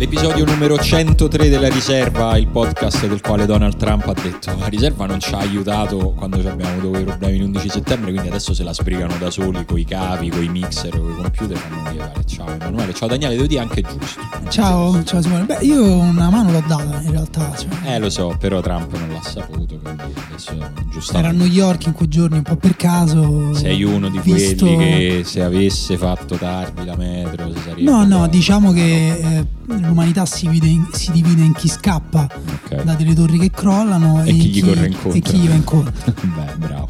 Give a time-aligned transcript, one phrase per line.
[0.00, 5.04] L'episodio numero 103 della riserva, il podcast del quale Donald Trump ha detto la riserva
[5.04, 8.72] non ci ha aiutato quando abbiamo avuto quei problemi l'11 settembre, quindi adesso se la
[8.72, 12.10] sbrigano da soli con i cavi, con i mixer, con i computer, fanno via.
[12.24, 14.20] Ciao Emanuele, ciao Daniele, devo dire anche giusto.
[14.48, 15.44] Ciao, ciao Simone.
[15.44, 17.54] Beh, io una mano l'ho data in realtà.
[17.54, 21.36] Cioè, Eh lo so, però Trump non l'ha saputo, quindi adesso era a giustamente...
[21.36, 23.52] New York in quei giorni un po' per caso.
[23.52, 27.82] Sei uno di visto- quelli che se avesse fatto tardi la metro si sarebbe...
[27.82, 29.58] No, no, diciamo che eh,
[29.90, 32.26] l'umanità si divide, in, si divide in chi scappa
[32.64, 32.82] Ok.
[32.84, 35.12] da delle torri che crollano E e, chi gli corre incontro.
[35.12, 36.14] E chi gli va incontro.
[36.22, 36.88] Beh, bravo.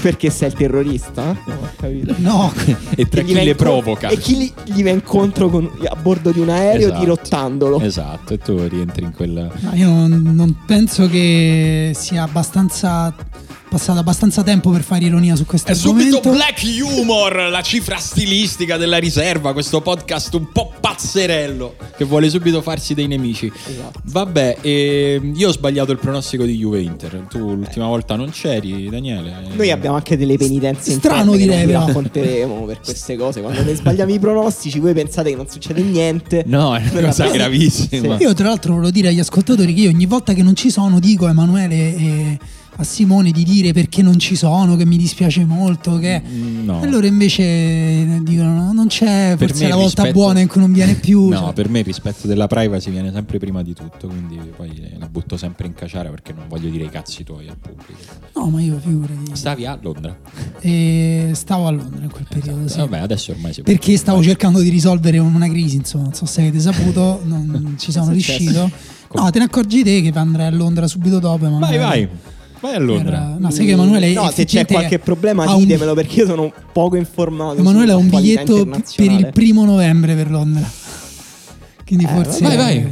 [0.00, 1.36] Perché sei il terrorista?
[1.76, 2.14] Capito.
[2.18, 2.52] No,
[2.96, 4.08] E tra Che chi va le provoca.
[4.08, 7.00] E chi gli, gli va incontro con- a bordo di un aereo Esatto.
[7.00, 7.80] dirottandolo.
[7.80, 9.50] Esatto, e tu rientri in quel...
[9.60, 13.12] no, io non, non penso che sia abbastanza
[13.76, 16.30] passato abbastanza tempo per fare ironia su questo È subito argomento.
[16.30, 22.62] Black Humor, la cifra stilistica della riserva, questo podcast un po' pazzerello che vuole subito
[22.62, 23.52] farsi dei nemici.
[23.68, 24.00] Esatto.
[24.04, 27.26] Vabbè, ehm, io ho sbagliato il pronostico di Juve-Inter.
[27.28, 29.34] Tu l'ultima volta non c'eri, Daniele.
[29.54, 31.86] Noi abbiamo anche delle penitenze Strano interne che direi, non vi però.
[31.86, 33.40] racconteremo per queste cose.
[33.42, 36.44] Quando noi sbagliamo i pronostici, voi pensate che non succede niente.
[36.46, 38.16] No, è una cosa abbiamo- gravissima.
[38.16, 38.22] Sì.
[38.22, 40.98] Io tra l'altro volevo dire agli ascoltatori che io ogni volta che non ci sono
[40.98, 42.38] dico Emanuele e
[42.78, 46.20] a Simone di dire perché non ci sono, che mi dispiace molto, che...
[46.62, 46.80] No.
[46.80, 50.72] Allora invece dicono no, non c'è, Per forse la volta rispetto- buona in cui non
[50.72, 51.28] viene più.
[51.28, 51.52] No, cioè.
[51.54, 55.36] per me il rispetto della privacy viene sempre prima di tutto, quindi poi la butto
[55.36, 57.98] sempre in caciara perché non voglio dire i cazzi tuoi al pubblico.
[58.34, 59.30] No, ma io figurati.
[59.32, 60.16] Stavi a Londra?
[60.60, 62.76] E stavo a Londra in quel periodo, sì.
[62.78, 63.72] Vabbè, adesso ormai si può.
[63.72, 67.90] Perché stavo cercando di risolvere una crisi, insomma, non so se avete saputo, non ci
[67.90, 68.70] sono riuscito.
[69.14, 71.48] No, te ne accorgi te che andrai a Londra subito dopo.
[71.48, 71.78] Vai, Emanuele.
[71.78, 72.08] vai.
[72.60, 73.16] Vai a Londra.
[73.16, 76.52] Era- No, sai che Emanuele No, se c'è qualche problema un- ditemelo perché io sono
[76.72, 77.58] poco informato.
[77.58, 78.64] Emanuele ha un biglietto
[78.96, 80.68] per il primo novembre per Londra.
[81.86, 82.42] Quindi Eh, forse.
[82.42, 82.86] vai, vai.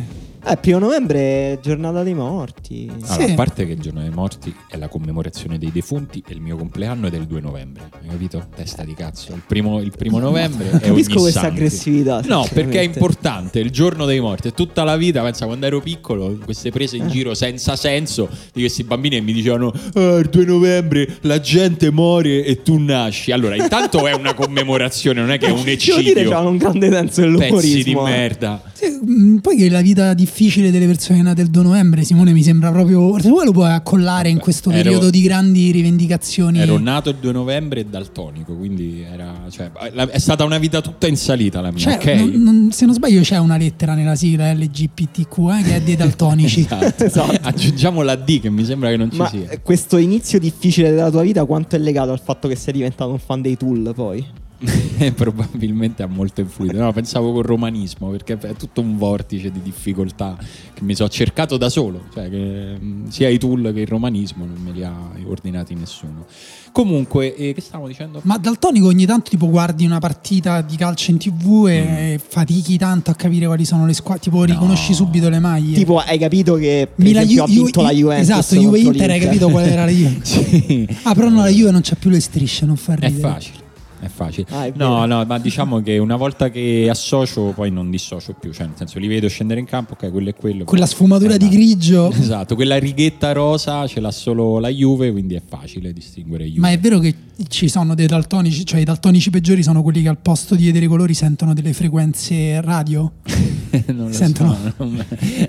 [0.47, 1.19] Eh, primo novembre
[1.53, 2.91] è giornata dei morti.
[2.93, 3.33] Allora, Sì.
[3.33, 6.57] a parte che il giorno dei morti è la commemorazione dei defunti e il mio
[6.57, 8.47] compleanno è del 2 novembre, hai capito?
[8.55, 9.33] Testa di cazzo.
[9.33, 11.57] Il primo, il primo novembre è Capisco ogni questa santi.
[11.57, 14.49] aggressività, No, perché è importante, il giorno dei morti.
[14.49, 17.01] È tutta la vita, pensa quando ero piccolo, queste prese Eh.
[17.01, 21.41] in giro senza senso di questi bambini che mi dicevano "Ah, il 2 novembre la
[21.41, 23.33] gente muore e tu nasci".
[23.33, 25.75] Allora, intanto è una commemorazione, non è che è un Devo dire,
[26.21, 26.31] eccidio.
[26.31, 28.07] c'ha un grande senso Pezzi di dell'umorismo.
[28.07, 28.11] eh.
[28.11, 28.63] merda.
[28.75, 32.43] Sì, mh, poi che la vita difficile delle persone nate il 2 novembre, Simone, mi
[32.43, 33.21] sembra proprio.
[33.21, 36.59] Se vuoi lo puoi accollare in questo ero- periodo di grandi rivendicazioni.
[36.59, 41.07] Ero nato il 2 novembre e daltonico, quindi era, cioè, è stata una vita tutta
[41.07, 42.07] in salita la mia, Cioè, ok?
[42.19, 45.95] non- non- se non sbaglio, c'è una lettera nella sigla LGBTQ eh, che è dei
[45.97, 46.63] daltonici.
[46.75, 47.05] Esatto.
[47.05, 47.39] Esatto.
[47.43, 49.47] Aggiungiamo la D che mi sembra che non ci Ma sia.
[49.63, 53.19] questo inizio difficile della tua vita quanto è legato al fatto che sei diventato un
[53.19, 54.25] fan dei Tool poi?
[55.15, 56.77] Probabilmente ha molto influito.
[56.77, 60.37] No, pensavo col romanismo perché è tutto un vortice di difficoltà
[60.73, 62.03] che mi sono cercato da solo.
[62.13, 64.93] Cioè, che mh, sia i tool che il romanismo non me li ha
[65.27, 66.27] ordinati nessuno.
[66.73, 68.21] Comunque, eh, che stavamo dicendo?
[68.25, 73.11] Ma daltonico ogni tanto tipo guardi una partita di calcio in tv e fatichi tanto
[73.11, 74.41] a capire quali sono le squadre, tipo Mm.
[74.41, 74.47] No.
[74.47, 75.77] riconosci subito le maglie.
[75.77, 78.83] Tipo, hai capito che per Milan- esempio, ha Ju- vinto Ju- la Juventus Esatto, Juve
[78.83, 80.19] contro Inter hai capito qual era la Juve.
[80.25, 80.89] Sì.
[81.05, 83.21] Ah, però no, la Juve non c'ha più le strisce, non fa È ridere.
[83.21, 83.63] facile.
[84.05, 84.47] È facile.
[84.51, 88.53] Ah, è no, no, ma diciamo che una volta che associo, poi non dissocio più.
[88.53, 90.65] Cioè, nel senso, li vedo scendere in campo, ok, quello è quello.
[90.65, 91.51] Quella sfumatura Eh, di no.
[91.51, 92.11] grigio.
[92.25, 96.61] Esatto, quella righetta rosa ce l'ha solo la Juve, quindi è facile distinguere Juve.
[96.61, 97.15] Ma è vero che
[97.49, 100.85] ci sono dei daltonici, cioè i daltonici peggiori sono quelli che al posto di vedere
[100.85, 103.11] i colori sentono delle frequenze radio
[103.89, 104.57] non lo Sentono.
[104.77, 104.85] so,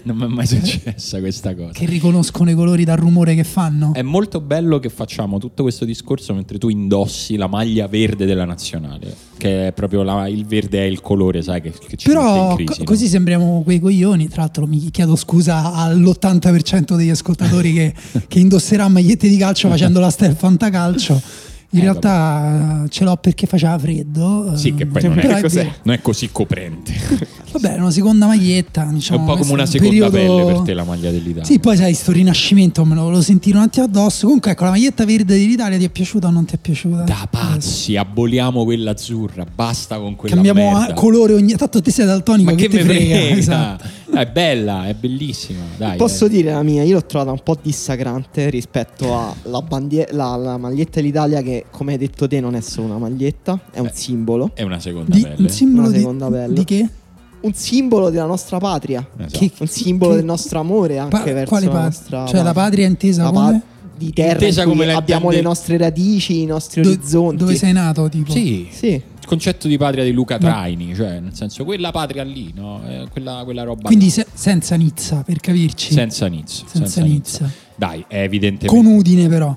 [0.03, 1.71] non mi è mai successa questa cosa.
[1.73, 3.93] che riconoscono i colori dal rumore che fanno.
[3.93, 8.44] È molto bello che facciamo tutto questo discorso mentre tu indossi la maglia verde della
[8.45, 12.51] nazionale, che è proprio la- il verde è il colore, sai, che, che ci Però
[12.51, 12.71] in crisi.
[12.71, 12.83] co- no?
[12.85, 14.27] così sembriamo quei coglioni.
[14.27, 17.93] Tra l'altro, mi chiedo scusa all'80% degli ascoltatori che,
[18.27, 21.21] che indosserà magliette di calcio facendo la stella fantacalcio.
[21.71, 24.53] In Eh, realtà eh, ce l'ho perché faceva freddo.
[24.55, 25.71] Sì, eh, che poi non è, vero.
[25.83, 26.93] non è così coprente.
[27.51, 28.87] Vabbè, è una seconda maglietta.
[28.89, 31.43] È Diciamo, un po' come una un seconda periodo- pelle per te la maglia dell'Italia.
[31.43, 34.25] Sì, poi sai, sto rinascimento me lo volevo sentire un attimo addosso.
[34.25, 37.01] Comunque, ecco, la maglietta verde dell'Italia ti è piaciuta o non ti è piaciuta?
[37.03, 40.91] Da pazzi, aboliamo quella azzurra, basta con quella Cambiamo merda.
[40.91, 41.53] eh, colore ogni.
[41.55, 43.15] Tanto te sei daltonico, Ma che, te me frega?
[43.15, 43.35] frega?
[43.37, 43.83] Esatto.
[44.11, 45.61] È bella, è bellissima.
[45.77, 46.37] Dai, Posso dai.
[46.37, 50.99] dire la mia, io l'ho trovata un po' dissacrante rispetto alla, bandie- la, la maglietta
[51.01, 53.91] dell'Italia che come hai detto te non è solo una maglietta, è un Eh.
[53.93, 54.51] simbolo.
[54.53, 55.35] È una seconda Di- pelle.
[55.39, 56.53] un simbolo Una di, seconda pelle.
[56.53, 56.89] di che?
[57.41, 59.07] Un simbolo della nostra patria.
[59.17, 59.37] Esatto.
[59.39, 61.89] Che- Un simbolo che- del nostro amore anche Pa- verso quale la patria?
[61.89, 63.51] nostra Cioè la patria intesa La come?
[63.59, 66.81] pa- di terra Intesa in cui come la abbiamo intende- le nostre radici, i nostri
[66.81, 67.35] Do- orizzonti.
[67.37, 68.31] dove sei nato, tipo?
[68.31, 68.67] Sì.
[68.69, 69.01] Sì.
[69.25, 72.81] Concetto di patria di Luca Traini, cioè nel senso quella patria lì, no?
[72.87, 75.93] Eh, quella, quella roba Quindi se- senza Nizza, per capirci.
[75.93, 76.65] senza Nizza.
[76.67, 77.49] senza Nizza.
[77.75, 79.55] Dai, è evidentemente Con Udine però.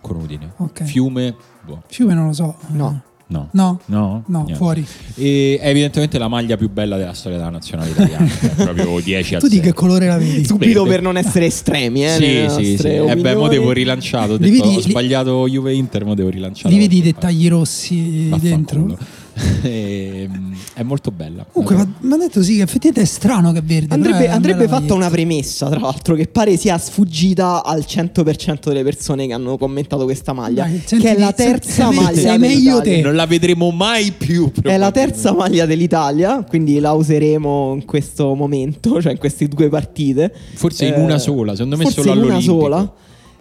[0.00, 0.52] con Udine.
[0.58, 0.84] Ok.
[0.84, 1.34] Fiume,
[1.64, 1.82] boh.
[1.88, 2.56] Fiume non lo so.
[2.68, 3.02] No.
[3.28, 3.48] No.
[3.52, 3.80] No.
[3.86, 4.84] No, No, fuori.
[5.14, 9.34] E è evidentemente la maglia più bella della storia della nazionale italiana, cioè proprio 10
[9.34, 9.66] a Tu di 0.
[9.66, 10.44] che colore la vedi?
[10.44, 12.08] Subito per non essere estremi, eh.
[12.10, 12.72] Sì, sì, sì.
[12.72, 13.14] nostre Eh beh, mo
[13.44, 13.48] opinioni.
[13.50, 14.32] devo rilanciato.
[14.34, 16.72] Ho, detto, sbagliato Juve Inter, mo devo rilanciare.
[16.74, 18.86] Li vedi i dettagli rossi Vaffanculo.
[18.86, 18.98] dentro?
[19.62, 21.44] Ehm, è molto bella.
[21.50, 23.94] Comunque, mi ha detto sì, che effettivamente è strano che è verde.
[23.94, 24.94] Andrebbe, è andrebbe fatta maglietta.
[24.94, 30.04] una premessa, tra l'altro, che pare sia sfuggita al 100% delle persone che hanno commentato
[30.04, 30.64] questa maglia.
[30.64, 32.96] Dai, che senti è la terza sei- maglia sei meglio dell'Italia.
[32.96, 33.00] te.
[33.02, 34.50] non la vedremo mai più.
[34.62, 39.68] È la terza maglia dell'Italia, quindi la useremo in questo momento, cioè in queste due
[39.68, 40.32] partite.
[40.54, 42.60] Forse in Eh, una sola, secondo me forse solo in una all'Olimpico.
[42.60, 42.92] sola.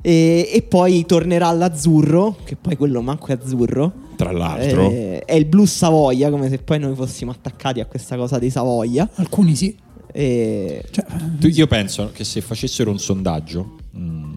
[0.08, 3.92] E, e poi tornerà all'azzurro, che poi quello manco è azzurro.
[4.16, 8.16] Tra l'altro, Eh, è il blu Savoia, come se poi noi fossimo attaccati a questa
[8.16, 9.10] cosa di Savoia.
[9.16, 9.76] Alcuni sì.
[10.14, 11.06] E Cioè,
[11.40, 14.36] Tu- io penso che se facessero un sondaggio, mh,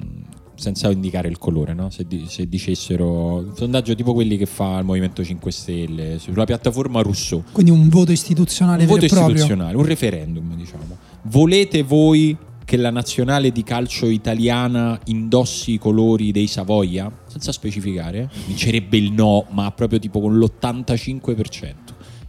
[0.57, 1.89] senza indicare il colore, no?
[1.89, 6.45] se, di- se dicessero un sondaggio tipo quelli che fa il Movimento 5 Stelle sulla
[6.47, 9.35] piattaforma Rousseau, quindi un voto istituzionale un vero voto e proprio.
[9.37, 10.97] istituzionale, un referendum, diciamo.
[11.23, 12.37] Volete voi
[12.71, 17.11] che la nazionale di calcio italiana indossi i colori dei Savoia?
[17.27, 21.75] Senza specificare, vincerebbe il no, ma proprio tipo con l'85%.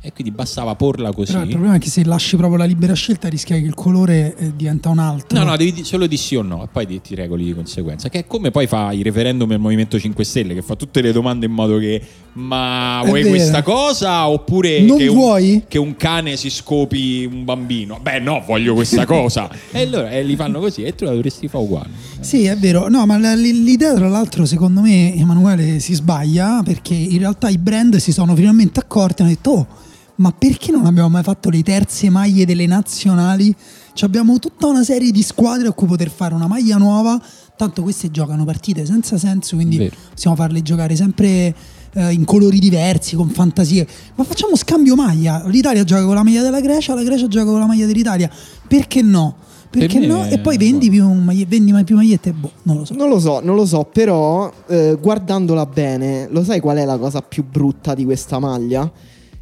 [0.04, 1.32] E quindi bastava porla così.
[1.32, 4.36] Però il problema è che se lasci proprio la libera scelta rischia che il colore
[4.36, 5.38] eh, diventa un altro.
[5.38, 8.10] No, no, devi solo di sì o no, e poi ti, ti regoli di conseguenza.
[8.10, 11.12] Che è come poi fa i referendum del Movimento 5 Stelle, che fa tutte le
[11.12, 12.02] domande in modo che.
[12.34, 13.36] Ma È vuoi vero.
[13.36, 14.28] questa cosa?
[14.28, 15.54] Oppure Non che, vuoi?
[15.54, 18.00] Un, che un cane si scopi un bambino?
[18.02, 19.52] Beh, no, voglio questa cosa.
[19.70, 21.90] e allora eh, li fanno così e tu la dovresti fare uguale.
[22.22, 22.88] Sì, è vero.
[22.90, 27.98] No, ma l'idea, tra l'altro, secondo me, Emanuele si sbaglia perché in realtà i brand
[27.98, 29.68] si sono finalmente accorti e hanno detto: Oh,
[30.16, 33.54] ma perché non abbiamo mai fatto le terze maglie delle nazionali?
[33.94, 37.22] Ci abbiamo tutta una serie di squadre a cui poter fare una maglia nuova.
[37.56, 39.96] Tanto queste giocano partite senza senso, quindi Vero.
[40.14, 41.54] possiamo farle giocare sempre
[41.94, 43.88] eh, in colori diversi, con fantasie.
[44.16, 45.44] Ma facciamo scambio maglia.
[45.46, 48.30] L'Italia gioca con la maglia della Grecia, la Grecia gioca con la maglia dell'Italia.
[48.68, 49.36] Perché no?
[49.72, 50.26] Perché me no?
[50.26, 52.34] E poi vendi più, maglie- vendi mai più magliette?
[52.34, 52.94] Boh, non lo so.
[52.94, 56.98] Non lo so, non lo so, però eh, guardandola bene, lo sai qual è la
[56.98, 58.92] cosa più brutta di questa maglia?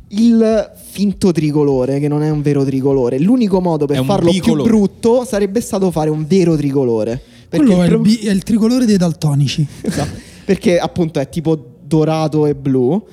[0.10, 3.20] Il finto tricolore, che non è un vero tricolore.
[3.20, 4.70] L'unico modo per farlo più bicolore.
[4.70, 7.22] brutto sarebbe stato fare un vero tricolore.
[7.48, 9.66] Perché, Quello è il pro- bi- è il tricolore dei daltonici.
[9.82, 10.18] Esatto.
[10.46, 13.04] Perché appunto è tipo dorato e blu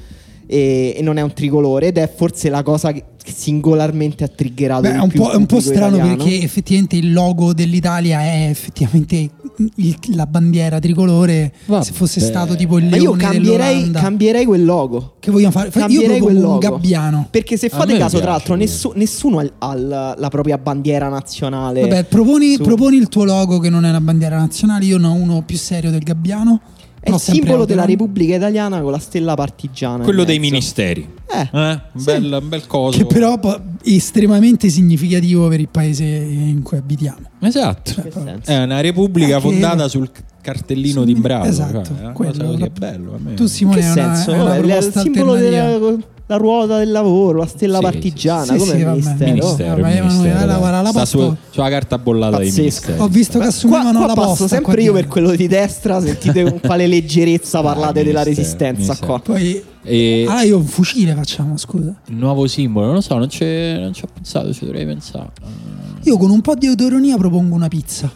[0.47, 4.82] e, e non è un tricolore ed è forse la cosa che singolarmente ha triggerato
[4.82, 6.17] Beh, è un più po', è un po' strano italiano.
[6.25, 9.31] perché effettivamente il logo dell'Italia è effettivamente
[9.76, 11.52] il- la bandiera tricolore.
[11.67, 11.84] Vabbè.
[11.84, 15.14] Se fosse stato tipo il Ma leone io cambierei, cambierei quel logo.
[15.20, 15.70] che vogliamo fare?
[15.70, 16.58] Fa- Io Cambierei quel logo.
[16.58, 17.26] gabbiano.
[17.31, 21.08] Perché se fate caso, piace tra l'altro, nessu- nessuno ha, ha la, la propria bandiera
[21.08, 21.81] nazionale.
[21.82, 24.84] Vabbè, proponi, su- proponi il tuo logo che non è una bandiera nazionale.
[24.84, 26.61] Io ne ho uno più serio del gabbiano.
[27.06, 27.85] È il simbolo della.
[27.85, 30.03] Repubblica Italiana con la stella partigiana.
[30.05, 31.08] Quello dei ministeri.
[31.29, 31.49] Eh, Eh?
[31.53, 32.05] Un Sì.
[32.05, 32.99] bel, un bel coso.
[32.99, 37.31] Che però po- è estremamente significativo per il paese in cui abitiamo.
[37.40, 38.02] Esatto.
[38.02, 38.50] che senso?
[38.50, 41.45] È una repubblica Eh, che- fondata sul cartellino di Bravo.
[41.47, 43.14] Esatto, cioè, una quello, la- è bello.
[43.14, 44.33] a me- Tu Simone che è una, senso?
[44.33, 45.78] è una il simbolo della
[46.28, 48.95] la ruota del lavoro, la stella Sì, partigiana, sì, come Sì, sì, vabbè.
[48.97, 49.33] ministero.
[49.33, 51.04] Ministero, Vabbè, ministero, Sta posta.
[51.04, 52.61] su- sulla carta bollata dei Pazzesco.
[52.62, 53.00] ministeri.
[53.00, 54.49] Ho visto che Qua, assumevano qua la passo posta.
[54.49, 58.42] sempre qua io per quello di destra, sentite con quale leggerezza parlate Ah, della ministero,
[58.42, 59.06] resistenza ministero.
[59.06, 59.21] qua.
[59.21, 61.95] Poi, E ah, io un fucile facciamo, scusa.
[62.06, 65.30] il nuovo simbolo, non lo so, non, non ci ho pensato, ci dovrei pensare.
[66.02, 68.11] Io con un po' di autoironia propongo una pizza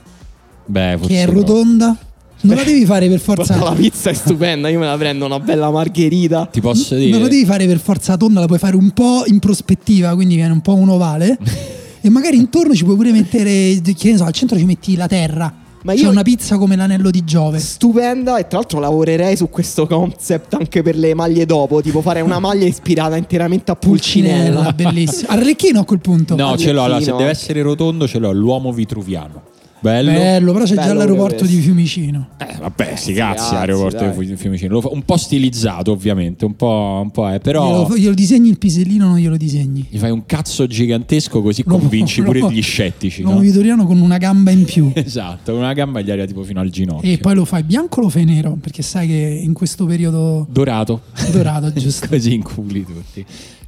[0.66, 1.32] Beh, forse che è no.
[1.32, 1.96] rotonda.
[2.42, 3.56] Non la devi fare per forza.
[3.62, 6.46] La pizza è stupenda, io me la prendo una bella margherita.
[6.50, 7.10] Ti posso dire.
[7.10, 10.36] Non la devi fare per forza tonda, la puoi fare un po' in prospettiva, quindi
[10.36, 11.36] viene un po' un ovale.
[12.00, 15.06] e magari intorno ci puoi pure mettere, che ne so, al centro ci metti la
[15.06, 15.54] terra.
[15.82, 17.58] Ma C'è io- una pizza come l'anello di Giove.
[17.58, 22.20] Stupenda e tra l'altro lavorerei su questo concept anche per le maglie dopo, tipo fare
[22.20, 24.72] una maglia ispirata interamente a Pulcinella, Pulcinella.
[24.72, 25.28] bellissimo.
[25.30, 26.36] Arlecchino a quel punto.
[26.36, 26.82] No, ce l'ho.
[26.82, 27.16] Allora, se Arlecchino.
[27.16, 28.30] deve essere rotondo, ce l'ho.
[28.30, 29.42] L'uomo vitruviano.
[29.80, 30.10] Bello.
[30.10, 31.60] Bello, però c'è già Bello l'aeroporto pure di.
[31.60, 32.28] Fiumicino.
[32.38, 34.26] Eh, vabbè, sti sti cazzi, cazzi, aeroporto dai.
[34.26, 34.72] di Fiumicino.
[34.74, 36.44] Lo fa- Un po' stilizzato, ovviamente.
[36.44, 37.40] Un po', un po' è.
[37.40, 37.84] Però.
[37.86, 39.86] Glielo, glielo disegni il pisellino, non glielo disegni.
[39.88, 43.22] Gli fai un cazzo gigantesco così L'uomo- convinci pure l'uomo- gli scettici.
[43.22, 43.42] L'uomo No?
[43.42, 44.90] vitoriano con una gamba in più.
[45.00, 47.10] Esatto, con una gamba gli arriva tipo fino al ginocchio.
[47.10, 48.56] e poi lo fai bianco o lo fai nero?
[48.60, 51.00] Perché sai che in questo periodo Dorato.
[51.32, 52.06] dorato, giusto?
[52.08, 53.24] così inculi tutti.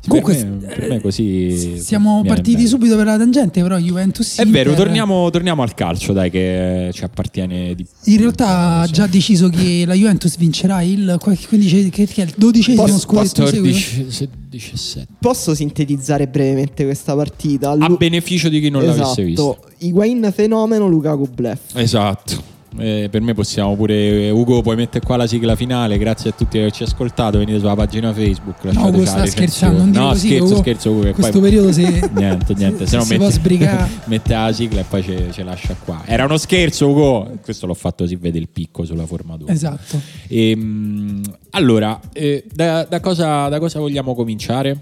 [0.08, 1.78] Comunque, per, me, per me così.
[1.80, 2.68] Siamo partiti bene.
[2.68, 7.04] subito per la tangente, però Juventus È vero, torniamo, torniamo al calcio, dai, che ci
[7.04, 12.06] appartiene di In realtà ha già deciso che la Juventus vincerà il qual- quindici- che,
[12.06, 13.78] che è il dodicesimo scudetto in seguito.
[13.78, 15.06] 14, se- 17.
[15.20, 17.70] Posso sintetizzare brevemente questa partita?
[17.70, 19.40] A Lu- beneficio di chi non l'avesse vista.
[19.42, 19.66] esatto.
[19.78, 21.74] Higuain fenomeno, Lukaku bluff.
[21.74, 22.50] Esatto.
[22.78, 26.32] Eh, per me possiamo pure eh, Ugo puoi mettere qua la sigla finale grazie a
[26.32, 30.28] tutti per averci ascoltato venite sulla pagina Facebook No, Ugo sta scherzando, non no così,
[30.28, 30.56] scherzo Ugo.
[30.56, 33.90] scherzo Ugo che Questo poi periodo se- niente niente se no si può mette, sbrigare.
[34.06, 37.74] mette la sigla e poi ce, ce lascia qua era uno scherzo Ugo questo l'ho
[37.74, 40.00] fatto si vede il picco sulla formatura Esatto.
[40.28, 44.78] Ehm, allora eh, da, da cosa, da cosa vogliamo cominciare?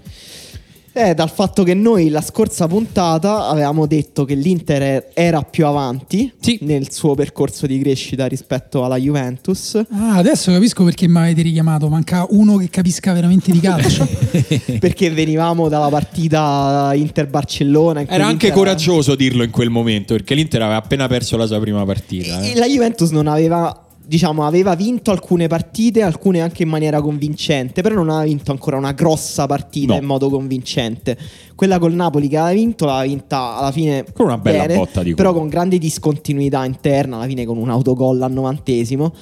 [0.93, 6.29] Eh, dal fatto che noi la scorsa puntata avevamo detto che l'Inter era più avanti
[6.39, 6.59] Sì.
[6.63, 9.75] nel suo percorso di crescita rispetto alla Juventus.
[9.89, 11.87] Ah, adesso capisco perché mi avete richiamato.
[11.87, 14.05] Manca uno che capisca veramente di calcio.
[14.79, 18.01] perché venivamo dalla partita Inter-Barcellona.
[18.01, 21.45] in Era anche l'Inter- coraggioso dirlo in quel momento perché l'Inter aveva appena perso la
[21.47, 22.41] sua prima partita.
[22.41, 22.55] E eh.
[22.55, 27.95] la Juventus non aveva, diciamo, aveva vinto alcune partite, alcune anche in maniera convincente, però
[27.95, 29.99] non aveva vinto ancora una grossa partita No.
[29.99, 31.17] in modo convincente.
[31.55, 35.03] Quella col Napoli che aveva vinto l'ha vinta alla fine Con una bella bene, botta
[35.03, 39.13] di però con grande discontinuità interna, alla fine con un autogol al novantesimo.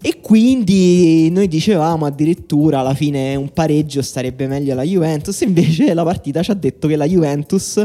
[0.00, 6.04] E quindi noi dicevamo addirittura alla fine un pareggio starebbe meglio alla Juventus, invece la
[6.04, 7.84] partita ci ha detto che la Juventus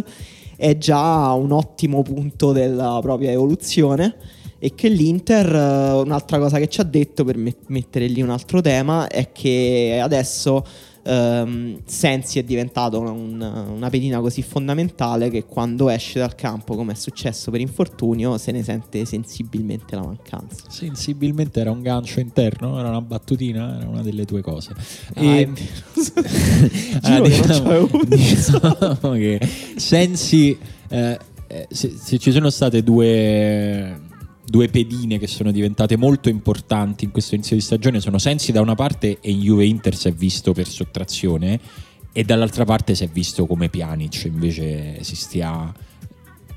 [0.55, 4.15] è già un ottimo punto della propria evoluzione
[4.65, 8.29] e che l'Inter, eh, un'altra cosa che ci ha detto per met- mettere lì un
[8.29, 10.65] altro tema, è che adesso
[11.05, 13.41] ehm, Sensi è diventato un-
[13.75, 18.53] una pedina così fondamentale che quando esce dal campo, come è successo per infortunio, se
[18.53, 20.63] ne sente sensibilmente la mancanza.
[20.69, 24.71] Sensibilmente era un gancio interno, era una battutina, era una delle tue cose.
[25.15, 25.49] Ah, E-
[27.03, 29.41] non c'avevo diciamo che
[29.75, 33.99] Sensi, eh, eh, se, se ci sono state due,
[34.53, 38.61] due pedine che sono diventate molto importanti in questo inizio di stagione, sono Sensi da
[38.61, 41.59] una parte e in Juve Inter si è visto per sottrazione
[42.13, 45.73] e dall'altra parte si è visto come Pjanic invece si stia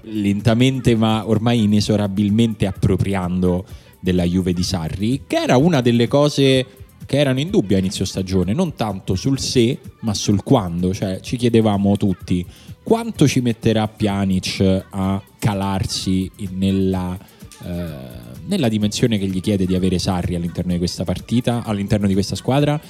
[0.02, 3.64] lentamente ma ormai inesorabilmente appropriando
[3.98, 6.66] della Juve di Sarri, che era una delle cose
[7.06, 11.20] che erano in dubbio a inizio stagione, non tanto sul se, ma sul quando, cioè
[11.20, 12.44] ci chiedevamo tutti
[12.86, 17.18] quanto ci metterà Pjanic a calarsi nella,
[17.66, 22.12] eh, nella dimensione che gli chiede di avere Sarri all'interno di questa partita, all'interno di
[22.12, 22.80] questa squadra.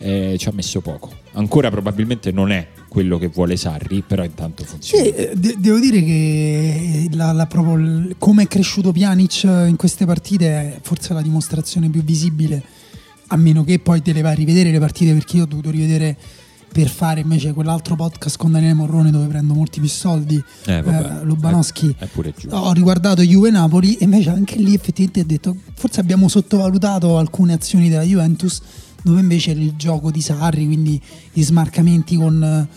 [0.00, 1.10] Eh, ci ha messo poco.
[1.32, 5.02] Ancora probabilmente non è quello che vuole Sarri, però intanto funziona.
[5.02, 10.06] Sì, eh, de- devo dire che la- la proprio come è cresciuto Pjanic in queste
[10.06, 12.62] partite è forse la dimostrazione più visibile,
[13.28, 15.70] a meno che poi te le vai a rivedere le partite, perché io ho dovuto
[15.70, 16.16] rivedere
[16.70, 21.22] per fare invece quell'altro podcast con Daniele Morrone dove prendo molti più soldi, Eh, vabbè.
[21.22, 21.24] eh.
[21.98, 22.56] È, è giusto.
[22.56, 27.52] Ho riguardato Juve Napoli e invece anche lì effettivamente ho detto forse abbiamo sottovalutato alcune
[27.54, 28.60] azioni della Juventus
[29.02, 31.00] dove invece il gioco di Sarri, quindi
[31.32, 32.68] gli smarcamenti con,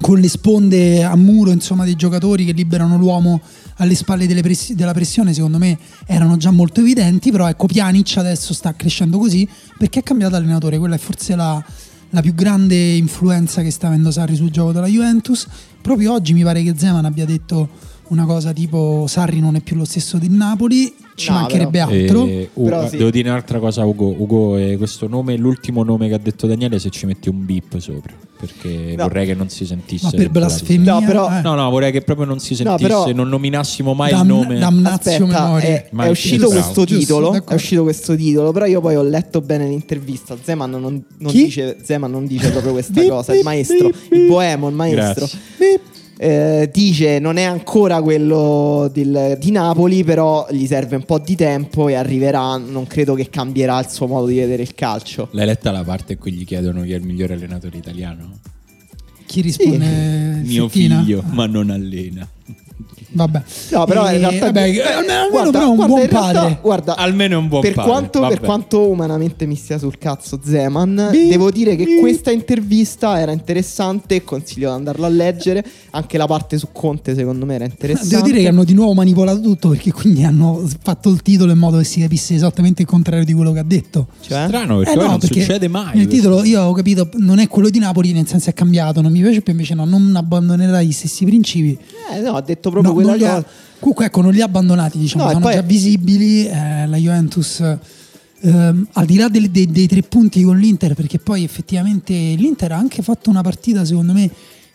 [0.00, 3.40] con le sponde a muro insomma, dei giocatori che liberano l'uomo
[3.76, 8.52] alle spalle press- della pressione secondo me erano già molto evidenti però ecco Pjanic adesso
[8.54, 9.48] sta crescendo così
[9.78, 11.64] perché ha cambiato allenatore quella è forse la,
[12.14, 15.48] la più grande influenza che sta avendo Sarri sul gioco della Juventus.
[15.80, 17.68] Proprio oggi mi pare che Zeman abbia detto
[18.08, 21.90] una cosa tipo Sarri non è più lo stesso del Napoli ci No, mancherebbe però-
[21.90, 22.96] altro Eh, uh, Però sì.
[22.96, 24.12] Devo dire un'altra cosa, Ugo.
[24.18, 27.78] Ugo, eh, questo nome, l'ultimo nome che ha detto Daniele, se ci metti un beep
[27.78, 29.04] sopra, perché No.
[29.04, 30.06] vorrei che non si sentisse.
[30.06, 31.40] ma per blasfemia No, però- eh.
[31.40, 34.26] No, no, vorrei che proprio non si No, sentisse, però- non nominassimo mai Dam- il
[34.26, 34.58] nome.
[34.58, 36.52] damnazio Aspetta, è, è uscito bravo.
[36.52, 37.30] questo Giusto, titolo.
[37.30, 37.52] d'accordo.
[37.52, 40.36] È uscito questo titolo, però io poi ho letto bene l'intervista.
[40.42, 40.82] Zeman non,
[41.18, 43.30] non dice, Zeman non dice proprio questa Bip, cosa.
[43.30, 44.26] Il bip, maestro, bip, il bip.
[44.26, 45.26] boemo, il maestro.
[45.26, 45.80] Grazie.
[46.16, 51.34] Eh, dice non è ancora quello del- di Napoli, però gli serve un po' di
[51.34, 52.56] tempo e arriverà.
[52.56, 55.28] Non credo che cambierà il suo modo di vedere il calcio.
[55.32, 58.38] L'hai letta la parte in cui gli chiedono chi è il migliore allenatore italiano?
[59.26, 61.00] chi risponde Mio Fettina?
[61.00, 62.28] figlio, ma non allena.
[63.12, 66.32] Vabbè No, però E- in realtà vabbè, eh, almeno, guarda, però un guarda, buon realtà,
[66.32, 67.90] padre guarda, Almeno è un buon per padre.
[67.90, 72.30] quanto, per quanto umanamente mi stia sul cazzo Zeman, Bi- devo dire che bi- questa
[72.30, 75.64] intervista era interessante consiglio di andarla a leggere.
[75.90, 78.14] Anche la parte su Conte, secondo me, era interessante.
[78.16, 81.58] Devo dire che hanno di nuovo manipolato tutto perché quindi hanno fatto il titolo in
[81.58, 84.08] modo che si capisse esattamente il contrario di quello che ha detto.
[84.20, 84.46] Cioè?
[84.48, 85.96] Strano perché Eh poi no, non perché succede mai.
[85.96, 89.12] Nel titolo io ho capito, non è quello di Napoli, nel senso è cambiato, non
[89.12, 91.78] mi piace più invece no, non abbandonerai gli stessi principi.
[92.12, 93.46] Eh, no, ha detto proprio No, quella cosa.
[93.78, 96.46] comunque ecco, non li ha abbandonati, diciamo, No, sono poi- già visibili.
[96.46, 97.60] eh, la Juventus,
[98.40, 102.72] ehm, al di là del- dei, dei tre punti con l'Inter, perché poi effettivamente l'Inter
[102.72, 104.30] ha anche fatto una partita, secondo me,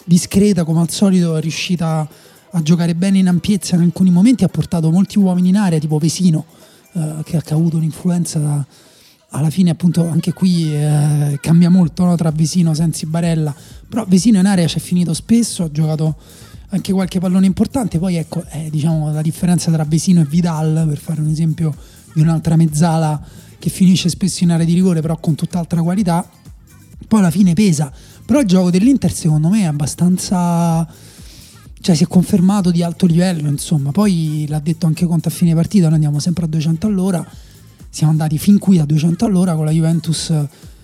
[0.05, 2.07] discreta, come al solito, è riuscita
[2.51, 5.97] a giocare bene in ampiezza in alcuni momenti, ha portato molti uomini in area, tipo
[5.99, 6.45] Vesino,
[6.93, 8.65] eh, che ha avuto un'influenza da,
[9.31, 12.15] alla fine appunto anche qui eh, cambia molto no?
[12.15, 13.53] tra Vesino, Sensi, Barella,
[13.87, 16.15] però Vesino in area ci è finito spesso, ha giocato
[16.69, 20.97] anche qualche pallone importante, poi ecco eh, diciamo la differenza tra Vesino e Vidal, per
[20.97, 21.75] fare un esempio
[22.13, 23.21] di un'altra mezzala
[23.57, 26.27] che finisce spesso in area di rigore però con tutt'altra qualità,
[27.07, 27.91] poi alla fine pesa,
[28.25, 30.87] però il gioco dell'Inter secondo me è abbastanza
[31.81, 33.91] cioè si è confermato di alto livello, insomma.
[33.91, 37.25] Poi l'ha detto anche Conte a fine partita, noi andiamo sempre a 200 all'ora.
[37.89, 40.33] Siamo andati fin qui a 200 all'ora con la Juventus,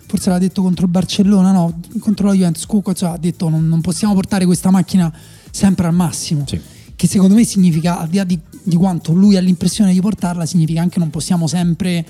[0.07, 2.65] forse l'ha detto contro il Barcellona, no, contro la Juventus.
[2.65, 5.13] Comunque cioè, ha detto non, non, possiamo portare questa macchina
[5.55, 6.43] sempre al massimo.
[6.45, 6.59] Sì.
[6.95, 10.45] Che secondo me significa, al di là di, di quanto lui ha l'impressione di portarla,
[10.45, 12.05] significa anche non possiamo sempre,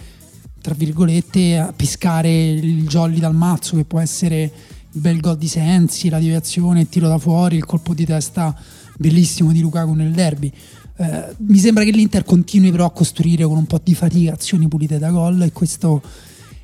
[0.62, 4.52] tra virgolette, pescare il jolly dal mazzo, che può essere
[4.92, 8.56] il bel gol di Sensi, la deviazione, il tiro da fuori, il colpo di testa
[8.98, 10.52] bellissimo di Lukaku nel derby.
[10.98, 14.68] Eh, mi sembra che l'Inter continui però a costruire con un po' di fatica azioni
[14.68, 16.02] pulite da gol e questo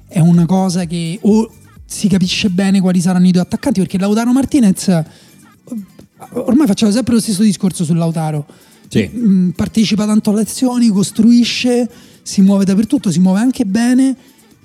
[0.07, 1.51] è una cosa che o
[1.85, 5.03] si capisce bene quali saranno i due attaccanti perché Lautaro Martinez
[6.33, 8.45] ormai facciamo sempre lo stesso discorso su Lautaro
[8.87, 9.09] sì.
[9.13, 11.89] Mm, partecipa tanto alle azioni costruisce
[12.21, 14.15] si muove dappertutto si muove anche bene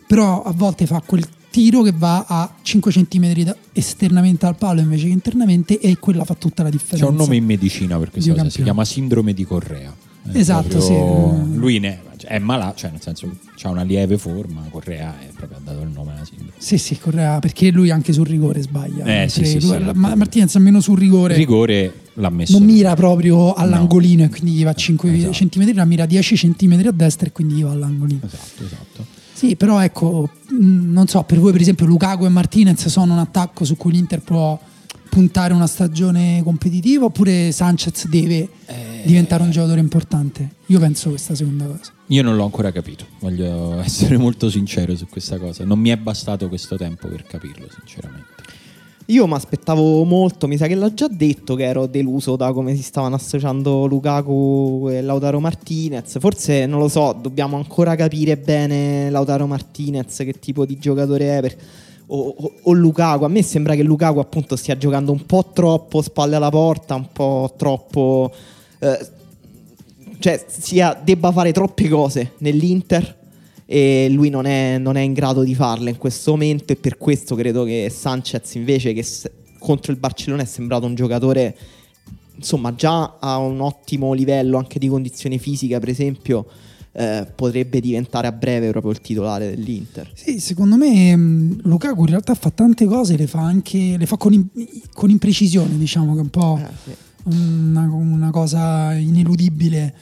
[0.06, 5.06] però a volte fa quel tiro che va a 5 cm esternamente al palo invece
[5.06, 7.06] che internamente e quella fa tutta la differenza.
[7.06, 9.94] C'è un nome in medicina per questa cosa, si chiama sindrome di Correa.
[10.30, 11.44] È esatto, proprio...
[11.44, 11.56] sì.
[11.56, 13.30] Lui ne, è malato, cioè nel senso
[13.62, 16.52] ha una lieve forma, Correa è proprio dato il nome alla sindrome.
[16.56, 19.22] Sì, sì, Correa, perché lui anche sul rigore sbaglia.
[19.22, 21.34] Eh, sì, sì, lui, sì, ma, Martinez almeno sul rigore.
[21.34, 22.58] Il rigore l'ha messo.
[22.58, 24.28] Non mira proprio all'angolino no.
[24.28, 25.46] e quindi gli va 5 esatto.
[25.46, 28.20] cm, la mira 10 cm a destra e quindi gli va all'angolino.
[28.24, 29.06] Esatto, esatto.
[29.32, 33.64] Sì, però ecco, non so, per voi per esempio Lukaku e Martinez sono un attacco
[33.64, 34.58] su cui l'Inter può
[35.10, 40.50] puntare una stagione competitiva oppure Sanchez deve eh, diventare un giocatore importante?
[40.66, 41.92] Io penso questa seconda cosa.
[42.08, 45.64] Io non l'ho ancora capito, voglio essere molto sincero su questa cosa.
[45.64, 48.34] Non mi è bastato questo tempo per capirlo, sinceramente.
[49.10, 52.74] Io mi aspettavo molto, mi sa che l'ha già detto che ero deluso da come
[52.74, 56.18] si stavano associando Lukaku e Lautaro Martinez.
[56.18, 61.40] Forse non lo so, dobbiamo ancora capire bene Lautaro Martinez che tipo di giocatore è.
[61.40, 61.56] Per...
[62.08, 66.02] O, o, o, Lukaku, a me sembra che Lukaku appunto stia giocando un po' troppo
[66.02, 68.32] spalle alla porta, un po' troppo...
[68.92, 69.14] Eh,
[70.18, 73.24] cioè sia, debba fare troppe cose nell'Inter
[73.66, 76.96] e lui non è, non è, in grado di farle in questo momento e per
[76.96, 81.56] questo credo che Sanchez invece che s- contro il Barcellona è sembrato un giocatore
[82.36, 86.46] insomma già a un ottimo livello anche di condizione fisica per esempio
[86.92, 92.06] eh, potrebbe diventare a breve proprio il titolare dell'Inter sì secondo me mh, Lukaku in
[92.06, 94.46] realtà fa tante cose le fa anche le fa con, in-
[94.94, 96.96] con imprecisione diciamo che un po' eh, sì.
[97.26, 99.94] Una, una cosa ineludibile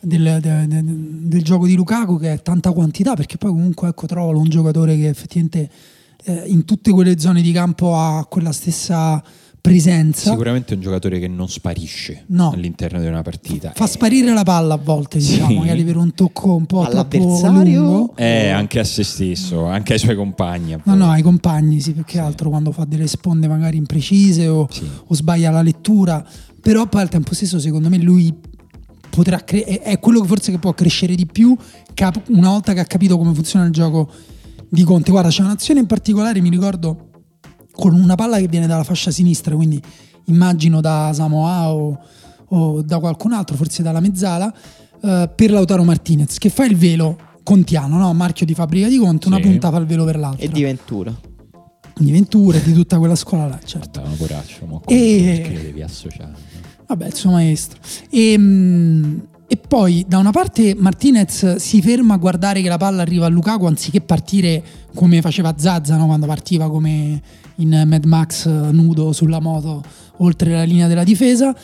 [0.00, 4.06] del, del, del, del, gioco di Lukaku che è tanta quantità perché poi comunque ecco
[4.06, 5.68] trovo un giocatore che effettivamente
[6.24, 9.22] eh, in tutte quelle zone di campo ha quella stessa
[9.60, 12.52] presenza sicuramente è un giocatore che non sparisce no.
[12.52, 15.32] all'interno di una partita fa sparire la palla a volte sì.
[15.32, 19.98] diciamo magari per un tocco un po' lungo eh, anche a se stesso anche ai
[19.98, 22.18] suoi compagni no no ai compagni sì perché sì.
[22.18, 24.88] altro quando fa delle sponde magari imprecise o, sì.
[25.06, 26.24] o sbaglia la lettura
[26.68, 28.30] però poi al tempo stesso secondo me lui
[29.08, 31.56] potrà cre- è quello che forse che può crescere di più
[31.94, 34.10] cap- una volta che ha capito come funziona il gioco
[34.68, 35.10] di Conte.
[35.10, 37.08] Guarda, c'è un'azione in particolare, mi ricordo,
[37.72, 39.80] con una palla che viene dalla fascia sinistra, quindi
[40.26, 41.98] immagino da Samoa o,
[42.48, 44.52] o da qualcun altro, forse dalla mezzala,
[45.02, 48.12] eh, per Lautaro Martinez, che fa il velo contiano, no?
[48.12, 49.32] marchio di fabbrica di Conte, Sì.
[49.32, 50.44] una punta fa il velo per l'altra.
[50.44, 51.18] e di Ventura
[52.00, 54.00] Di Ventura di tutta quella scuola là, certo.
[54.00, 56.32] Guarda, poraccio, mo E- perché devi associare
[56.88, 57.78] Vabbè, il suo maestro.
[58.10, 63.02] E, mm, e poi da una parte Martinez si ferma a guardare che la palla
[63.02, 64.62] arriva a Lukaku anziché partire
[64.94, 66.04] come faceva Zazza no?
[66.04, 67.22] quando partiva come
[67.56, 69.82] in Mad Max eh, nudo sulla moto
[70.18, 71.54] oltre la linea della difesa.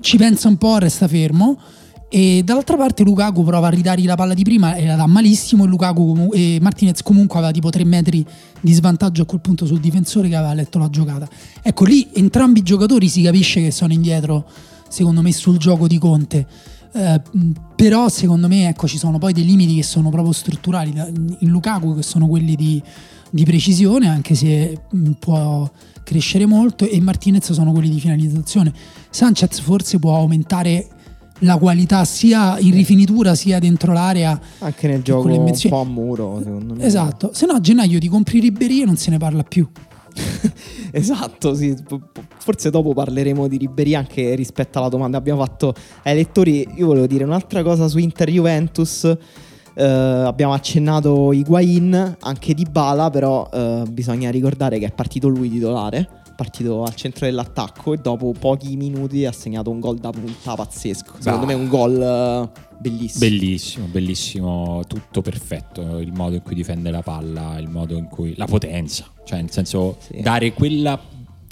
[0.00, 1.58] Ci pensa un po', resta fermo.
[2.12, 5.64] E dall'altra parte Lukaku prova a ridargli la palla di prima e la dà malissimo
[5.64, 8.26] Lukaku e Martinez comunque aveva tipo 3 metri
[8.60, 11.28] di svantaggio a quel punto sul difensore che aveva letto la giocata.
[11.62, 14.44] Ecco lì entrambi i giocatori si capisce che sono indietro
[14.90, 16.46] secondo me sul gioco di Conte.
[16.92, 17.22] Eh,
[17.76, 20.92] però secondo me ecco, ci sono poi dei limiti che sono proprio strutturali
[21.38, 22.82] in Lukaku che sono quelli di,
[23.30, 24.76] di precisione anche se
[25.20, 25.70] può
[26.02, 28.72] crescere molto e Martinez sono quelli di finalizzazione.
[29.08, 30.88] Sanchez forse può aumentare
[31.42, 36.40] la qualità sia in rifinitura sia dentro l'area anche nel gioco un po' a muro
[36.42, 36.84] secondo me.
[36.84, 37.30] Esatto.
[37.32, 39.66] Se no a gennaio ti compri Ribéry e non se ne parla più
[40.92, 41.76] Esatto, sì.
[42.38, 46.66] Forse dopo parleremo di Ribery anche rispetto alla domanda che abbiamo fatto ai lettori.
[46.76, 49.04] Io volevo dire un'altra cosa su Inter Juventus.
[49.04, 49.18] Eh,
[49.72, 55.48] Eh, abbiamo accennato Higuain, anche di Bala, però eh, bisogna ricordare che è partito lui
[55.48, 60.54] titolare, partito al centro dell'attacco e dopo pochi minuti ha segnato un gol da punta
[60.54, 61.16] pazzesco.
[61.18, 61.46] Secondo Bah.
[61.46, 63.28] me è un gol eh, bellissimo.
[63.28, 65.98] Bellissimo, bellissimo, tutto perfetto.
[65.98, 68.34] Il modo in cui difende la palla, il modo in cui.
[68.38, 70.22] la potenza, cioè nel senso Sì.
[70.22, 70.98] dare quella,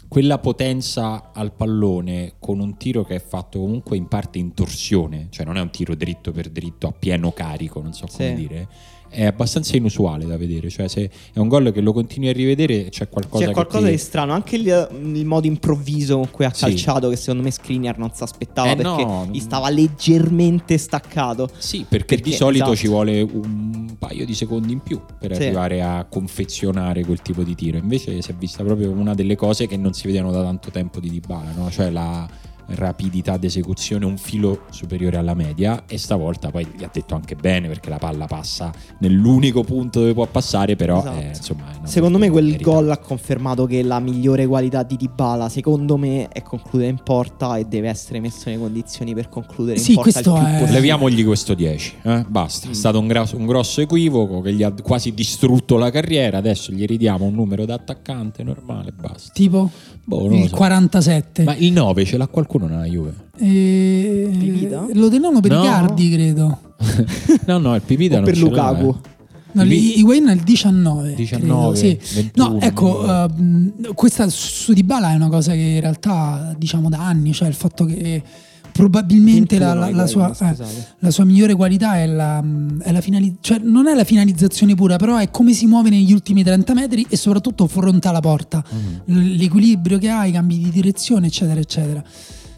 [0.08, 5.26] quella potenza al pallone con un tiro che è fatto comunque in parte in torsione,
[5.28, 8.34] cioè non è un tiro dritto per dritto a pieno carico, non so come Sì.
[8.34, 8.68] dire.
[9.10, 12.88] È abbastanza inusuale da vedere, cioè se è un gol che lo continui a rivedere
[12.90, 13.92] c'è qualcosa C'è qualcosa ti...
[13.92, 16.64] di strano, anche il, il modo improvviso con cui ha Sì.
[16.64, 19.28] calciato, che secondo me Skriniar non si aspettava Eh, perché no.
[19.30, 21.48] gli stava leggermente staccato.
[21.58, 22.76] Sì, perché, Perché, di solito esatto.
[22.78, 25.42] ci vuole un paio di secondi in più per Sì.
[25.44, 27.78] arrivare a confezionare quel tipo di tiro.
[27.78, 31.00] Invece si è vista proprio una delle cose che non si vedevano da tanto tempo
[31.00, 31.70] di Dybala, no?
[31.70, 32.28] cioè la
[32.70, 37.66] rapidità d'esecuzione un filo superiore alla media e stavolta poi gli ha detto anche bene
[37.68, 41.18] perché la palla passa nell'unico punto dove può passare però Esatto.
[41.20, 44.96] eh, insomma è una Secondo me quel gol ha confermato che la migliore qualità di
[44.96, 49.78] Dybala, secondo me, è concludere in porta e deve essere messo nelle condizioni per concludere
[49.78, 50.70] Sì, in porta il questo più è-.
[50.70, 52.24] Leviamogli questo 10, eh?
[52.28, 52.68] basta.
[52.68, 56.38] È stato un, gra- un grosso equivoco che gli ha quasi distrutto la carriera.
[56.38, 59.30] Adesso gli ridiamo un numero da attaccante normale, basta.
[59.32, 59.70] Tipo
[60.04, 60.56] Boh, il so.
[60.56, 61.44] 47.
[61.44, 63.14] Ma il 9 ce l'ha qualcuno nella Juve?
[63.36, 64.28] E...
[64.38, 64.86] Pipita?
[64.92, 65.62] Lo tenevano per No.
[65.62, 66.58] Icardi, credo.
[67.46, 68.88] no, no, il Pipita O non per ce l'ha, Lukaku.
[69.04, 69.16] eh.
[69.50, 71.14] No, Higuain è il 19.
[71.14, 71.98] 19, credo, sì.
[72.14, 76.98] 21, No, ecco, ehm, questa su Dybala è una cosa che in realtà diciamo da
[77.04, 78.22] anni, cioè il fatto che
[78.70, 80.56] probabilmente la, 21 la- la sua, eh,
[81.00, 82.44] la sua migliore qualità è la,
[82.82, 86.12] è la finali- cioè non è la finalizzazione pura, però è come si muove negli
[86.12, 89.36] ultimi 30 metri e soprattutto fronte alla porta, Mm.
[89.36, 92.04] L'equilibrio che ha, i cambi di direzione, eccetera, eccetera.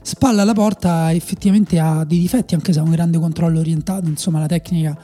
[0.02, 4.38] Spalla alla porta effettivamente ha dei difetti, anche se ha un grande controllo orientato, insomma
[4.38, 4.96] la tecnica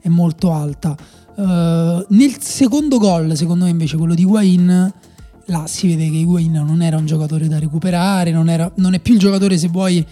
[0.00, 0.96] è molto alta.
[1.36, 4.92] Eh, nel secondo gol, secondo me invece quello di Higuain,
[5.46, 9.00] là si vede che Higuain non era un giocatore da recuperare, non, era- non è
[9.00, 10.06] più il giocatore se vuoi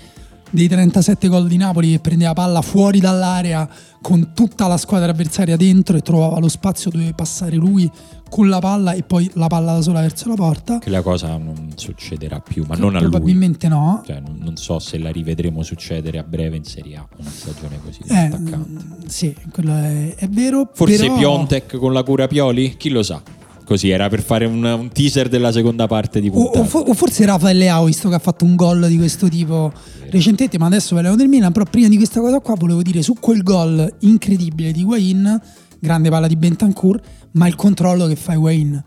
[0.51, 3.69] dei 37 gol di Napoli che prendeva palla fuori dall'area
[4.03, 7.89] con tutta la squadra avversaria dentro e trovava lo spazio dove passare lui
[8.29, 10.79] con la palla e poi la palla da sola verso la porta.
[10.79, 13.11] Che la cosa non succederà più, ma non a lui.
[13.11, 14.03] Probabilmente no.
[14.07, 17.79] Cioè, non, non so se la rivedremo succedere a breve in Serie A, una stagione
[17.85, 18.69] così Eh, attaccante.
[18.69, 20.71] mm, sì, quello è, è vero.
[20.73, 22.77] Forse però- Piontek con la cura Pioli?
[22.77, 23.21] Chi lo sa?
[23.71, 26.59] Così era per fare un, un teaser della seconda parte di puntata.
[26.59, 29.73] o o forse Rafael Leao, visto che ha fatto un gol di questo tipo
[30.11, 31.53] recentemente, ma adesso parliamo del Milan.
[31.53, 35.41] Però prima di questa cosa qua volevo dire su quel gol incredibile di Higuain,
[35.79, 37.01] grande palla di Bentancur,
[37.35, 38.83] ma il controllo che fa Higuain.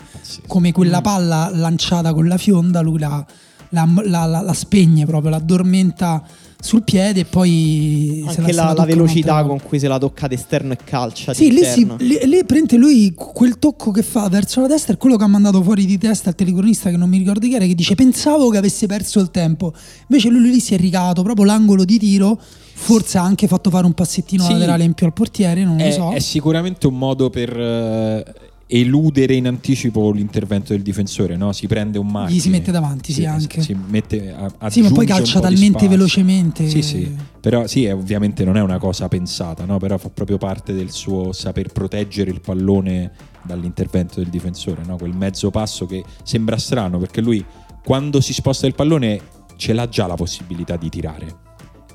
[0.47, 3.25] Come quella palla lanciata con la fionda, lui la,
[3.69, 6.21] la- la- la- la spegne proprio, l'addormenta
[6.63, 8.23] sul piede e poi...
[8.25, 11.33] Anche se la, la velocità con cui se la tocca d'esterno e calcia.
[11.33, 14.97] sì, lì, si, lì, lì prende lui quel tocco che fa verso la destra è
[14.97, 17.65] quello che ha mandato fuori di testa il telecronista che non mi ricordo chi era
[17.65, 19.73] che dice pensavo che avesse perso il tempo
[20.07, 22.39] invece lui lì si è ricato proprio l'angolo di tiro
[22.73, 24.53] forse ha anche fatto fare un passettino Sì.
[24.53, 28.23] laterale in più al portiere non è, lo so è sicuramente un modo per eh,
[28.75, 31.51] eludere in anticipo l'intervento del difensore, no?
[31.51, 32.37] Si prende un margine.
[32.37, 33.61] Gli si mette davanti, sì, anche.
[33.61, 37.15] Si mette a, sì ma poi calcia talmente velocemente Sì, sì.
[37.39, 39.77] Però sì, è- ovviamente non è una cosa pensata, no?
[39.77, 43.11] Però fa proprio parte del suo saper proteggere il pallone
[43.43, 44.97] dall'intervento del difensore, no?
[44.97, 47.45] Quel mezzo passo che sembra strano perché lui
[47.83, 49.21] quando si sposta il pallone
[49.55, 51.42] ce l'ha già la possibilità di tirare.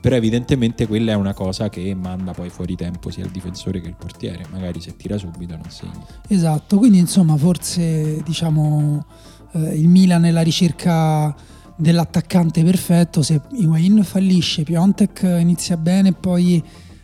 [0.00, 3.88] Però evidentemente quella è una cosa che manda poi fuori tempo sia il difensore che
[3.88, 4.46] il portiere.
[4.50, 6.04] Magari se tira subito non segna.
[6.28, 9.04] Esatto, quindi insomma forse diciamo
[9.52, 11.34] eh, il Milan è la ricerca
[11.76, 16.62] dell'attaccante perfetto, se Higuain fallisce, Piontek inizia bene, poi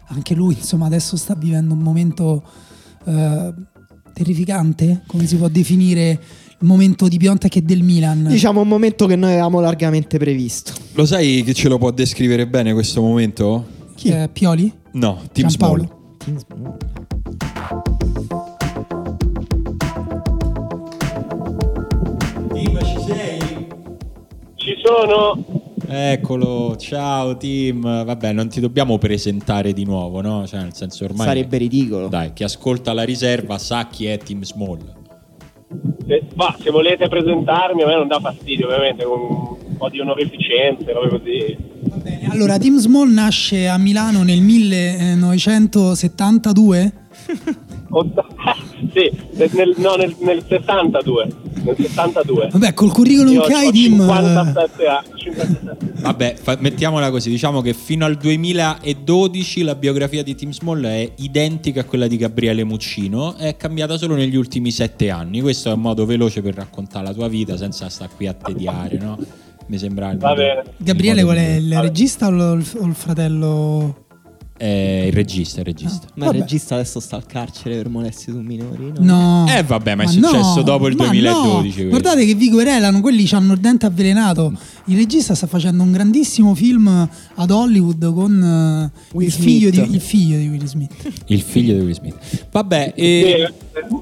[0.08, 2.42] anche lui insomma adesso sta vivendo un momento
[3.04, 3.54] eh,
[4.12, 6.20] terrificante, come si può definire
[6.60, 8.26] momento di Piontek e del Milan.
[8.28, 10.72] Diciamo un momento che noi avevamo largamente previsto.
[10.92, 13.66] Lo sai che ce lo può descrivere bene questo momento?
[13.94, 14.28] Chi è?
[14.32, 14.72] Pioli?
[14.92, 15.48] No, Team?
[15.48, 15.88] Small.
[22.48, 23.66] Team, ci sei?
[24.54, 25.62] Ci sono?
[25.86, 27.82] Eccolo, ciao team.
[27.82, 30.46] Vabbè, non ti dobbiamo presentare di nuovo, no?
[30.46, 32.08] Cioè, nel senso ormai Sarebbe ridicolo.
[32.08, 35.02] Dai, chi ascolta la riserva sa chi è Team Small.
[36.06, 40.00] Se, ma se volete presentarmi a me non dà fastidio ovviamente con un po' di
[40.00, 41.56] onorificenze, robe così.
[42.28, 46.92] Allora, Team Small nasce a Milano nel 1972.
[47.96, 48.26] Otta-
[48.92, 51.28] sì, nel, no, nel, nel 72.
[51.62, 52.48] nel 72.
[52.50, 53.98] Vabbè, col curriculum Io che hai, Tim.
[53.98, 55.08] 57 anni.
[55.16, 55.92] 57.
[56.02, 61.12] Vabbè, fa- mettiamola così, diciamo che fino al 2012 la biografia di Tim Small è
[61.16, 65.40] identica a quella di Gabriele Muccino, è cambiata solo negli ultimi sette anni.
[65.40, 68.98] Questo è un modo veloce per raccontare la tua vita senza stare qui a tediare,
[68.98, 69.18] no?
[69.66, 70.62] Mi sembra il Va modo- bene.
[70.76, 74.03] Gabriele, qual è il regista o il, o il fratello?
[74.56, 76.06] È il regista, il regista.
[76.14, 76.36] Ma Vabbè.
[76.36, 79.44] il regista adesso sta al carcere per molestie su minori, no?
[79.44, 79.46] No.
[79.48, 81.88] Eh, vabbè, ma è no, successo dopo il ma 2012 no.
[81.88, 84.52] Guardate che vi querelano, quelli hanno il dente avvelenato.
[84.84, 89.80] Il regista sta facendo un grandissimo film ad Hollywood con eh, Will il, figlio di,
[89.80, 90.92] il figlio di Will Smith.
[91.26, 92.46] Il figlio di Will Smith.
[92.52, 93.52] Vabbè, e...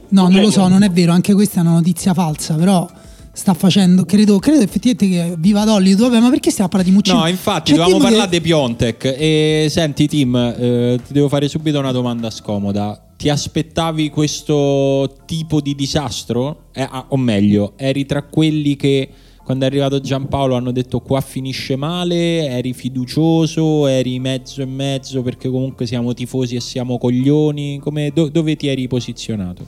[0.09, 2.87] No, non lo so, non è vero, anche questa è una notizia falsa, però
[3.33, 6.11] sta facendo, credo, credo effettivamente che viva Hollywood.
[6.11, 7.19] Vabbè, ma perché stiamo a parlare di Muccino?
[7.19, 9.05] No, infatti, C'è dovevamo che- parlare di Piontek.
[9.19, 13.07] E senti, Tim, eh, ti devo fare subito una domanda scomoda.
[13.17, 16.65] Ti aspettavi questo tipo di disastro?
[16.73, 19.09] Eh, ah, o meglio, eri tra quelli che
[19.45, 22.47] quando è arrivato Giampaolo hanno detto qua finisce male?
[22.49, 23.87] Eri fiducioso?
[23.87, 27.79] Eri mezzo e mezzo perché comunque siamo tifosi e siamo coglioni?
[27.81, 29.67] Come, do- dove ti eri posizionato?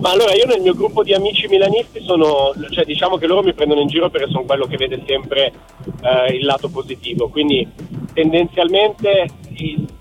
[0.00, 3.54] Ma allora io nel mio gruppo di amici milanisti sono, cioè diciamo che loro mi
[3.54, 5.52] prendono in giro perché sono quello che vede sempre
[6.02, 7.66] eh, il lato positivo, quindi
[8.12, 9.26] tendenzialmente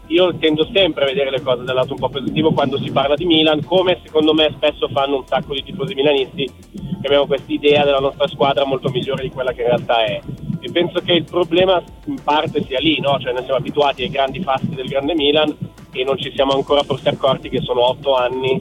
[0.08, 3.16] io tendo sempre a vedere le cose dal lato un po' positivo quando si parla
[3.16, 7.52] di Milan, come secondo me spesso fanno un sacco di tifosi milanisti che abbiamo questa
[7.52, 10.20] idea della nostra squadra molto migliore di quella che in realtà è.
[10.60, 13.18] E penso che il problema in parte sia lì, no?
[13.20, 15.56] cioè noi siamo abituati ai grandi fasti del grande Milan
[15.92, 18.60] e non ci siamo ancora forse accorti che sono otto anni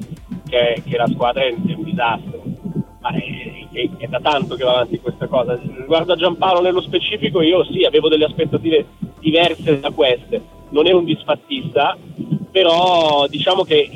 [0.50, 2.42] che, che la squadra è, un disastro.
[3.00, 5.58] Ma è, è- da tanto che va avanti questa cosa.
[5.62, 8.86] Riguardo a Giampaolo nello specifico, io sì, avevo delle aspettative
[9.20, 10.42] diverse da queste.
[10.70, 11.96] Non ero un disfattista,
[12.50, 13.88] però diciamo che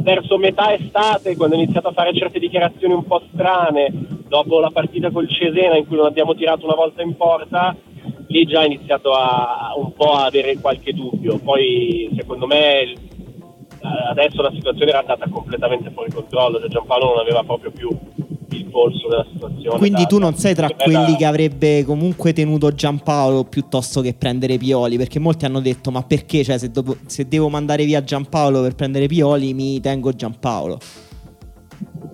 [0.00, 3.90] verso metà estate, quando ho iniziato a fare certe dichiarazioni un po' strane,
[4.28, 7.74] dopo la partita col Cesena in cui non abbiamo tirato una volta in porta,
[8.28, 11.38] lì già ho iniziato a un po' a avere qualche dubbio.
[11.38, 12.92] Poi secondo me
[14.10, 17.88] adesso la situazione era andata completamente fuori controllo, cioè Giampaolo non aveva proprio più
[18.50, 19.78] il polso della situazione.
[19.78, 24.14] Quindi da- tu non sei tra da- quelli che avrebbe comunque tenuto Giampaolo piuttosto che
[24.14, 28.02] prendere Pioli, perché molti hanno detto ma perché, cioè se, dopo- se devo mandare via
[28.04, 30.78] Giampaolo per prendere Pioli mi tengo Giampaolo.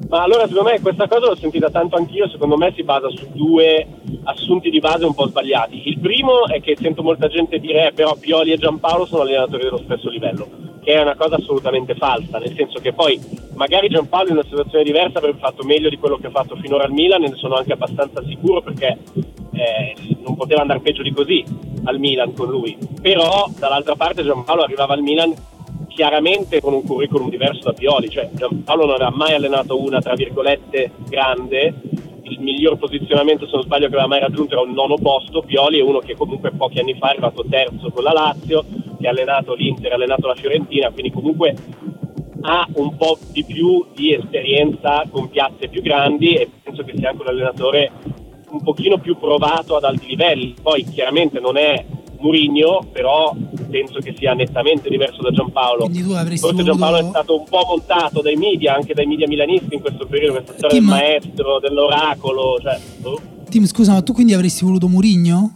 [0.08, 3.28] Ma allora secondo me questa cosa l'ho sentita tanto anch'io, secondo me si basa su
[3.32, 3.86] due
[4.24, 5.88] assunti di base un po' sbagliati.
[5.88, 9.62] Il primo è che sento molta gente dire eh, però Pioli e Giampaolo sono allenatori
[9.62, 10.48] dello stesso livello,
[10.82, 13.20] che è una cosa assolutamente falsa, nel senso che poi
[13.54, 16.84] magari Giampaolo in una situazione diversa avrebbe fatto meglio di quello che ha fatto finora
[16.84, 18.98] al Milan e ne sono anche abbastanza sicuro perché
[19.52, 21.44] eh, non poteva andare peggio di così
[21.84, 22.76] al Milan con lui.
[23.00, 25.34] Però dall'altra parte Giampaolo arrivava al Milan
[26.00, 30.14] chiaramente con un curriculum diverso da Pioli, cioè Giampaolo non aveva mai allenato una tra
[30.14, 31.74] virgolette grande,
[32.22, 35.78] il miglior posizionamento se non sbaglio che aveva mai raggiunto era un nono posto, Pioli
[35.78, 38.64] è uno che comunque pochi anni fa è arrivato terzo con la Lazio,
[38.98, 41.54] che ha allenato l'Inter, ha allenato la Fiorentina, quindi comunque
[42.40, 47.10] ha un po' di più di esperienza con piazze più grandi e penso che sia
[47.10, 47.90] anche un allenatore
[48.48, 50.54] un pochino più provato ad alti livelli.
[50.62, 51.84] Poi chiaramente non è
[52.20, 53.34] Murigno, però
[53.70, 55.86] penso che sia nettamente diverso da Giampaolo.
[56.38, 59.80] Forse voluto- Giampaolo è stato un po' montato dai media, anche dai media milanisti in
[59.80, 63.20] questo periodo, questa storia Tim- del maestro, dell'oracolo, cioè, boh.
[63.48, 65.52] Tim, scusa, ma tu quindi avresti voluto Murigno?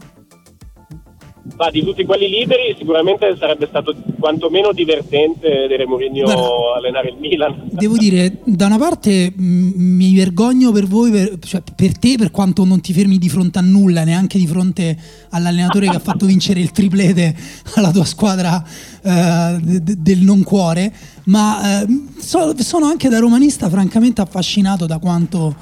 [1.57, 7.17] Ma di tutti quelli liberi sicuramente sarebbe stato quantomeno divertente vedere Mourinho Guarda, allenare il
[7.21, 7.69] Milan.
[7.71, 9.43] Devo dire, da una parte mh,
[9.77, 13.59] mi vergogno per voi, per, cioè per te, per quanto non ti fermi di fronte
[13.59, 14.99] a nulla, neanche di fronte
[15.31, 17.37] all'allenatore che ha fatto vincere il triplete
[17.75, 18.61] alla tua squadra
[19.03, 20.93] eh, de- de- del non cuore,
[21.27, 21.87] ma eh,
[22.19, 25.55] so- sono anche da romanista francamente affascinato da quanto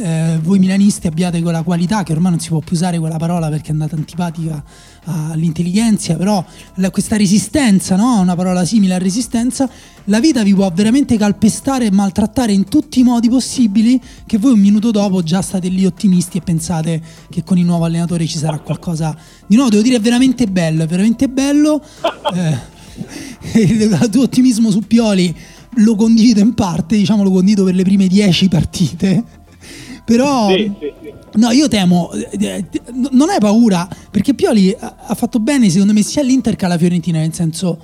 [0.00, 3.48] eh, voi milanisti abbiate quella qualità che ormai non si può più usare quella parola
[3.48, 4.62] perché è andata antipatica
[5.04, 8.20] all'intelligenza, però la- questa resistenza, no?
[8.20, 9.68] una parola simile a resistenza,
[10.04, 14.52] la vita vi può veramente calpestare e maltrattare in tutti i modi possibili che voi
[14.52, 18.38] un minuto dopo già state lì ottimisti e pensate che con il nuovo allenatore ci
[18.38, 19.70] sarà qualcosa di nuovo.
[19.70, 21.82] Devo dire è veramente bello, è veramente bello.
[22.34, 22.78] Eh,
[23.60, 25.34] il tuo ottimismo su Pioli
[25.76, 29.24] lo condivido in parte, diciamo lo condivido per le prime 10 partite.
[30.10, 31.12] Però Sì, sì, sì.
[31.34, 32.64] No, io temo, eh, eh,
[33.12, 37.20] non hai paura, perché Pioli ha fatto bene secondo me sia all'Inter che alla Fiorentina,
[37.20, 37.78] nel senso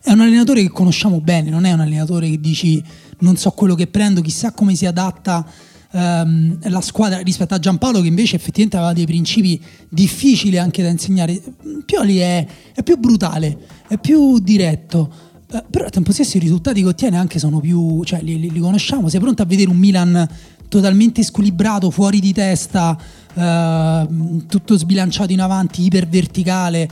[0.00, 2.80] è un allenatore che conosciamo bene, non è un allenatore che dici
[3.18, 5.44] non so quello che prendo, chissà come si adatta
[5.90, 10.88] ehm, la squadra rispetto a Giampaolo che invece effettivamente aveva dei principi difficili anche da
[10.88, 11.42] insegnare.
[11.84, 15.30] Pioli è, è più brutale, è più diretto.
[15.52, 18.50] Eh, però al tempo stesso i risultati che ottiene anche sono più, cioè li, li-
[18.50, 20.28] li conosciamo, sei pronto a vedere un Milan
[20.72, 22.96] totalmente squilibrato, fuori di testa,
[23.34, 24.06] eh,
[24.48, 26.88] tutto sbilanciato in avanti, iperverticale.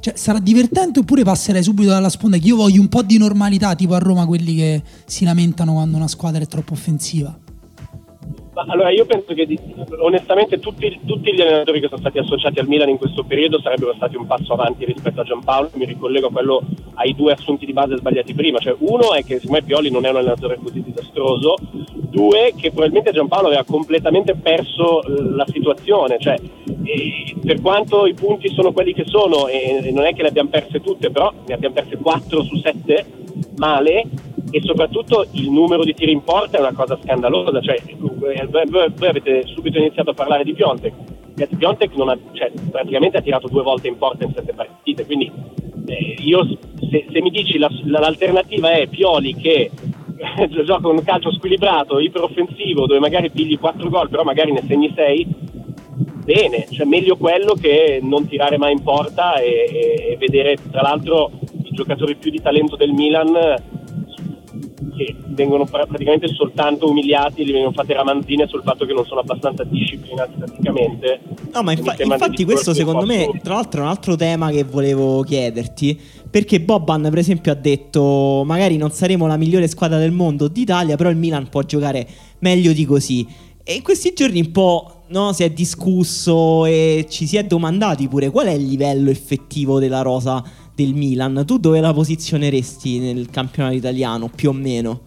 [0.00, 2.38] Cioè, sarà divertente oppure passerei subito dalla sponda?
[2.38, 5.98] Che io voglio un po' di normalità, tipo a Roma, quelli che si lamentano quando
[5.98, 7.38] una squadra è troppo offensiva.
[8.66, 9.48] Ma allora io penso che
[10.00, 13.94] onestamente tutti, tutti, gli allenatori che sono stati associati al Milan in questo periodo sarebbero
[13.94, 16.60] stati un passo avanti rispetto a Giampaolo, mi ricollego a quello,
[16.94, 20.04] ai due assunti di base sbagliati prima, cioè uno è che secondo me Pioli non
[20.04, 21.54] è un allenatore così disastroso,
[22.10, 26.38] due che probabilmente Giampaolo aveva completamente perso la situazione, cioè
[27.42, 30.82] per quanto i punti sono quelli che sono e non è che le abbiamo perse
[30.82, 33.06] tutte, però ne abbiamo perse 4 su 7
[33.56, 34.04] male
[34.50, 39.44] e soprattutto il numero di tiri in porta è una cosa scandalosa, cioè, voi avete
[39.46, 40.94] subito iniziato a parlare di Piontek,
[41.56, 45.30] Piontek ha, cioè, praticamente ha tirato due volte in porta in sette partite, quindi
[45.86, 46.46] eh, io,
[46.90, 49.70] se, se, mi dici la, l'alternativa è Pioli che
[50.64, 55.26] gioca un calcio squilibrato, iperoffensivo, dove magari pigli 4 gol, però magari ne segni 6,
[56.24, 61.30] bene, cioè meglio quello che non tirare mai in porta e, e vedere tra l'altro
[61.62, 63.34] i giocatori più di talento del Milan
[65.00, 69.64] che vengono praticamente soltanto umiliati, gli vengono fatte ramanzine sul fatto che non sono abbastanza
[69.64, 71.20] disciplinati tatticamente.
[71.54, 75.22] No, ma infa- infatti questo secondo me, tra l'altro è un altro tema che volevo
[75.22, 80.48] chiederti, perché Boban per esempio ha detto magari non saremo la migliore squadra del mondo
[80.48, 82.06] d'Italia, però il Milan può giocare
[82.40, 83.26] meglio di così.
[83.62, 88.06] E in questi giorni un po' no, si è discusso e ci si è domandati
[88.06, 90.44] pure qual è il livello effettivo della rosa
[90.84, 95.00] del Milan, tu dove la posizioneresti nel campionato italiano più o meno?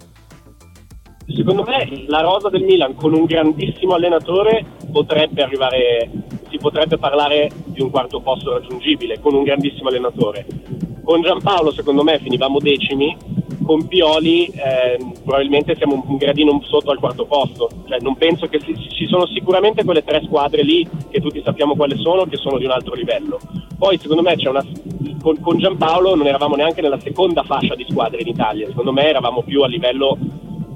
[1.25, 6.11] Secondo me la rosa del Milan con un grandissimo allenatore potrebbe arrivare,
[6.49, 10.45] si potrebbe parlare di un quarto posto raggiungibile con un grandissimo allenatore.
[11.03, 13.15] Con Giampaolo secondo me finivamo decimi,
[13.63, 18.59] con Pioli eh, probabilmente siamo un gradino sotto al quarto posto, cioè, non penso che
[18.59, 22.57] si, ci sono sicuramente quelle tre squadre lì che tutti sappiamo quali sono, che sono
[22.57, 23.39] di un altro livello.
[23.77, 24.63] Poi secondo me una,
[25.21, 29.07] con, con Giampaolo non eravamo neanche nella seconda fascia di squadre in Italia, secondo me
[29.07, 30.17] eravamo più a livello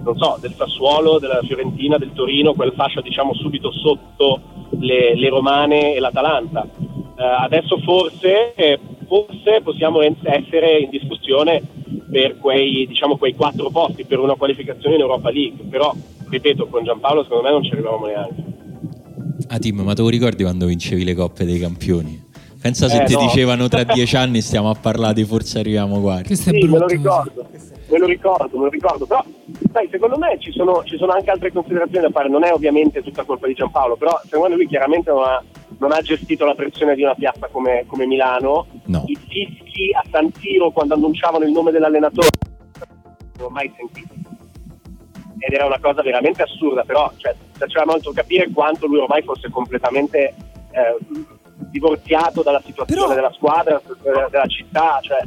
[0.04, 4.40] non so, del Sassuolo, della Fiorentina, del Torino, quel fascia diciamo subito sotto
[4.80, 6.66] le, le romane e l'Atalanta.
[7.18, 11.62] Uh, adesso forse, eh, forse possiamo essere in discussione
[12.10, 15.94] per quei, diciamo, quei quattro posti per una qualificazione in Europa League, però
[16.30, 18.44] ripeto con Giampaolo secondo me non ci arrivavamo neanche.
[19.48, 22.26] Ah Tim, ma te lo ricordi quando vincevi le coppe dei campioni?
[22.60, 23.22] Pensa se eh, ti no.
[23.22, 26.36] dicevano tra dieci anni stiamo a parlare di forse arriviamo guardi.
[26.36, 27.48] Sì, me lo ricordo,
[27.90, 29.24] me lo ricordo, me lo ricordo, però
[29.72, 33.02] sai, secondo me ci sono, ci sono, anche altre considerazioni da fare, non è ovviamente
[33.02, 35.44] tutta colpa di Giampaolo, però secondo me lui chiaramente non ha,
[35.80, 39.04] non ha gestito la pressione di una piazza come, come Milano, no.
[39.08, 42.28] i fischi a San Siro quando annunciavano il nome dell'allenatore
[43.38, 44.14] non ho mai sentito
[45.40, 49.50] ed era una cosa veramente assurda, però cioè, faceva molto capire quanto lui ormai fosse
[49.50, 50.34] completamente
[50.72, 50.98] eh,
[51.70, 53.14] divorziato dalla situazione però...
[53.14, 53.82] della squadra,
[54.30, 55.00] della città.
[55.02, 55.20] Cioè.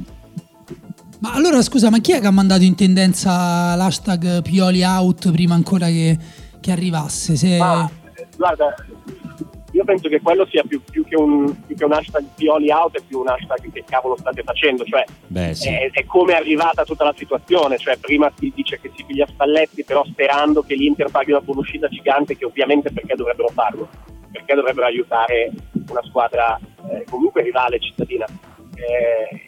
[1.20, 5.54] Ma allora scusa, ma chi è che ha mandato in tendenza l'hashtag Pioli out prima
[5.54, 6.16] ancora che,
[6.60, 7.36] che arrivasse?
[7.36, 7.58] Se...
[7.58, 7.90] Ma,
[8.36, 8.74] guarda,
[9.72, 12.96] io penso che quello sia più, più, che un, più, che un, hashtag Pioli out
[12.98, 15.68] è più un hashtag che cavolo state facendo, cioè Beh, sì.
[15.68, 19.26] è, è, come è arrivata tutta la situazione, cioè prima si dice che si piglia
[19.26, 23.88] Spalletti però sperando che l'Inter paghi una buonuscita gigante che ovviamente perché dovrebbero farlo,
[24.32, 25.50] perché dovrebbero aiutare
[25.88, 26.58] una squadra
[26.90, 28.24] eh, comunque rivale cittadina.
[28.74, 29.44] Eh,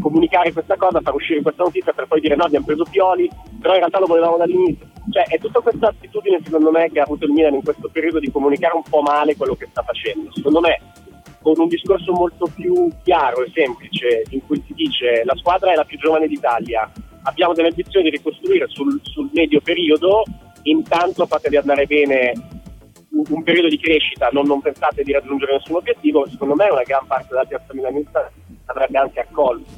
[0.00, 3.28] comunicare questa cosa, far uscire questa notizia per poi dire no abbiamo preso Pioli,
[3.60, 4.86] però in realtà lo volevamo dall'inizio.
[5.10, 8.18] Cioè è tutta questa attitudine secondo me che ha avuto il Milan in questo periodo
[8.18, 10.30] di comunicare un po' male quello che sta facendo.
[10.32, 10.80] Secondo me
[11.40, 15.76] con un discorso molto più chiaro e semplice in cui si dice la squadra è
[15.76, 16.90] la più giovane d'Italia,
[17.22, 20.24] abbiamo delle ambizioni di ricostruire sul, sul medio periodo,
[20.62, 22.32] intanto fatevi andare bene
[23.10, 27.06] un, periodo di crescita, non, non, pensate di raggiungere nessun obiettivo, secondo me una gran
[27.06, 28.30] parte della piazza milanista
[28.68, 29.70] avrebbe anche accolto.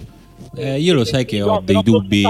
[0.55, 2.25] Eh, io lo sai che ho dei dubbi.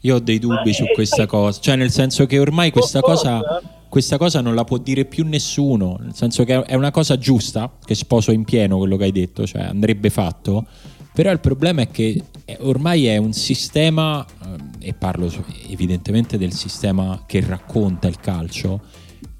[0.00, 3.40] Io ho dei dubbi su questa cosa, cioè nel senso che ormai questa cosa,
[3.88, 7.72] questa cosa non la può dire più nessuno, nel senso che è una cosa giusta,
[7.84, 10.64] che sposo in pieno quello che hai detto, cioè andrebbe fatto,
[11.12, 12.22] però il problema è che
[12.58, 14.24] ormai è un sistema,
[14.80, 15.32] eh, e parlo
[15.68, 18.80] evidentemente del sistema che racconta il calcio,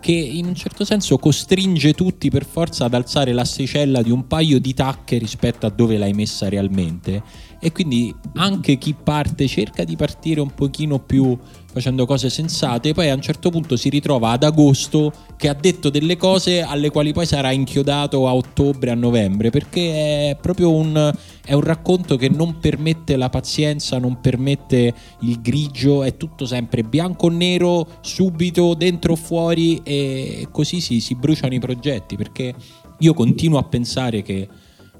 [0.00, 4.60] che in un certo senso costringe tutti per forza ad alzare l'asticella di un paio
[4.60, 7.22] di tacche rispetto a dove l'hai messa realmente.
[7.60, 11.36] E quindi anche chi parte cerca di partire un pochino più
[11.76, 15.90] facendo cose sensate, poi a un certo punto si ritrova ad agosto che ha detto
[15.90, 21.12] delle cose alle quali poi sarà inchiodato a ottobre, a novembre, perché è proprio un,
[21.44, 26.82] è un racconto che non permette la pazienza, non permette il grigio, è tutto sempre
[26.82, 32.54] bianco o nero, subito, dentro o fuori e così si, si bruciano i progetti, perché
[33.00, 34.48] io continuo a pensare che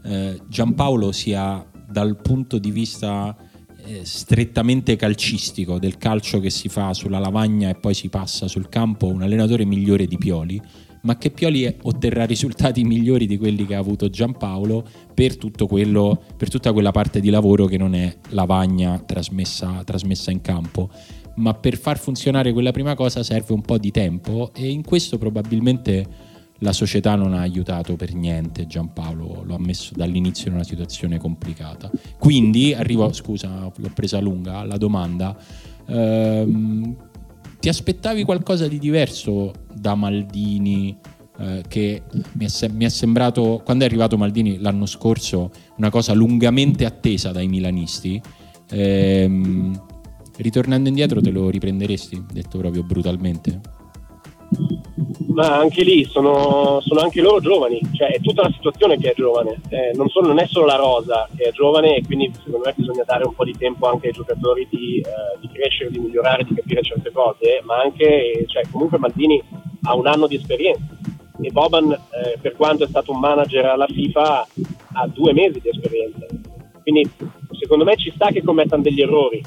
[0.05, 3.35] eh, Giampaolo sia dal punto di vista
[4.03, 9.07] strettamente calcistico del calcio che si fa sulla lavagna e poi si passa sul campo
[9.07, 10.61] un allenatore migliore di Pioli
[11.07, 14.85] ma che Pioli otterrà risultati migliori di quelli che ha avuto Giampaolo
[15.15, 20.33] per, tutto quello, per tutta quella parte di lavoro che non è lavagna trasmessa, trasmessa
[20.33, 20.91] in campo.
[21.37, 25.17] Ma per far funzionare quella prima cosa serve un po' di tempo e in questo
[25.17, 30.65] probabilmente la società non ha aiutato per niente Giampaolo, lo ha messo dall'inizio in una
[30.65, 31.91] situazione complicata.
[32.19, 35.37] Quindi arrivo, scusa, l'ho presa lunga, la domanda.
[35.87, 36.97] Ehm,
[37.59, 40.97] ti aspettavi qualcosa di diverso da Maldini?
[41.39, 42.03] Eh, che
[42.33, 47.31] mi è, mi è, sembrato, quando è arrivato Maldini l'anno scorso, una cosa lungamente attesa
[47.33, 48.21] dai milanisti.
[48.71, 49.79] Ehm,
[50.39, 53.76] ritornando indietro, te lo riprenderesti, detto proprio brutalmente?
[55.29, 59.15] Ma anche lì sono, sono, anche loro giovani, cioè è tutta la situazione che è
[59.15, 62.63] giovane, eh, non, solo, non, è solo la rosa che è giovane e quindi secondo
[62.65, 65.99] me bisogna dare un po' di tempo anche ai giocatori di, eh, di crescere, di
[65.99, 69.43] migliorare, di capire certe cose, ma anche, cioè, comunque Maldini
[69.83, 70.97] ha un anno di esperienza
[71.43, 74.47] e Boban eh, per quanto è stato un manager alla FIFA
[74.95, 76.25] ha due mesi di esperienza,
[76.83, 77.11] quindi
[77.59, 79.43] secondo me ci sta che commettano degli errori,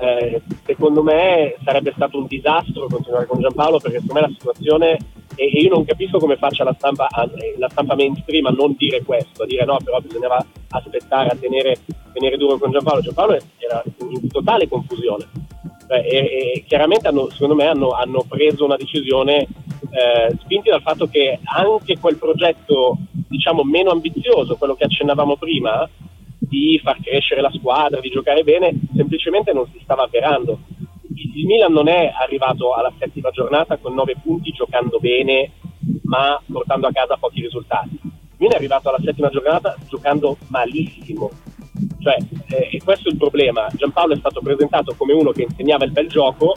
[0.00, 4.98] eh, secondo me sarebbe stato un disastro continuare con Giampaolo perché secondo me la situazione
[5.34, 7.08] e, io non capisco come faccia la stampa,
[7.56, 11.76] la stampa, mainstream a non dire questo, a dire no però bisognava aspettare a tenere,
[12.12, 13.00] tenere duro con Giampaolo.
[13.00, 15.28] Giampaolo era in totale confusione.
[15.88, 19.46] E, e, chiaramente hanno, secondo me hanno, hanno preso una decisione
[19.90, 22.96] eh, spinti dal fatto che anche quel progetto
[23.28, 25.88] diciamo meno ambizioso, quello che accennavamo prima
[26.52, 30.58] di far crescere la squadra, di giocare bene, semplicemente non si stava avverando.
[31.14, 35.52] Il Milan non è arrivato alla settima giornata con nove punti giocando bene,
[36.02, 37.98] ma portando a casa pochi risultati.
[38.02, 41.30] Il Milan è arrivato alla settima giornata giocando malissimo.
[42.00, 42.16] Cioè,
[42.48, 43.66] eh, e questo è il problema.
[43.74, 46.54] Giampaolo è stato presentato come uno che insegnava il bel gioco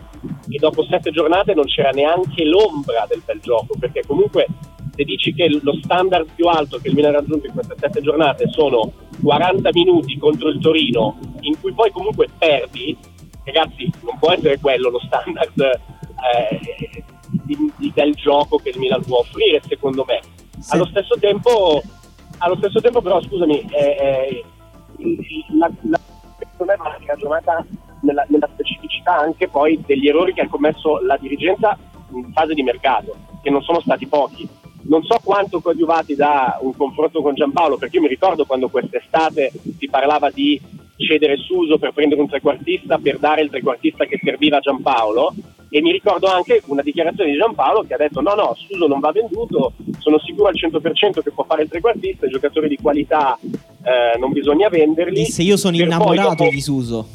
[0.49, 4.45] e dopo sette giornate non c'era neanche l'ombra del bel gioco, perché comunque
[4.93, 8.01] se dici che lo standard più alto che il Milan ha raggiunto in queste sette
[8.01, 8.91] giornate sono
[9.21, 12.97] 40 minuti contro il Torino, in cui poi comunque perdi,
[13.43, 19.03] ragazzi, non può essere quello lo standard eh, di, di, del gioco che il Milan
[19.03, 20.21] può offrire, secondo me.
[20.59, 20.73] Sì.
[20.73, 21.81] Allo stesso tempo,
[22.39, 24.43] allo stesso tempo però, scusami, eh,
[25.57, 25.99] la, la,
[26.37, 27.65] secondo me va ragionata
[28.01, 31.77] nella, nella specificità anche poi degli errori che ha commesso la dirigenza
[32.13, 34.47] in fase di mercato, che non sono stati pochi
[34.87, 39.51] non so quanto coadiuvati da un confronto con Giampaolo, perché io mi ricordo quando quest'estate
[39.77, 40.59] si parlava di
[40.97, 45.33] cedere Suso per prendere un trequartista per dare il trequartista che serviva a Giampaolo
[45.69, 49.01] e mi ricordo anche una dichiarazione di Giampaolo che ha detto no no Suso non
[49.01, 53.37] va venduto sono sicuro al 100% che può fare il trequartista i giocatori di qualità
[53.41, 56.49] eh, non bisogna venderli disse io sono innamorato dopo...
[56.49, 57.09] di Suso.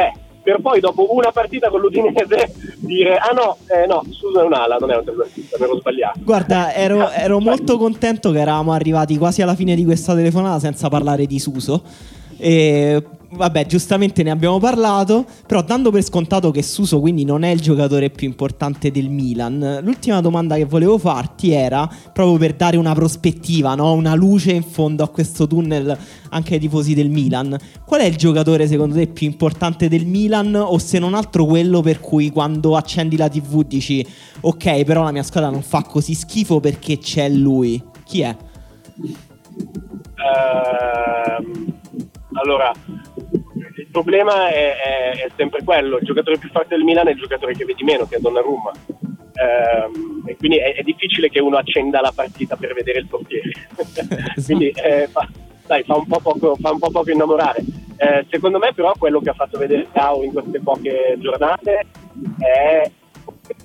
[0.00, 4.44] Eh per poi dopo una partita con l'Udinese dire ah no, eh, no, scusa è
[4.44, 6.20] un'ala, non è un trequartista, mi ero sbagliato.
[6.22, 10.88] Guarda, ero, ero molto contento che eravamo arrivati quasi alla fine di questa telefonata senza
[10.88, 11.82] parlare di Suso.
[12.38, 13.02] E
[13.36, 17.60] vabbè, giustamente ne abbiamo parlato, però dando per scontato che Suso quindi non è il
[17.60, 22.94] giocatore più importante del Milan, l'ultima domanda che volevo farti era proprio per dare una
[22.94, 23.92] prospettiva, no?
[23.92, 25.96] una luce in fondo a questo tunnel
[26.30, 27.56] anche ai tifosi del Milan.
[27.84, 31.80] Qual è il giocatore secondo te più importante del Milan o se non altro quello
[31.80, 34.06] per cui quando accendi la TV dici
[34.40, 37.82] ok, però la mia squadra non fa così schifo perché c'è lui?
[38.04, 38.36] Chi è?
[40.16, 41.74] Uh,
[42.32, 42.72] allora,
[43.76, 47.18] il problema è, è, è, sempre quello, il giocatore più forte del Milan è il
[47.18, 48.72] giocatore che vedi meno, che è Donnarumma.
[49.36, 53.50] Ehm, e quindi è, è, difficile che uno accenda la partita per vedere il portiere.
[54.44, 55.28] quindi eh, fa,
[55.66, 57.62] dai, fa, un poco, fa, un po poco, innamorare.
[57.98, 61.86] Eh, secondo me però quello che ha fatto vedere Cao in queste poche giornate
[62.38, 62.90] è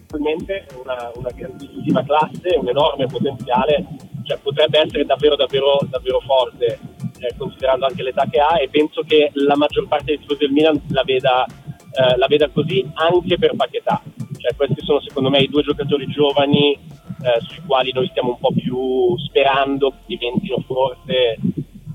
[0.07, 3.85] probabilmente una, una grandissima classe, un enorme potenziale,
[4.23, 6.79] cioè potrebbe essere davvero davvero davvero forte
[7.21, 10.51] eh, considerando anche l'età che ha e penso che la maggior parte dei tifosi del
[10.51, 14.01] Milan la veda, eh, la veda così anche per Paquetà.
[14.37, 18.39] Cioè, questi sono secondo me i due giocatori giovani eh, sui quali noi stiamo un
[18.39, 21.37] po' più sperando diventino forse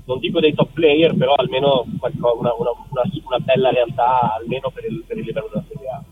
[0.05, 4.85] non dico dei top player, però almeno una, una- una- una bella realtà, almeno per
[4.85, 6.03] il, per il livello della Serie A.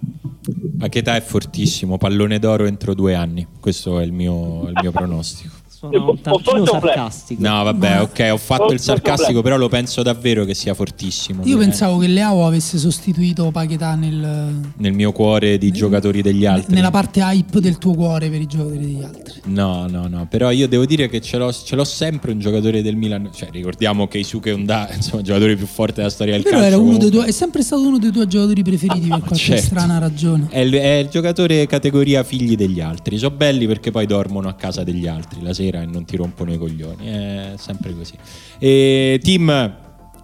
[0.82, 3.48] A che età è fortissimo, pallone d'oro entro due anni.
[3.62, 5.54] Questo è il mio, il mio pronostico.
[5.92, 7.42] Suona un tantino sarcastico.
[7.48, 11.44] No, vabbè, ok, ho fatto il sarcastico, però lo penso davvero che sia fortissimo.
[11.46, 16.74] Io pensavo che Leao avesse sostituito Paquetà nel, Nel mio cuore di giocatori degli altri.
[16.74, 19.42] nella parte hype del tuo cuore per i giocatori degli altri.
[19.46, 22.82] No, no, no, però io devo dire che ce l'ho, ce l'ho sempre un giocatore
[22.82, 26.44] del Milan, cioè ricordiamo che Isuke Onda, insomma, il giocatore più forte della storia del
[26.44, 26.68] Però calcio.
[26.74, 29.66] era uno dei tuoi, è sempre stato uno dei tuoi giocatori preferiti per qualche Certo.
[29.66, 30.48] strana ragione.
[30.50, 33.18] È è il giocatore categoria figli degli altri.
[33.18, 36.54] Sono belli perché poi dormono a casa degli altri la sera e non ti rompono
[36.54, 37.08] i coglioni.
[37.08, 38.14] È sempre così.
[38.60, 39.76] E team,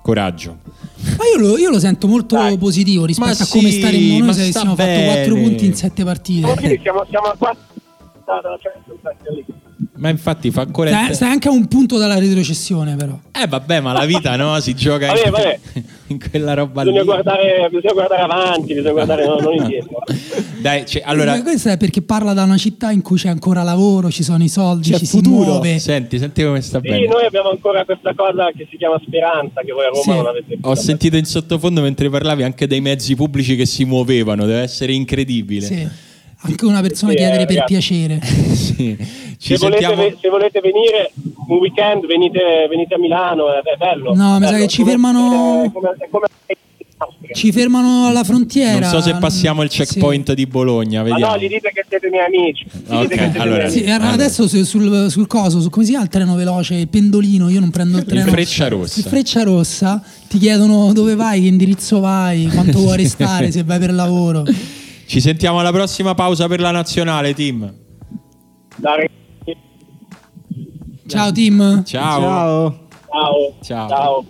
[0.01, 0.57] coraggio.
[1.17, 2.57] Ma io lo, io lo sento molto Dai.
[2.57, 5.13] positivo rispetto Ma a come sì, staremmo ma noi se sta avessimo fatto bene.
[5.13, 6.79] 4 punti in 7 partite.
[6.81, 7.63] Siamo, siamo a 4
[8.25, 9.45] dalla Champions League.
[10.01, 10.89] Ma infatti fa ancora.
[10.89, 13.19] Stai, stai anche a un punto dalla retrocessione, però.
[13.31, 15.59] Eh vabbè, ma la vita no, si gioca Vabbè, in, vabbè.
[16.07, 17.05] in quella roba Bisogna lì.
[17.05, 19.99] guardare, bisogna guardare avanti, bisogna guardare non, non indietro.
[20.59, 23.61] Dai, cioè, allora, Ma questo è perché parla da una città in cui c'è ancora
[23.61, 25.43] lavoro, ci sono i soldi, C'è ci futuro.
[25.43, 25.77] si muove.
[25.79, 27.05] senti, senti come sta Sì, bene.
[27.05, 30.09] noi abbiamo ancora questa cosa che si chiama speranza, che voi a Roma Sì.
[30.09, 30.57] non avete più.
[30.61, 34.93] Ho sentito in sottofondo mentre parlavi anche dei mezzi pubblici che si muovevano, deve essere
[34.93, 35.65] incredibile.
[35.67, 35.87] Sì.
[36.43, 38.19] Anche una persona Sì, chiedere eh, per piacere.
[38.71, 38.97] Sì.
[39.37, 41.11] Ci Se volete, se volete venire
[41.47, 44.13] un weekend, venite, venite a Milano, è, è bello.
[44.15, 46.55] No, mi sa che ci fermano- È come, è come in.
[47.33, 48.79] Ci fermano alla frontiera.
[48.79, 51.31] Non so se passiamo il checkpoint di Bologna, Ma vediamo.
[51.33, 52.65] no, gli dite che siete miei amici.
[52.71, 53.91] Gli Ok, dite che siete allora- miei Sì, amici.
[53.93, 57.49] era- adesso su- sul, sul coso, su, come si chiama il treno veloce, il pendolino,
[57.49, 58.29] io non prendo il treno.
[58.29, 58.99] Freccia Rossa.
[58.99, 63.79] Il freccia rossa, ti chiedono dove vai, che indirizzo vai, quanto vuoi restare, se vai
[63.79, 64.43] per lavoro.
[65.11, 67.69] Ci sentiamo alla prossima pausa per la nazionale, team.
[68.77, 69.09] Dai,
[71.05, 71.83] Ciao team.
[71.83, 72.21] Ciao.
[72.21, 72.87] Ciao.
[73.09, 73.55] Ciao.
[73.61, 73.89] Ciao.
[73.89, 74.25] Ciao.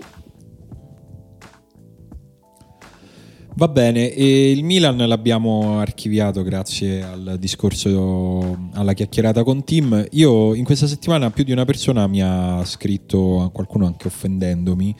[3.54, 10.08] Va bene, e il Milan l'abbiamo archiviato grazie al discorso, alla chiacchierata con Tim.
[10.14, 14.96] Io in questa settimana più di una persona mi ha scritto, qualcuno anche offendendomi,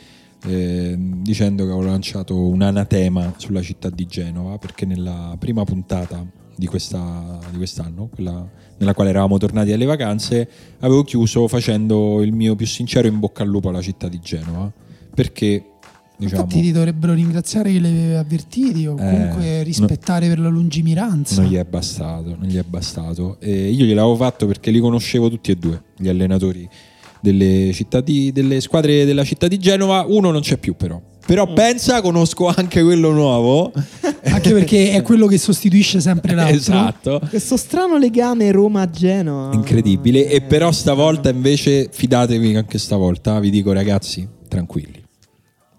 [0.46, 6.24] eh, dicendo che avevo lanciato un anatema sulla città di Genova perché nella prima puntata
[6.56, 8.46] di, questa- di quest'anno, quella
[8.78, 10.48] nella quale eravamo tornati alle vacanze,
[10.80, 14.70] avevo chiuso facendo il mio più sincero in bocca al lupo alla città di Genova
[15.14, 15.66] perché...
[16.14, 20.48] Diciamo, Infatti ti dovrebbero ringraziare che li avevi avvertiti o Eh, comunque rispettare per la
[20.50, 21.40] lungimiranza.
[21.42, 23.40] Non gli è bastato, non gli è bastato.
[23.40, 26.68] E io gliel'avevo fatto perché li conoscevo tutti e due, gli allenatori
[27.22, 30.04] delle, città di- delle squadre della città di Genova.
[30.06, 31.00] Uno non c'è più però.
[31.24, 31.54] Però Mm.
[31.54, 33.72] pensa, conosco anche quello nuovo.
[34.24, 36.56] Anche perché è quello che sostituisce sempre l'altro.
[36.56, 37.20] esatto.
[37.28, 39.52] Questo strano legame Roma-Genoa.
[39.54, 40.26] Incredibile.
[40.28, 45.00] E Eh, però stavolta invece fidatevi che anche stavolta vi dico ragazzi, tranquilli.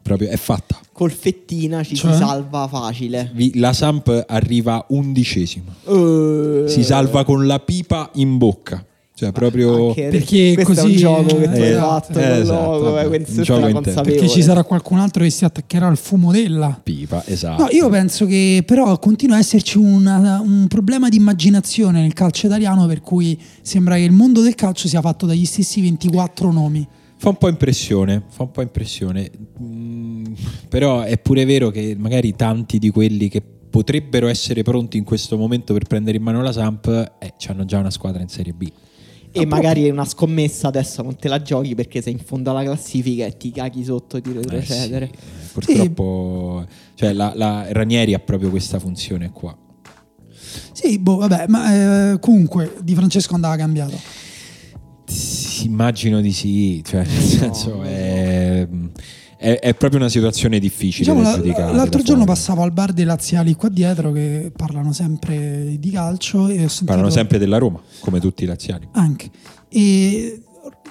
[0.02, 0.80] Proprio è fatta.
[0.94, 2.12] Col fettina ci Cioè?
[2.12, 3.32] si salva facile.
[3.34, 5.74] Vi- la Samp arriva undicesima.
[5.88, 8.86] Eh, Si salva con la pipa in bocca.
[9.16, 9.94] Cioè proprio...
[9.94, 12.92] Perché questo è così, un gioco che tu eh, hai esatto, fatto eh, esatto, logo,
[12.92, 14.02] vabbè, eh.
[14.02, 16.80] Perché ci sarà qualcun altro che si attaccherà al fumo della.
[16.82, 17.62] Pipa, esatto.
[17.64, 22.48] No, io penso che però continua a esserci una- un problema di immaginazione nel calcio
[22.48, 26.88] italiano per cui sembra che il mondo del calcio sia fatto dagli stessi 24 nomi.
[27.16, 29.30] Fa un po' impressione, fa un po' impressione.
[29.62, 30.26] Mm,
[30.68, 35.38] però è pure vero che magari tanti di quelli che potrebbero essere pronti in questo
[35.38, 36.88] momento per prendere in mano la Samp
[37.20, 38.68] eh, hanno già una squadra in Serie B.
[39.36, 42.64] E magari è una scommessa adesso non te la giochi perché sei in fondo alla
[42.64, 45.10] classifica e ti caghi sotto di Eh, retrocedere.
[45.12, 49.58] sì, eh, purtroppo cioè, la, la Ranieri ha proprio questa funzione qua.
[50.72, 54.00] Sì, boh, vabbè, ma eh, comunque Di Francesco andava cambiato.
[55.06, 58.68] Sì, immagino di sì, cioè, nel senso è,
[59.44, 61.76] è- è proprio una situazione difficile Diciamo, da giudicare.
[61.76, 66.58] l'altro giorno passavo al bar dei laziali qua dietro che parlano sempre di calcio e
[66.60, 68.88] sentito Parlano sempre della Roma, come tutti i laziali.
[68.94, 69.30] anche.
[69.68, 70.42] E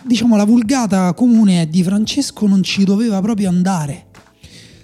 [0.03, 4.07] diciamo la vulgata comune è di Francesco non ci doveva proprio andare.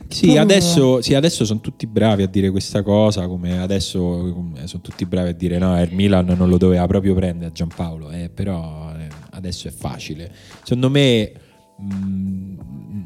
[0.09, 4.01] Sì Proprio- adesso, sì, adesso sono tutti bravi a dire questa cosa, come adesso
[4.35, 7.53] come sono tutti bravi a dire no, il Milan non lo doveva proprio prendere a
[7.53, 10.33] Giampaolo, eh, però eh, adesso è facile.
[10.63, 11.31] Secondo me
[11.77, 12.48] mh,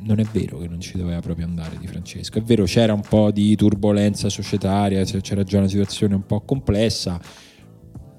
[0.05, 3.03] non è vero che non ci doveva proprio andare di Francesco, è vero c'era un
[3.07, 7.21] po' di turbolenza societaria, c'era già una situazione un po' complessa,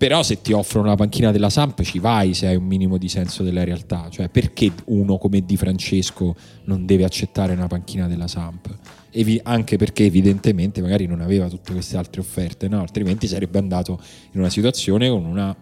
[0.04, 3.08] però se ti offrono la panchina della Samp ci vai se hai un minimo di
[3.08, 4.10] senso della realtà.
[4.10, 8.68] Cioè, perché uno come Di Francesco non deve accettare una panchina della Samp?
[9.12, 12.82] Evi- anche perché evidentemente magari non aveva tutte queste altre offerte, no?
[12.82, 13.98] altrimenti sarebbe andato
[14.32, 15.56] in una situazione con una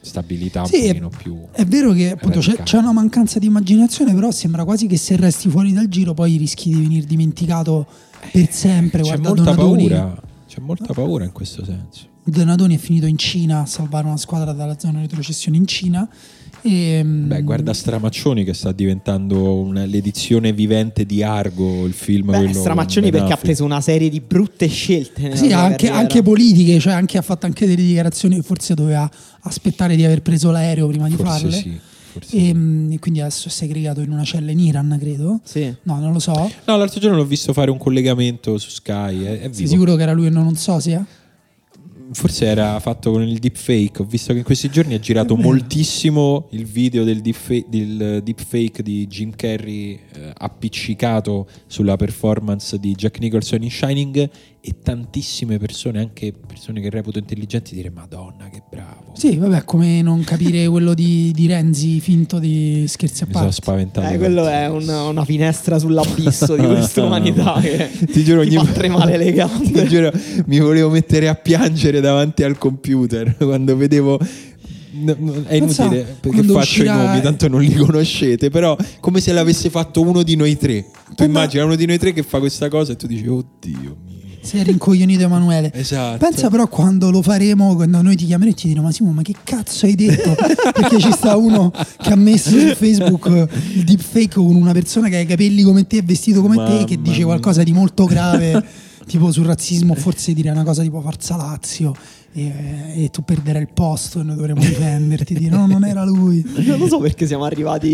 [0.00, 1.38] stabilità un Sì, è, pochino più.
[1.52, 5.16] è vero che appunto, c'è, c'è una mancanza di immaginazione, però sembra quasi che se
[5.16, 7.86] resti fuori dal giro poi rischi di venire dimenticato
[8.32, 9.02] per sempre.
[9.02, 10.28] C'è molta paura.
[10.52, 12.08] C'è molta paura in questo senso.
[12.24, 16.08] Donadoni è finito in Cina a salvare una squadra dalla zona di retrocessione in Cina.
[16.62, 22.32] E, mm, Beh, guarda Stramaccioni che sta diventando una- l'edizione vivente di Argo, il film
[22.32, 25.36] Beh, Stramaccioni perché ha preso una serie di brutte scelte.
[25.36, 29.08] Sì, anche, anche politiche, cioè anche, ha fatto anche delle dichiarazioni che forse doveva
[29.42, 31.52] aspettare di aver preso l'aereo prima di Forse farle.
[31.52, 31.78] sì,
[32.12, 32.40] forse E,
[32.90, 32.98] sì.
[33.00, 35.40] quindi adesso è segregato in una cella in Iran, credo.
[35.44, 35.74] Sì.
[35.84, 36.32] No, non lo so.
[36.66, 39.22] No, l'altro giorno l'ho visto fare un collegamento su Sky.
[39.22, 39.68] È, è Sei vivo.
[39.68, 41.06] sicuro che era lui e non un sosia?
[42.12, 44.02] Forse era fatto con il deepfake.
[44.02, 48.20] Ho visto che in questi giorni ha girato È moltissimo il video del deepfake, del
[48.24, 54.28] deepfake di Jim Carrey eh, appiccicato sulla performance di Jack Nicholson in Shining.
[54.62, 59.12] E tantissime persone, anche persone che reputo intelligenti, dire: Madonna, che bravo.
[59.14, 63.44] Sì, vabbè, come non capire quello di, di Renzi finto di scherzi a Mi sono
[63.46, 63.62] parte.
[63.62, 64.12] spaventato.
[64.12, 68.66] Eh, quello è una, una finestra sull'abisso di questa umanità che Ti giuro, ogni fa
[68.66, 69.70] tremare le gambe.
[69.70, 70.12] Ti giuro,
[70.44, 74.20] mi volevo mettere a piangere davanti al computer quando vedevo.
[74.92, 78.50] no, no, è inutile perché quando faccio uscirà- i nomi, tanto non li conoscete.
[78.50, 80.82] Però, come se l'avesse fatto uno di noi tre.
[80.82, 83.96] Tu Quando- immagina uno di noi tre che fa questa cosa e tu dici, oddio
[84.04, 84.09] mio.
[84.42, 85.70] Si è rincoglionito Emanuele.
[85.74, 86.18] Esatto.
[86.18, 89.22] Pensa però quando lo faremo, quando noi ti chiameremo e ti diremo: Ma Simo, ma
[89.22, 90.34] che cazzo hai detto?
[90.72, 93.26] Perché ci sta uno che ha messo su Facebook
[93.74, 96.96] il deepfake con una persona che ha i capelli come te, vestito come te, che
[96.96, 98.64] Mamma dice qualcosa di molto grave,
[99.06, 101.94] tipo sul razzismo, forse dire una cosa tipo Forza Lazio.
[102.32, 102.52] E,
[102.94, 105.34] e tu perderai il posto e noi dovremo difenderti.
[105.34, 106.44] Dire no, non era lui.
[106.70, 107.92] Non lo so perché siamo arrivati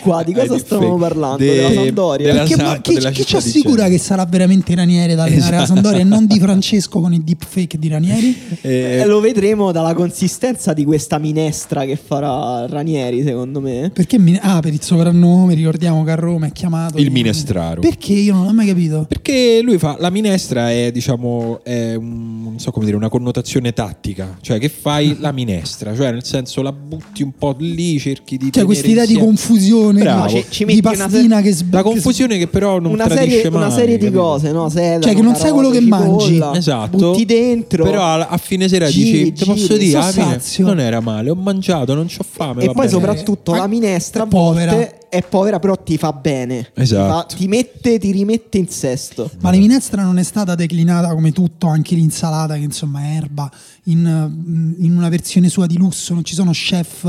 [0.00, 0.22] qua.
[0.22, 1.36] Di Ai cosa stavamo parlando?
[1.36, 2.26] De- della Sandoria?
[2.26, 5.18] della- Perché Samp, ma chi, della chi ci di assicura che sarà veramente Ranieri ad
[5.18, 5.74] allenare la Esatto.
[5.74, 8.36] Sandoria e non di Francesco con i deepfake di Ranieri?
[8.62, 13.90] Eh, Eh, lo vedremo dalla consistenza di questa minestra che farà Ranieri, secondo me.
[13.92, 17.80] Perché mi- ah, per il soprannome, ricordiamo che a Roma è chiamato Il minestraro.
[17.82, 19.04] Perché io non ho mai capito.
[19.06, 23.65] Perché lui fa la minestra è diciamo è un- non so come dire una connotazione
[23.72, 28.36] tattica, cioè che fai la minestra, cioè nel senso la butti un po' lì, cerchi
[28.36, 30.26] di Cioè, questa idea di confusione, Bravo.
[30.26, 33.04] di- Ci- ci di metti una pastina che sb- La confusione che però non Una
[33.06, 34.68] tradisce serie, mai, una serie di cose, no?
[34.68, 36.40] Sedano, Cioè, che non sai quello che mangi.
[36.54, 36.96] Esatto.
[36.96, 37.84] Butti dentro.
[37.84, 40.80] Però a, a fine sera Giri, dici, ti posso dire, so alla fine sazio." non
[40.80, 42.62] era male, ho mangiato, non c'ho fame.
[42.62, 42.88] E va poi bene.
[42.90, 44.90] soprattutto Eh, la minestra è a volte povera.
[45.08, 46.70] È povera, però ti fa bene.
[46.74, 47.26] Esatto.
[47.26, 49.30] Ti, fa- ti mette, ti rimette in sesto.
[49.40, 53.50] Ma la minestra non è stata declinata come tutto, anche l'insalata, che insomma è erba,
[53.88, 56.14] in, in una versione sua di lusso.
[56.14, 57.02] Non ci sono chef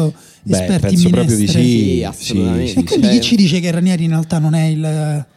[0.44, 1.62] Beh, esperti in penso proprio di minestre.
[1.64, 1.70] sì.
[1.98, 2.68] Sì, assolutamente.
[2.72, 4.84] sì, E quindi Cioè- chi ci dice che Ranieri in realtà non è il.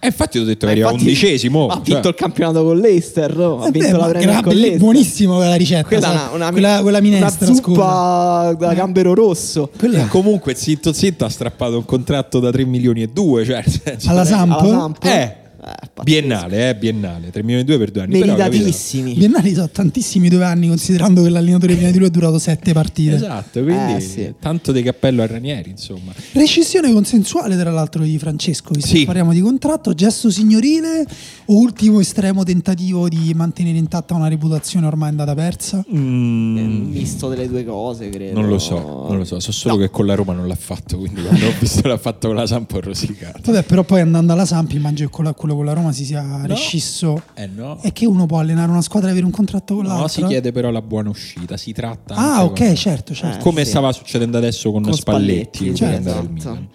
[0.01, 1.67] Eh, infatti ho detto che Ma era undicesimo.
[1.67, 1.83] Ha cioè.
[1.85, 3.37] vinto il campionato con l'Eister.
[3.37, 3.61] no?
[3.63, 4.79] Ha Eh vinto beh, la Premier con l'Eister.
[4.79, 5.87] buonissima quella ricetta.
[5.89, 7.81] Quella una, una, quella, quella minestra, una scusa.
[7.81, 9.71] zuppa da gambero rosso.
[9.77, 13.65] Quella- Eh, Comunque, zitto zitto ha strappato un contratto da 3 milioni e 2, cioè
[13.67, 14.59] senso- Alla Samp?
[14.61, 15.05] Alla Samp.
[15.05, 15.37] Eh, Eh,
[15.75, 16.03] pazzesco.
[16.03, 18.19] biennale, eh, biennale, 3 milioni e 2 per due anni.
[18.19, 18.37] però?
[18.37, 19.15] Meritatissimi.
[19.15, 23.15] Biennali sono tantissimi due anni, considerando che l'allenatore prima di lui ha durato sette partite.
[23.15, 24.35] Esatto, quindi Eh, sì.
[24.41, 26.13] tanto di cappello a Ranieri, insomma.
[26.33, 28.73] Rescissione consensuale, tra l'altro, di Francesco.
[28.73, 28.99] Visto Sì.
[29.01, 31.05] che parliamo di contratto, gesto signorile
[31.47, 35.85] o ultimo estremo tentativo di mantenere intatta una reputazione ormai andata persa?
[35.87, 38.39] È un misto delle due cose, credo.
[38.39, 38.43] Mm.
[38.43, 39.81] Non lo so, non lo so, so solo No.
[39.81, 42.47] che con la Roma non l'ha fatto, quindi quando ho visto l'ha fatto con la
[42.47, 43.41] Samp ho rosicato.
[43.53, 46.05] Vabbè, però poi andando alla Samp immagino che con la- quello con la Roma si
[46.07, 47.23] sia rescisso.
[47.35, 47.79] Eh no.
[47.83, 50.09] È che uno può allenare una squadra e avere un contratto con No, l'altra?
[50.09, 53.39] si chiede però la buona uscita, si tratta Ah, ok, con- certo, certo.
[53.39, 53.71] Eh, Come sì.
[53.71, 56.29] stava succedendo adesso con, Con Spalletti, Spalletti.
[56.33, 56.69] Milan.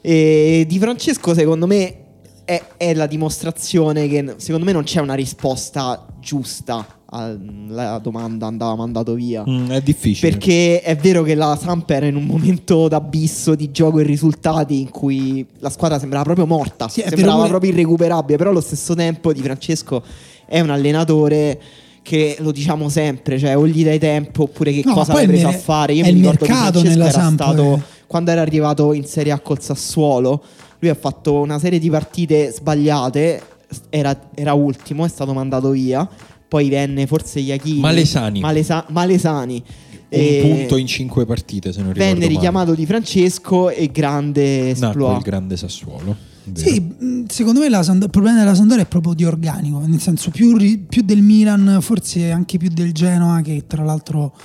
[0.00, 1.96] E di Francesco, secondo me,
[2.44, 6.84] è, è la dimostrazione che secondo me non c'è una risposta giusta
[7.14, 9.44] alla domanda andava mandato via.
[9.46, 10.30] Mm, è difficile.
[10.30, 14.80] Perché è vero che la Samp era in un momento d'abisso di gioco e risultati
[14.80, 18.60] in cui la squadra sembrava proprio morta, Sì, vero sembrava pure- proprio irrecuperabile, però allo
[18.62, 20.02] stesso tempo Di Francesco
[20.46, 21.60] è un allenatore
[22.02, 25.46] che lo diciamo sempre, cioè o gli dai tempo oppure che No, cosa l'hai preso
[25.46, 25.92] mere- a fare.
[25.92, 27.80] Io è mi ricordo che Francesco nella era Samp, stato eh.
[28.06, 30.42] quando era arrivato in Serie A col Sassuolo,
[30.78, 33.42] lui ha fatto una serie di partite sbagliate,
[33.90, 36.08] era, era ultimo, è stato mandato via,
[36.52, 37.80] poi venne forse Iachini.
[37.80, 38.40] Malesani.
[38.40, 39.54] Malesa- Malesani.
[39.56, 42.34] un E punto in cinque partite, se non ricordo Venne male.
[42.34, 45.16] richiamato Di Francesco e grande esploit.
[45.16, 46.14] il grande Sassuolo.
[46.44, 46.68] vero.
[46.68, 50.30] Sì, secondo me la Sand- il problema della Sampdoria è proprio di organico, nel senso
[50.30, 54.36] più, ri- più del Milan, forse anche più del Genoa, che tra l'altro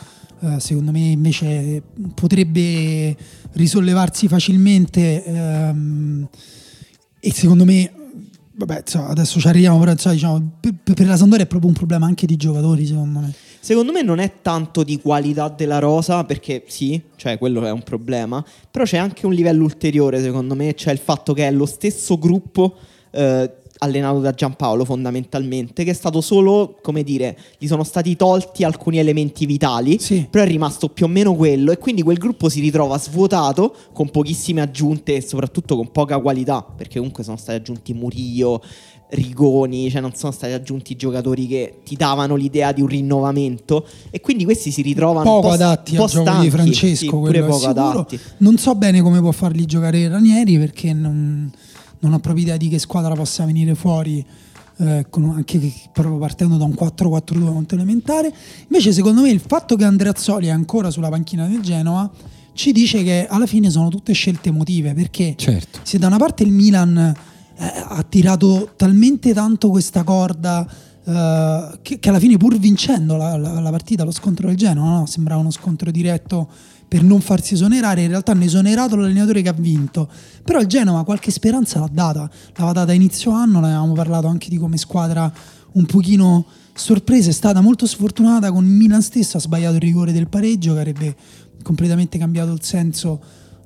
[0.44, 1.82] eh, secondo me invece
[2.16, 3.18] potrebbe
[3.52, 6.28] risollevarsi facilmente ehm,
[7.20, 7.92] e secondo me,
[8.58, 11.76] vabbè, insomma, adesso ci arriviamo, però insomma, diciamo, per, per la Sampdoria è proprio un
[11.76, 13.34] problema anche di giocatori, secondo me.
[13.60, 17.84] Secondo me non è tanto di qualità della rosa, perché sì, cioè quello è un
[17.84, 21.66] problema, però c'è anche un livello ulteriore secondo me, cioè il fatto che è lo
[21.66, 22.76] stesso gruppo
[23.12, 28.64] eh, allenato da Giampaolo fondamentalmente, che è stato solo, come dire, gli sono stati tolti
[28.64, 30.28] alcuni elementi vitali, Sì.
[30.30, 34.10] però è rimasto più o meno quello e quindi quel gruppo si ritrova svuotato con
[34.10, 38.62] pochissime aggiunte e soprattutto con poca qualità, perché comunque sono stati aggiunti Murillo,
[39.10, 44.20] Rigoni, cioè non sono stati aggiunti giocatori che ti davano l'idea di un rinnovamento e
[44.20, 47.44] quindi questi si ritrovano poco po' adatti po' al gioco stanchi, di Francesco, sì, pure
[47.44, 48.20] poco adatti.
[48.40, 51.50] Non so bene come può farli giocare Ranieri perché non,
[52.00, 54.26] non ho proprio idea di che squadra possa venire fuori.
[54.80, 58.32] eh, con- anche che- proprio partendo da un 4-4-2 molto elementare
[58.68, 62.08] invece secondo me il fatto che Andreazzoli è ancora sulla panchina del Genoa
[62.54, 65.80] ci dice che alla fine sono tutte scelte emotive perché Certo.
[65.82, 67.14] se da una parte il Milan eh,
[67.58, 70.70] ha tirato talmente tanto questa corda
[71.04, 75.00] eh, che, che alla fine pur vincendo la, la- la partita, lo scontro del Genoa,
[75.00, 75.06] no?
[75.08, 76.48] sembrava uno scontro diretto
[76.88, 80.10] per non farsi esonerare, in realtà hanno esonerato l'allenatore che ha vinto,
[80.44, 84.28] però il Genoa qualche speranza l'ha data, l'aveva data a inizio anno, ne avevamo parlato
[84.28, 85.32] anche di come squadra
[85.74, 90.14] un pochino sorpresa, è stata molto sfortunata con il Milan stesso, ha sbagliato il rigore
[90.14, 91.16] del pareggio che avrebbe
[91.62, 93.20] completamente cambiato il senso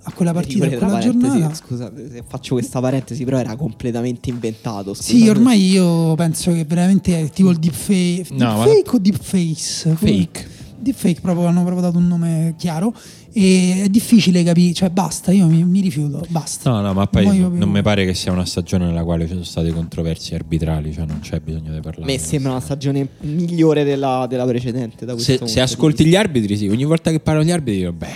[0.04, 1.54] a quella partita, a quella giornata.
[1.54, 4.96] Scusate se faccio questa parentesi, però era completamente inventato.
[4.96, 5.30] Sì, scusate.
[5.30, 8.28] ormai io penso che veramente è tipo il deepfake.
[8.32, 9.96] No, ma- deepfake o deepface?
[9.96, 10.60] Fake.
[10.82, 12.94] Deepfake, proprio hanno proprio dato un nome chiaro.
[13.34, 16.70] E è difficile capire, cioè basta, io mi, mi rifiuto, basta.
[16.70, 19.32] No, no, ma poi più- non mi pare che sia una stagione nella quale ci
[19.32, 22.12] sono state controversie arbitrali, cioè non c'è bisogno di A parlare.
[22.12, 25.06] me sembra una stagione migliore della, della precedente.
[25.18, 28.08] Se, se ascolti gli arbitri, sì, ogni volta che parlo di arbitri dico, beh,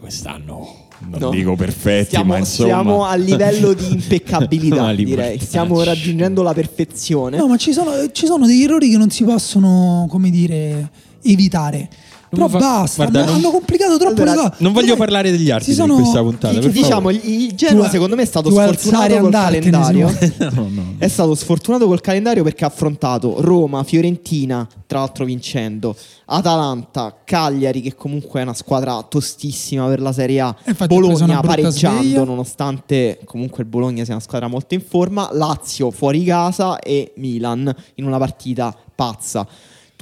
[0.00, 0.76] quest'anno
[1.08, 1.30] non No.
[1.30, 2.68] dico perfetti, Siamo, ma insomma...
[2.68, 5.38] siamo a livello di impeccabilità, direi.
[5.40, 7.36] Stiamo raggiungendo la perfezione.
[7.36, 10.90] No, ma ci sono, ci sono degli errori che non si possono, come dire,
[11.22, 11.88] evitare.
[12.34, 14.54] Però fa- basta, guarda, hanno, non- hanno complicato troppo Allora, le cose.
[14.62, 18.22] Non voglio Dai, parlare degli arbitri sono- in questa puntata, Diciamo, il, Genoa secondo me
[18.22, 20.08] è stato tu sfortunato col calendario.
[20.18, 20.34] Simone.
[20.54, 20.94] no, no.
[20.96, 27.82] È stato sfortunato col calendario perché ha affrontato Roma, Fiorentina, tra l'altro vincendo, Atalanta, Cagliari,
[27.82, 32.24] che comunque è una squadra tostissima per la Serie A, E infatti Bologna pareggiando, sveglia.
[32.24, 37.72] nonostante comunque il Bologna sia una squadra molto in forma, Lazio fuori casa e Milan
[37.96, 39.46] in una partita pazza.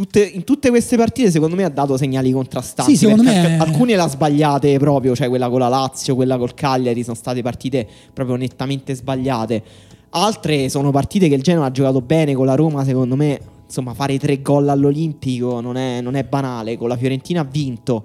[0.00, 2.96] Tutte- in tutte queste partite, secondo me, ha dato segnali contrastanti.
[2.96, 7.02] Sì, me- alcune le ha sbagliate proprio, cioè quella con la Lazio, quella col Cagliari,
[7.02, 9.62] sono state partite proprio nettamente sbagliate.
[10.08, 13.92] Altre sono partite che il Genoa ha giocato bene con la Roma, secondo me, insomma,
[13.92, 16.78] fare tre gol all'Olimpico non è, non è banale.
[16.78, 18.02] Con la Fiorentina ha vinto,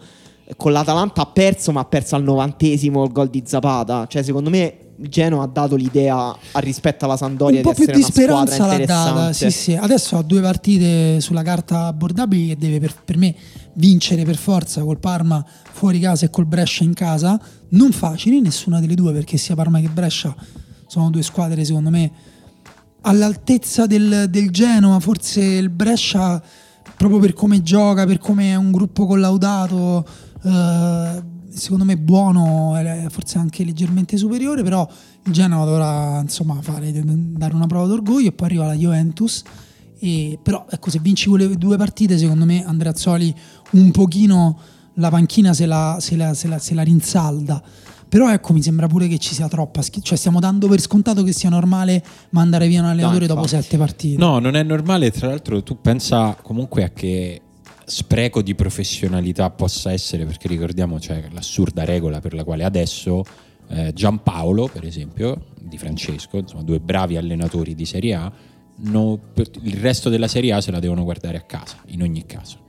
[0.58, 4.06] con l'Atalanta ha perso, ma ha perso al novantesimo il gol di Zapata.
[4.08, 7.94] Cioè, secondo me, il Genoa ha dato l'idea rispetto alla Sandoria un po' di più
[7.94, 9.34] di speranza l'ha data.
[9.34, 9.74] Sì, sì.
[9.74, 13.36] Adesso ha due partite sulla carta abbordabili che deve per, per me
[13.74, 17.40] vincere per forza col Parma fuori casa e col Brescia in casa.
[17.70, 20.34] Non facili nessuna delle due perché sia Parma che Brescia
[20.88, 22.12] sono due squadre secondo me
[23.02, 25.00] all'altezza del, del Genoa.
[25.00, 26.42] Forse il Brescia
[26.96, 30.06] proprio per come gioca, per come è un gruppo collaudato.
[30.46, 32.74] Eh, secondo me buono,
[33.10, 34.88] forse anche leggermente superiore, però
[35.26, 39.42] il Genoa dovrà insomma fare, dare una prova d'orgoglio e poi arriva la Juventus.
[39.98, 43.34] E, però ecco, se vinci quelle due partite, secondo me Andreazzoli
[43.72, 44.60] un pochino
[44.96, 47.62] la panchina se la, se la- se la- se la rinsalda.
[48.08, 51.24] Però ecco, mi sembra pure che ci sia troppa schi- Cioè, stiamo dando per scontato
[51.24, 53.62] che sia normale mandare via un allenatore dopo infatti.
[53.64, 54.18] sette partite.
[54.18, 55.12] No, non è normale.
[55.12, 57.42] Tra l'altro, tu pensa comunque a che
[57.86, 63.24] spreco di professionalità possa essere, perché ricordiamo c'è l'assurda regola per la quale adesso
[63.68, 68.32] eh, Giampaolo, per esempio, di Francesco, insomma, due bravi allenatori di Serie A,
[68.78, 72.26] no- per- il resto della Serie A se la devono guardare a casa, in ogni
[72.26, 72.60] caso.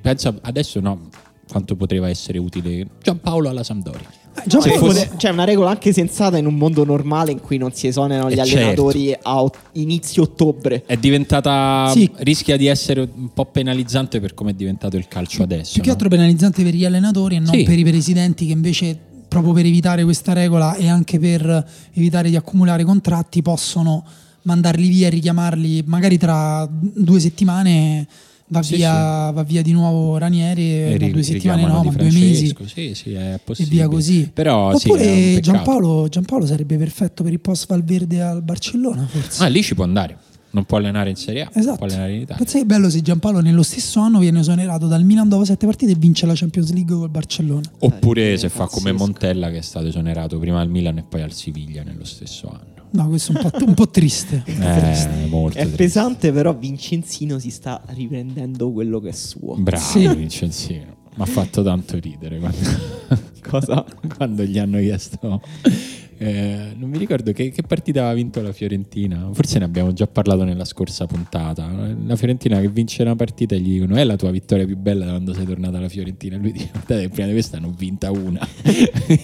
[0.00, 1.08] Pensa adesso no,
[1.48, 4.08] quanto poteva essere utile Giampaolo alla Sampdoria.
[4.34, 7.58] Eh, già Se fosse- c'è una regola anche sensata in un mondo normale in cui
[7.58, 8.56] non si esonerano gli Eh, certo.
[8.56, 10.84] allenatori a ot- inizio ottobre.
[10.86, 11.90] È diventata.
[11.92, 12.10] Sì.
[12.18, 15.72] rischia di essere un po' penalizzante per come è diventato il calcio adesso.
[15.74, 15.92] più che no?
[15.94, 17.62] altro penalizzante per gli allenatori e non Sì.
[17.64, 18.96] per i presidenti che invece
[19.28, 24.04] proprio per evitare questa regola e anche per evitare di accumulare contratti possono
[24.42, 28.06] mandarli via e richiamarli magari tra due settimane
[28.52, 31.90] va, Sì, via, va via di nuovo Ranieri E ma ri- due settimane no ma
[31.90, 33.74] due mesi Sì, sì, è e possibile.
[33.74, 35.40] via così Però sì, oppure.
[35.40, 39.84] Giampaolo, Giampaolo sarebbe perfetto per il post Valverde al Barcellona forse Ah, lì ci può
[39.84, 40.16] andare.
[40.54, 41.78] Non può allenare in Serie A, Esatto.
[41.78, 42.36] può allenare in Italia.
[42.36, 45.92] Pensa che bello se Giampaolo nello stesso anno viene esonerato dal Milan dopo sette partite
[45.92, 47.62] e vince la Champions League col Barcellona.
[47.78, 48.92] Oppure Eh, se fa come.
[48.92, 52.81] Montella che è stato esonerato prima al Milan e poi al Siviglia nello stesso anno.
[52.92, 54.42] No, questo è un po', un po triste.
[54.46, 55.10] un po' triste.
[55.22, 55.76] Eh, molto È triste.
[55.76, 59.56] pesante, però Vincenzino si sta riprendendo quello che è suo.
[59.56, 60.06] Bravo Sì.
[60.14, 60.96] Vincenzino.
[61.14, 62.58] Mi ha fatto tanto ridere quando,
[63.46, 63.84] Cosa?
[64.16, 65.40] quando gli hanno chiesto.
[66.22, 69.28] Eh, non mi ricordo che, che partita aveva vinto la Fiorentina.
[69.32, 71.68] Forse ne abbiamo già parlato nella scorsa puntata.
[72.06, 75.04] La Fiorentina che vince una partita e gli dicono: È la tua vittoria più bella
[75.04, 76.36] da quando sei tornata alla Fiorentina.
[76.36, 78.46] E lui dice: Guardate, prima di questa ne ho vinta una.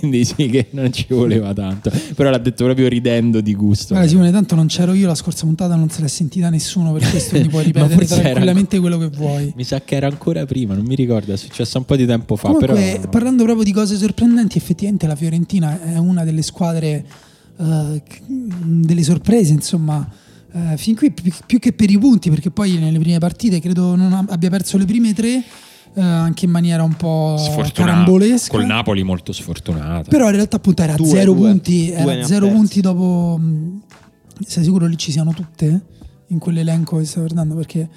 [0.00, 1.92] Quindi sì, che non ci voleva tanto.
[2.16, 3.94] Però l'ha detto proprio ridendo di gusto.
[3.94, 7.08] Guarda, Simone, tanto non c'ero io la scorsa puntata, non se l'è sentita nessuno, per
[7.08, 9.52] questo quindi puoi ripetere tranquillamente quello che vuoi.
[9.54, 12.34] Mi sa che era ancora prima, non mi ricordo, è successo un po' di tempo
[12.34, 12.48] fa.
[12.48, 13.08] Comunque, però...
[13.08, 19.02] parlando proprio di cose sorprendenti, effettivamente la Fiorentina è una delle squadre, eh, che- delle
[19.02, 20.06] sorprese, insomma,
[20.52, 21.12] eh, fin qui
[21.46, 24.78] più, che per i punti, perché poi nelle prime partite credo non ab- abbia perso
[24.78, 25.42] le prime tre,
[25.94, 27.72] eh, anche in maniera un po' Sfortunata.
[27.72, 28.50] carambolesca.
[28.56, 30.08] Col Napoli molto sfortunata.
[30.08, 31.50] Però in realtà appunto era Due, zero due.
[31.50, 33.38] punti, Due era zero punti dopo...
[33.38, 33.80] mh,
[34.46, 35.84] sei sicuro lì ci siano tutte?
[36.28, 37.54] In quell'elenco che stai guardando?
[37.56, 37.88] Perché...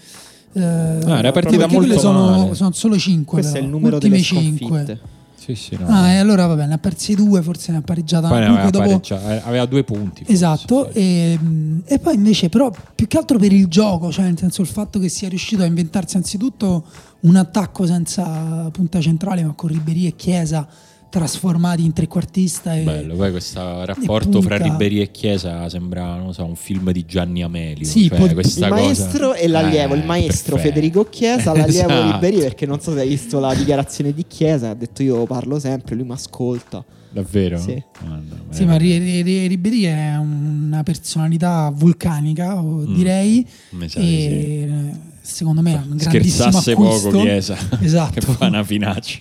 [0.53, 2.55] eh, era partita perché quelle molto sono, male.
[2.55, 4.99] sono solo 5 Questo è il numero ultime delle 5 sconfitte.
[5.41, 5.87] Sì, sì, no.
[5.87, 8.47] Ah, e allora va bene, ne ha persi due, forse ne ha pareggiata Poi una.
[8.53, 10.19] aveva, dopo- pareggia- aveva due punti.
[10.23, 10.99] forse, Esatto, sì.
[10.99, 11.39] e,
[11.85, 14.99] e poi invece però più che altro per il gioco, cioè nel senso il fatto
[14.99, 16.85] che sia riuscito a inventarsi anzitutto
[17.21, 20.67] un attacco senza punta centrale ma con Ribery e Chiesa
[21.11, 26.45] trasformati in trequartista e, Bello, poi questo rapporto fra Ribery e Chiesa sembra, non so,
[26.45, 27.85] un film di Gianni Amelio.
[27.85, 30.73] Sì, cioè, pot- questa il cosa- maestro e l'allievo, Eh, il maestro perfetto.
[30.73, 32.11] Federico Chiesa, l'allievo Esatto.
[32.13, 35.59] Ribery, perché non so se hai visto la dichiarazione di Chiesa, ha detto io parlo
[35.59, 36.83] sempre, lui mi ascolta.
[37.13, 37.57] Davvero?
[37.59, 37.83] Sì.
[37.99, 42.93] Guarda, Sì, ma Ri- Ri- Ri- Ribery è una personalità vulcanica, Mm.
[42.95, 44.11] direi, Mi sa di sì.
[44.27, 47.09] e eh, secondo me è un grandissimo Scherzasse acquisto.
[47.09, 47.57] poco Chiesa.
[47.81, 48.13] Esatto.
[48.19, 49.19] che fa una finaccia.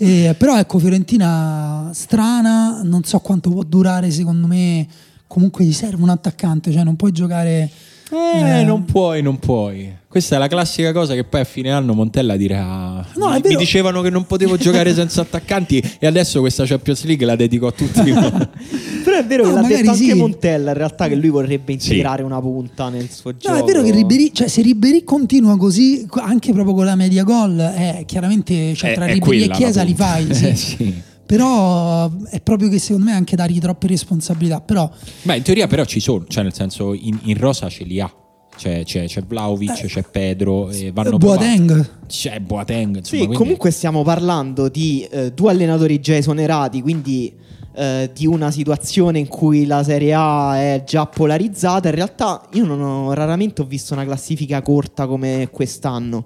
[0.00, 4.86] Eh, però ecco, Fiorentina strana, non so quanto può durare, secondo me
[5.26, 7.68] comunque gli serve un attaccante, cioè non puoi giocare...
[8.10, 8.64] Eh, Eh.
[8.64, 9.92] non puoi, non puoi.
[10.10, 13.58] Questa è la classica cosa che poi a fine anno Montella dirà: No, Mi vero.
[13.58, 17.72] dicevano che non potevo giocare senza attaccanti, e adesso questa Champions League la dedico a
[17.72, 18.00] tutti.
[19.04, 20.14] Però è vero No, che l'ha magari detto anche sì.
[20.14, 21.88] Montella in realtà che lui vorrebbe Sì.
[21.90, 23.54] integrare una punta nel suo gioco.
[23.54, 26.96] No, è vero che Ribery, cioè se Ribery continua così, co- anche proprio con la
[26.96, 30.46] media gol, eh, chiaramente cioè, È- tra è Ribery quella e Chiesa li fai, sì.
[30.48, 30.94] Eh, sì.
[31.26, 34.62] Però è proprio che secondo me anche dargli troppe responsabilità.
[34.62, 34.90] Però
[35.20, 38.10] Beh, in teoria, però ci sono, cioè, nel senso, in, in rosa ce li ha.
[38.58, 41.66] C'è, c'è, c'è Vlaovic, c'è Pedro, e vanno Eh, Boateng.
[41.72, 41.90] provati.
[42.08, 42.96] C'è Boateng.
[42.96, 47.32] Insomma, Sì, quindi- comunque stiamo parlando di eh, due allenatori già esonerati, quindi
[47.74, 51.88] eh, di una situazione in cui la Serie A è già polarizzata.
[51.88, 56.24] In realtà io non ho, raramente ho visto una classifica corta come quest'anno,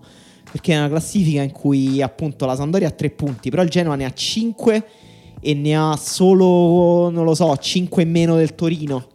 [0.51, 3.97] perché è una classifica in cui appunto la Sampdoria ha tre punti, però il Genoa
[3.97, 4.83] ne ha cinque
[5.45, 9.09] e ne ha solo, non lo so, cinque in meno del Torino.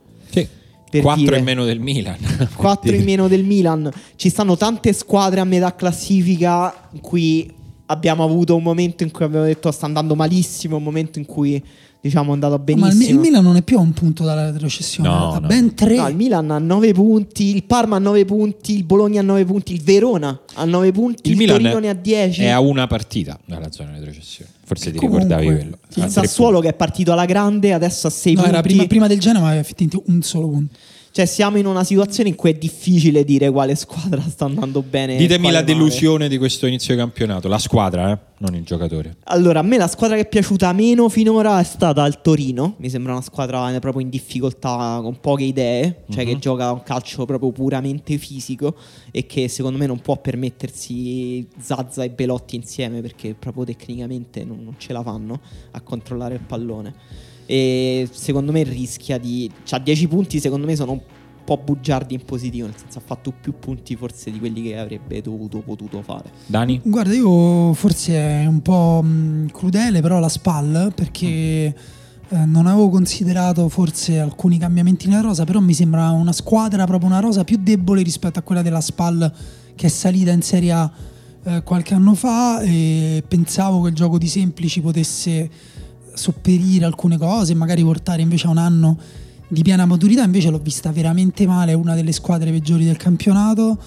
[0.89, 1.37] Per 4 dire.
[1.37, 2.17] in meno del Milan.
[2.55, 3.91] 4 in meno del Milan.
[4.15, 7.51] Ci stanno tante squadre a metà classifica in cui
[7.87, 11.61] abbiamo avuto un momento in cui abbiamo detto sta andando malissimo, un momento in cui
[11.99, 13.09] diciamo è andato ma il, Mi- benissimo.
[13.09, 15.47] il Milan non è più a un punto dalla retrocessione, No, ha no.
[15.47, 15.95] ben tre.
[15.97, 19.45] No, il Milan ha 9 punti, il Parma ha 9 punti, il Bologna ha 9
[19.45, 22.41] punti, il Verona ha 9 punti, il, Il Milan Torino ne ha 10.
[22.43, 24.51] È a una partita dalla zona di retrocessione.
[24.67, 25.77] Forse ti Comunque, ricordavi quello.
[26.01, 28.53] A il Sassuolo che è partito alla grande adesso ha 6 No, punti.
[28.53, 30.75] era prima, prima del Genoa, aveva effettivamente un solo punto.
[31.17, 35.15] Cioè siamo in una situazione in cui è difficile dire quale squadra sta andando bene.
[35.15, 35.63] Ditemi la male.
[35.63, 37.47] delusione di questo inizio di campionato.
[37.47, 38.19] La squadra, eh?
[38.37, 39.15] non il giocatore.
[39.23, 42.75] Allora, a me la squadra che è piaciuta meno finora è stata il Torino.
[42.77, 46.29] Mi sembra una squadra eh, proprio in difficoltà, con poche idee, cioè Mhm.
[46.29, 48.75] che gioca un calcio proprio puramente fisico
[49.09, 54.63] e che secondo me non può permettersi Zazza e Belotti insieme perché proprio tecnicamente non,
[54.63, 55.39] non ce la fanno
[55.71, 56.93] a controllare il pallone.
[57.47, 59.49] E secondo me rischia di...
[59.63, 61.01] Cioè, 10 punti secondo me sono un
[61.43, 65.21] po' bugiardi in positivo, nel senso ha fatto più punti forse di quelli che avrebbe
[65.21, 66.29] dovuto, potuto fare.
[66.45, 66.81] Dani?
[66.83, 71.73] Guarda, io forse è un po' mh, crudele, però la SPAL, perché
[72.29, 77.09] eh, non avevo considerato forse alcuni cambiamenti nella rosa, però mi sembra una squadra, proprio
[77.09, 79.31] una rosa più debole rispetto a quella della SPAL
[79.73, 80.91] che è salita in Serie A
[81.43, 85.49] eh, qualche anno fa e pensavo che il gioco di semplici potesse
[86.17, 88.97] sopperire alcune cose, magari portare invece a un anno
[89.47, 93.77] di piena maturità, invece l'ho vista veramente male, è una delle squadre peggiori del campionato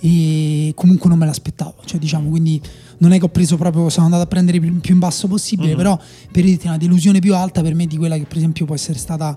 [0.00, 2.60] e comunque non me l'aspettavo, cioè diciamo, quindi
[2.98, 5.74] non è che ho preso proprio, sono andato a prendere il più in basso possibile,
[5.74, 5.98] però
[6.30, 8.98] per dirti una delusione più alta per me di quella che per esempio può essere
[8.98, 9.36] stata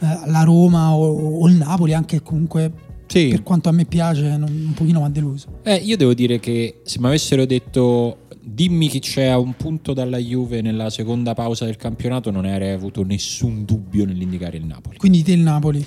[0.00, 2.72] eh, la Roma o, o il Napoli, anche comunque
[3.06, 3.28] Sì.
[3.28, 5.46] per quanto a me piace non- un pochino mi ha deluso.
[5.62, 9.92] Eh, io devo dire che se mi avessero detto dimmi chi c'è a un punto
[9.92, 14.96] dalla Juve nella seconda pausa del campionato, non avrei avuto nessun dubbio nell'indicare il Napoli.
[14.96, 15.84] Quindi te il Napoli.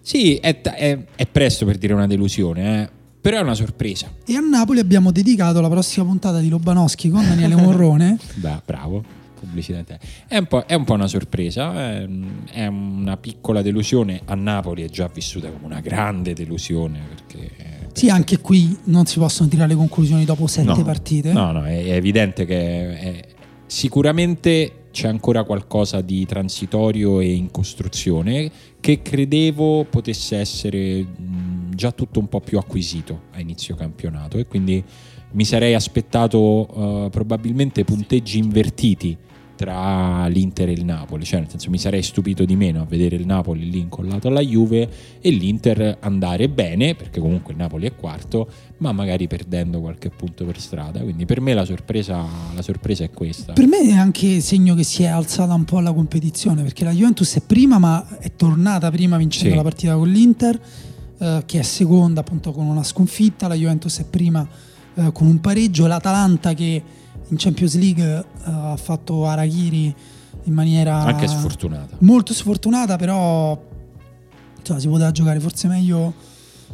[0.00, 2.88] Sì, è, è- è presto per dire una delusione, eh.
[3.20, 4.10] però è una sorpresa.
[4.24, 8.18] E a Napoli abbiamo dedicato la prossima puntata di Lobanowski con Daniele Morrone.
[8.36, 9.02] Beh, bravo.
[9.38, 9.82] Pubblicità.
[9.82, 9.98] te.
[10.26, 12.08] È un, po', è un po' una sorpresa, è,
[12.52, 14.20] è una piccola delusione.
[14.24, 17.65] A Napoli è già vissuta come una grande delusione perché
[17.96, 20.82] Sì, anche qui non si possono tirare le conclusioni dopo sette No.
[20.82, 21.32] partite.
[21.32, 23.24] No, no, è, è evidente che è-
[23.66, 31.06] sicuramente c'è ancora qualcosa di transitorio e in costruzione che credevo potesse essere
[31.74, 34.82] già tutto un po' più acquisito a inizio campionato e quindi
[35.32, 39.16] mi sarei aspettato eh, probabilmente punteggi invertiti
[39.56, 43.16] tra l'Inter e il Napoli, cioè nel senso mi sarei stupito di meno a vedere
[43.16, 44.88] il Napoli lì incollato alla Juve
[45.20, 48.48] e l'Inter andare bene, perché comunque il Napoli è quarto,
[48.78, 53.10] ma magari perdendo qualche punto per strada, quindi per me la sorpresa, la sorpresa è
[53.10, 53.54] questa.
[53.54, 56.92] Per me è anche segno che si è alzata un po' la competizione perché la
[56.92, 59.56] Juventus è prima, ma è tornata prima vincendo Sì.
[59.56, 60.60] la partita con l'Inter,
[61.18, 63.48] eh, che è seconda appunto con una sconfitta.
[63.48, 64.46] La Juventus è prima
[64.94, 65.86] eh, con un pareggio.
[65.86, 66.82] L'Atalanta che
[67.28, 69.94] in Champions League eh, ha fatto Arachiri
[70.44, 71.96] in maniera Anche sfortunata.
[72.00, 73.60] molto sfortunata, però
[74.58, 76.14] insomma, si poteva giocare forse meglio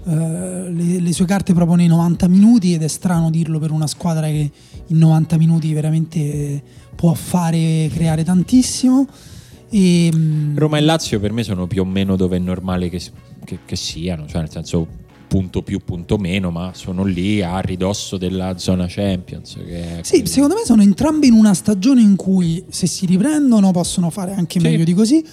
[0.05, 3.86] eh, le, le sue carte proprio nei 90 minuti ed è strano dirlo per una
[3.86, 4.50] squadra che
[4.86, 6.62] in 90 minuti veramente
[6.94, 9.07] può fare creare tantissimo.
[9.70, 13.00] E, mm, Roma e Lazio per me sono più o meno dove è normale che,
[13.44, 14.86] che- che siano, cioè nel senso
[15.33, 19.57] punto più, punto meno, ma sono lì a ridosso della zona Champions.
[20.03, 24.11] Sì, quindi- secondo me sono entrambe in una stagione in cui se si riprendono possono
[24.11, 24.66] fare anche Sì.
[24.66, 25.24] meglio di così,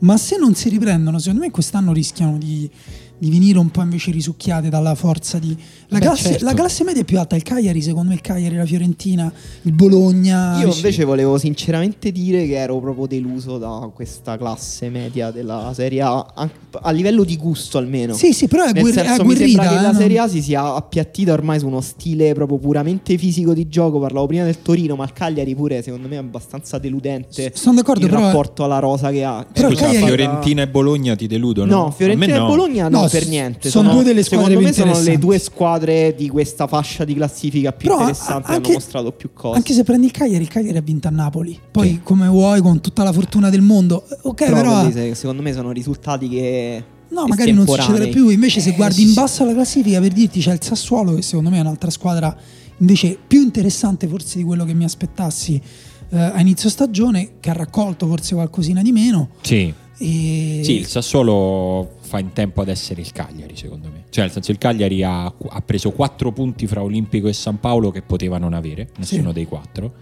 [0.00, 2.70] ma se non si riprendono, secondo me quest'anno rischiano di,
[3.18, 5.56] di venire un po' invece risucchiate dalla forza di...
[5.90, 6.44] La, Beh, classe, certo.
[6.44, 9.32] la classe media è più alta, il Cagliari, secondo me il Cagliari, la Fiorentina,
[9.62, 10.60] il Bologna...
[10.60, 10.76] Io sì.
[10.80, 16.26] invece volevo sinceramente dire che ero proprio deluso da questa classe media della Serie A,
[16.34, 16.50] an-
[16.82, 18.12] a livello di gusto almeno.
[18.12, 20.18] Sì, sì, però è, Nel guer- è senso, mi sembra che eh, la non- Serie
[20.18, 23.98] A si sia appiattita ormai su uno stile proprio puramente fisico di gioco.
[23.98, 27.52] Parlavo prima del Torino, ma il Cagliari pure secondo me è abbastanza deludente.
[27.54, 29.46] Sono d'accordo, il però- rapporto alla rosa che ha.
[29.50, 31.74] Però il Scusa, Cagliari- Fiorentina e Bologna ti deludono?
[31.74, 32.46] No, A Fiorentina me e no.
[32.46, 33.70] Bologna no, No, per niente.
[33.70, 37.72] sono due delle squadre secondo me sono le due squadre di questa fascia di classifica
[37.72, 39.56] più Però, interessanti a- hanno anche- mostrato più cose.
[39.56, 41.58] Anche se prendi il Cagliari, il Cagliari ha vinto a Napoli.
[41.70, 42.00] Poi, Sì.
[42.02, 44.04] come vuoi, con tutta la fortuna del mondo.
[44.22, 44.90] Ok, però, però.
[44.90, 48.28] se- secondo me sono risultati che No, magari non succederà più.
[48.28, 51.22] Invece, se Eh, guardi sì, in basso alla classifica, per dirti c'è il Sassuolo, che
[51.22, 52.36] secondo me è un'altra squadra
[52.78, 55.60] invece più interessante, forse di quello che mi aspettassi
[56.10, 59.28] eh, a inizio stagione, che ha raccolto forse qualcosina di meno.
[59.42, 59.72] Sì.
[60.00, 60.60] E...
[60.62, 63.97] Sì, il Sassuolo fa in tempo ad essere il Cagliari, secondo me.
[64.10, 67.90] Cioè, nel senso, il Cagliari ha, ha preso quattro punti fra Olimpico e San Paolo
[67.90, 69.34] che poteva non avere, nessuno Sì.
[69.34, 69.92] dei quattro.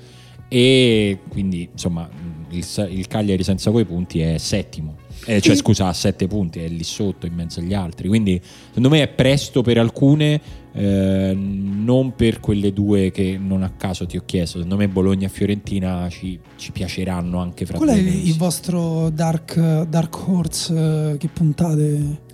[0.48, 2.08] E quindi, insomma,
[2.50, 4.96] il, il Cagliari senza quei punti è settimo.
[5.24, 5.60] Eh, cioè, Sì.
[5.62, 8.06] scusa, ha sette punti, è lì sotto in mezzo agli altri.
[8.06, 10.40] Quindi, secondo me è presto per alcune,
[10.72, 14.58] eh, non per quelle due che non a caso ti ho chiesto.
[14.58, 19.82] Secondo me Bologna e Fiorentina ci, ci piaceranno anche fra Qual è il vostro dark,
[19.88, 22.24] dark horse eh, che puntate?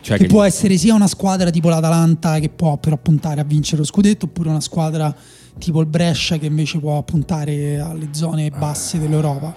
[0.00, 3.44] Cioè che che- può essere sia una squadra tipo l'Atalanta che può però puntare a
[3.44, 5.14] vincere lo scudetto, oppure una squadra
[5.58, 9.54] tipo il Brescia che invece può puntare alle zone basse dell'Europa.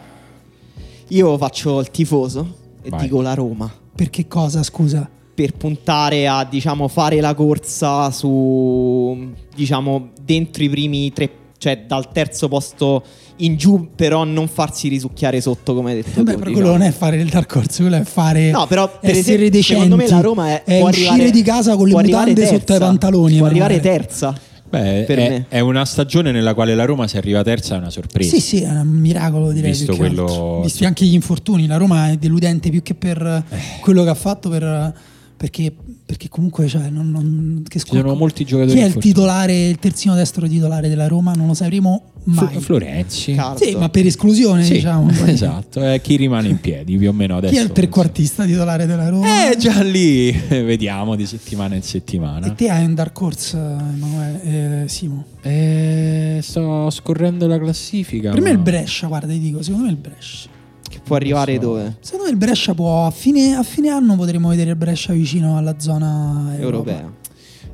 [1.09, 3.01] Io faccio il tifoso e Vai.
[3.03, 3.71] dico la Roma.
[3.95, 5.09] Per che cosa, scusa?
[5.37, 12.11] per puntare a diciamo fare la corsa su diciamo dentro i primi tre cioè dal
[12.11, 13.03] terzo posto
[13.37, 16.81] in giù però non farsi risucchiare sotto come hai detto Beh, tu, però quello non
[16.81, 19.63] è fare il dark horse, quello è fare No, però, per essere esempio, decenti.
[19.83, 22.63] secondo me la Roma è- può uscire arrivare- di casa con le mutande sotto ai
[22.65, 23.37] terza, pantaloni.
[23.37, 25.45] può arrivare terza Beh, per è, me.
[25.47, 28.35] è una stagione nella quale la Roma se arriva terza è una sorpresa.
[28.35, 29.71] Sì, sì, è un miracolo direi.
[29.71, 30.59] Visto quello-.
[30.63, 33.57] Visti anche gli infortuni, la Roma è deludente più che per Eh.
[33.79, 34.93] quello che ha fatto per-
[35.37, 35.71] perché,
[36.07, 39.77] perché comunque cioè, non, non- che Ci sono molti giocatori Chi è il titolare, il
[39.77, 41.33] terzino destro titolare della Roma?
[41.33, 42.53] Non lo sapremo mai.
[42.53, 43.35] Fl- Florenzi.
[43.57, 45.09] Sì, ma per esclusione, Sì, diciamo.
[45.27, 47.51] esatto, è chi rimane in piedi più o meno adesso.
[47.51, 49.51] Chi è il trequartista titolare della Roma?
[49.51, 52.47] Eh, già lì vediamo di settimana in settimana.
[52.47, 55.25] E te hai un dark horse, Emanuele, eh, Simo?
[55.41, 58.31] Eh, sto scorrendo la classifica.
[58.31, 60.55] Per me ma- il Brescia, guarda, ti dico, secondo me il Brescia.
[60.89, 61.59] Che può arrivare so.
[61.61, 65.13] dove Secondo me il Brescia può, a fine, a fine anno potremo vedere il Brescia
[65.13, 66.91] vicino alla zona Europa.
[66.91, 67.13] europea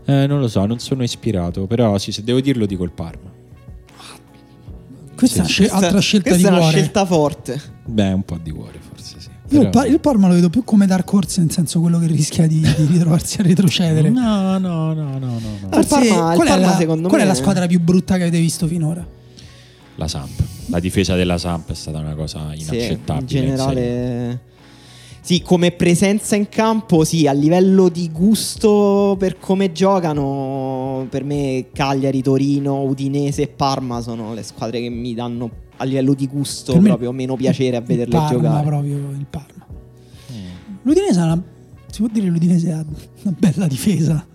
[0.06, 3.32] Eh, non lo so, non sono ispirato, però sì, se devo dirlo dico il Parma.
[5.16, 5.54] Questa è una Sì.
[5.54, 6.78] scel- altra scelta questa di è una cuore.
[6.78, 9.28] scelta forte Beh, un po' di cuore forse sì.
[9.50, 12.00] Io il, Però- Par- il Parma lo vedo più come dark horse, nel senso quello
[12.00, 14.10] che rischia di, di ritrovarsi a retrocedere.
[14.10, 15.68] No, no, no, no, no, no.
[15.70, 17.68] Ah, il Forse- Parma- il qual, è Parma, la, secondo qual è me- la squadra
[17.68, 19.06] più brutta che avete visto finora?
[19.96, 20.42] La Samp.
[20.68, 23.20] La difesa della Samp è stata una cosa Sì, inaccettabile.
[23.20, 24.40] in generale
[25.22, 31.68] Sì, come presenza in campo, sì, a livello di gusto per come giocano, per me
[31.74, 36.78] Cagliari, Torino, Udinese e Parma sono le squadre che mi danno a livello di gusto
[36.80, 38.66] proprio meno piacere a vederle Parma, giocare.
[38.66, 39.66] proprio il Parma.
[40.82, 41.44] L'Udinese ha una,
[41.90, 42.86] si può dire l'Udinese ha
[43.24, 44.26] una bella difesa.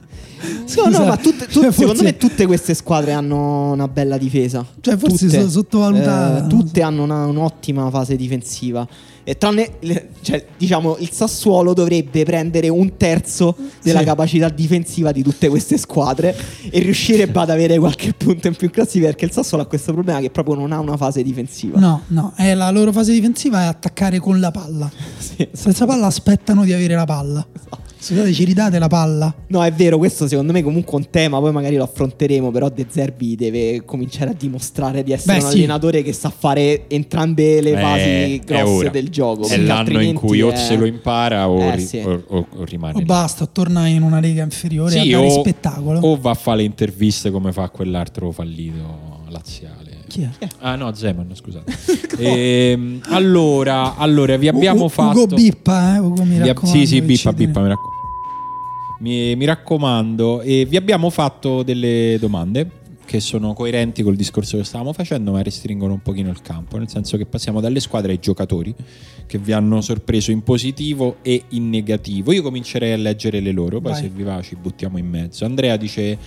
[0.77, 4.17] No, no, ma tutte, tu- Cioè, secondo forse- me tutte queste squadre hanno una bella
[4.19, 4.65] difesa.
[4.81, 5.41] Cioè, forse Tutte.
[5.43, 8.87] so- sottovalutate, Eh, tutte hanno una- un'ottima fase difensiva.
[9.25, 14.05] E tranne, le- cioè, diciamo, il Sassuolo dovrebbe prendere un terzo della Sì.
[14.07, 16.35] capacità difensiva di tutte queste squadre
[16.71, 19.93] e riuscirebbe ad avere qualche punto in più in classifica perché il Sassuolo ha questo
[19.93, 21.79] problema che proprio non ha una fase difensiva.
[21.79, 24.91] No, no, è la loro fase difensiva è attaccare con la palla.
[25.19, 25.47] Sì.
[25.53, 27.47] Senza palla aspettano di avere la palla.
[28.01, 29.35] Scusate, ci ridate la palla?
[29.49, 32.69] No, è vero, questo secondo me comunque è un tema, poi magari lo affronteremo, però
[32.69, 35.57] De Zerbi deve cominciare a dimostrare di essere Beh, un sì.
[35.59, 39.47] allenatore che sa fare entrambe le Eh, fasi grosse del gioco.
[39.49, 41.99] È l'anno in altrimenti cui o è- se lo impara o, Eh, ri- sì.
[41.99, 43.05] o- o- o rimane O lì.
[43.05, 45.99] basta, torna in una lega inferiore Sì, a dare o, spettacolo.
[46.01, 49.78] o va a fare le interviste come fa quell'altro fallito laziale.
[50.39, 50.49] Chi è?
[50.61, 51.73] Ah no, Zeman, scusate.
[52.21, 55.23] Ehm, allora, allora, vi abbiamo U- fatto...
[55.23, 55.99] Ugo Bippa, eh?
[55.99, 56.79] Ugo, mi ab- raccomando.
[56.81, 57.97] sì, sì, bippa, bippa, mi raccomando.
[59.01, 62.69] Mi, mi raccomando, e vi abbiamo fatto delle domande
[63.05, 66.89] che sono coerenti col discorso che stavamo facendo, ma restringono un pochino il campo, nel
[66.91, 68.75] senso che passiamo dalle squadre ai giocatori
[69.27, 72.33] che vi hanno sorpreso in positivo e in negativo.
[72.33, 74.01] Io comincerei a leggere le loro, poi Vai.
[74.03, 75.45] se vi va ci buttiamo in mezzo.
[75.47, 76.19] Andrea dice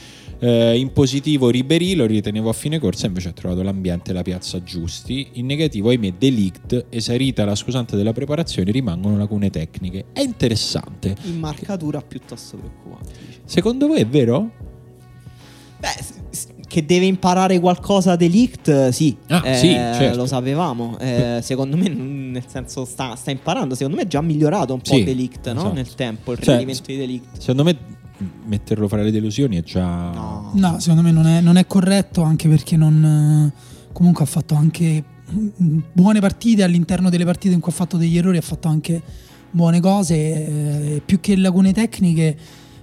[0.43, 4.23] eh, in positivo Ribery lo ritenevo a fine corsa, invece ha trovato l'ambiente e la
[4.23, 5.27] piazza giusti.
[5.33, 10.05] In negativo, ahimè, Delict, esaurita la scusante della preparazione, rimangono lacune tecniche.
[10.13, 11.15] È interessante.
[11.23, 13.11] In marcatura piuttosto preoccupante.
[13.45, 14.49] Secondo voi è vero?
[15.79, 16.19] Beh,
[16.67, 20.17] che deve imparare qualcosa Delict, sì, Ah, Eh, sì, certo.
[20.17, 20.97] lo sapevamo.
[20.99, 23.75] Eh, secondo me, nel senso, sta, sta imparando.
[23.75, 25.59] Secondo me è già migliorato un po' Sì, Delict no?
[25.59, 25.73] esatto.
[25.73, 26.31] nel tempo.
[26.31, 27.37] Il Cioè, rendimento di Delict.
[27.39, 27.77] Secondo me
[28.45, 29.85] metterlo fra le delusioni è già...
[30.11, 30.51] No.
[30.53, 33.03] No, secondo me non è, non è corretto anche perché non,
[33.53, 35.03] eh, comunque ha fatto anche
[35.93, 39.01] buone partite all'interno delle partite in cui ha fatto degli errori, ha fatto anche
[39.49, 42.37] buone cose, eh, più che lacune tecniche,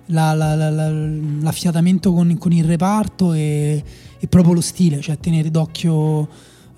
[0.07, 3.83] la- la- la- la- l'affiatamento con, con il reparto e,
[4.19, 6.29] e proprio lo stile, cioè tenere d'occhio,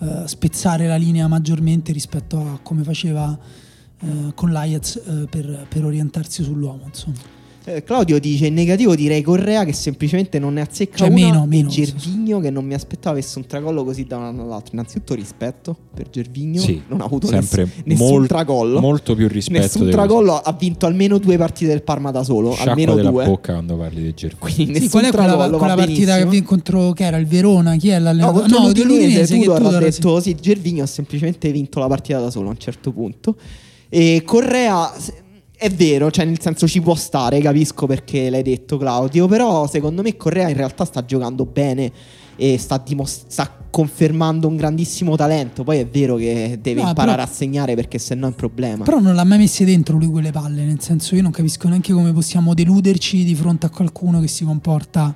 [0.00, 3.38] eh, spezzare la linea maggiormente rispetto a come faceva
[4.02, 6.84] eh, con l'Ajax eh, per, per orientarsi sull'uomo.
[6.86, 7.38] Insomma.
[7.64, 11.42] Eh, Claudio dice in negativo direi Correa che semplicemente non ne azzecca Cioè, una meno,
[11.44, 11.68] e meno.
[11.68, 14.70] Gervigno che non mi aspettavo avesse un tracollo così da un anno all'altro.
[14.72, 18.80] Innanzitutto rispetto per Gervigno, Sì, non ha avuto sempre ness- nessun mol- tracollo.
[18.80, 22.70] molto più rispetto Nessun tracollo, ha vinto almeno due partite del Parma da solo, Sciacqua
[22.72, 23.24] almeno della due.
[23.26, 24.40] bocca quando parli di Gervigno.
[24.40, 26.30] Quindi Sì, nessun qual è quella, tracollo, quella partita che benissimo.
[26.30, 27.76] vi contro che era il Verona?
[27.76, 28.40] Chi è No, l'allenatore?
[28.48, 29.90] contro l'Udinese, che Tudor ha Tudor, sì.
[30.00, 33.36] detto sì, Gervigno ha semplicemente vinto la partita da solo a un certo punto.
[33.90, 34.90] E Correa
[35.60, 40.00] è vero, cioè nel senso ci può stare, capisco perché l'hai detto Claudio, però secondo
[40.00, 41.92] me Correa in realtà sta giocando bene
[42.36, 45.62] e sta, dimos- sta confermando un grandissimo talento.
[45.62, 48.84] Poi è vero che deve No, imparare però- a segnare perché sennò è un problema.
[48.84, 51.92] Però non l'ha mai messe dentro lui quelle palle, nel senso io non capisco neanche
[51.92, 55.14] come possiamo deluderci di fronte a qualcuno che si comporta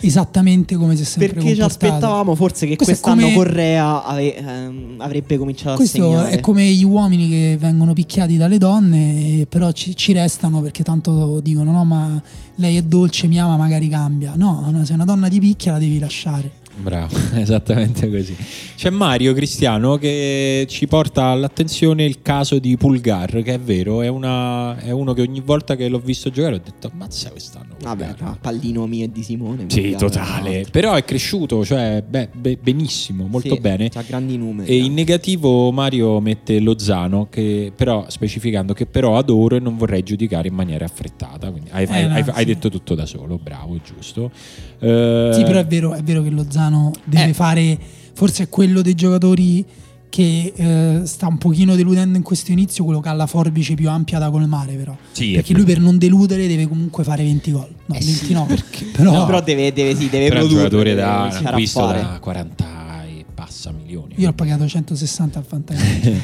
[0.00, 1.86] esattamente come si è sempre perché ci comportato.
[1.86, 6.30] aspettavamo forse che Questo quest'anno come- Correa ave- ehm, avrebbe cominciato a Questo segnare.
[6.30, 10.82] è come gli uomini che vengono picchiati dalle donne, e però ci, ci restano perché
[10.82, 12.20] tanto dicono no ma
[12.56, 14.32] lei è dolce, mi ama, magari cambia.
[14.36, 16.50] No, no, se una donna ti picchia la devi lasciare.
[16.78, 18.36] Bravo, esattamente così.
[18.76, 24.08] C'è Mario Cristiano che ci porta all'attenzione il caso di Pulgar, che è vero, è,
[24.08, 27.76] una- è uno che ogni volta che l'ho visto giocare ho detto ammazza quest'anno.
[27.80, 29.64] Vabbè, Pulgar." no, pallino mio e di Simone.
[29.68, 30.60] Sì, Pulgar, totale.
[30.60, 30.66] no.
[30.70, 33.90] Però è cresciuto, cioè beh, be- benissimo, molto Sì, bene.
[33.94, 34.68] Ha grandi numeri.
[34.70, 40.02] E in negativo Mario mette Lozano, che però specificando che però adoro e non vorrei
[40.02, 41.50] giudicare in maniera affrettata.
[41.50, 42.30] Quindi hai, Eh, hai- no, hai- sì.
[42.34, 44.30] hai detto tutto da solo, bravo, giusto.
[44.78, 46.64] Eh, Sì, però è vero, è vero che Lozano
[47.04, 47.32] deve Eh.
[47.34, 47.78] fare,
[48.14, 49.64] forse è quello dei giocatori
[50.08, 53.90] che eh, sta un pochino deludendo in questo inizio, quello che ha la forbice più
[53.90, 54.96] ampia da colmare però.
[55.12, 57.68] Sì, perché lui per non deludere deve comunque fare 20 gol.
[57.86, 60.42] No, Eh sì, 20 no, perché- però, No, però deve, deve, sì, deve però è
[60.44, 60.68] un produrre.
[60.68, 64.14] giocatore deve da a acquisto da 40 e passa milioni.
[64.16, 66.20] io l'ho pagato 160 al fantasy.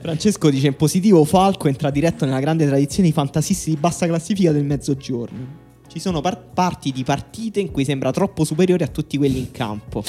[0.00, 4.52] Francesco dice in positivo Falco entra diretto nella grande tradizione di fantasisti di bassa classifica
[4.52, 5.61] del mezzogiorno.
[5.92, 9.50] Ci sono par- parti di partite in cui sembra troppo superiore a tutti quelli in
[9.50, 10.02] campo.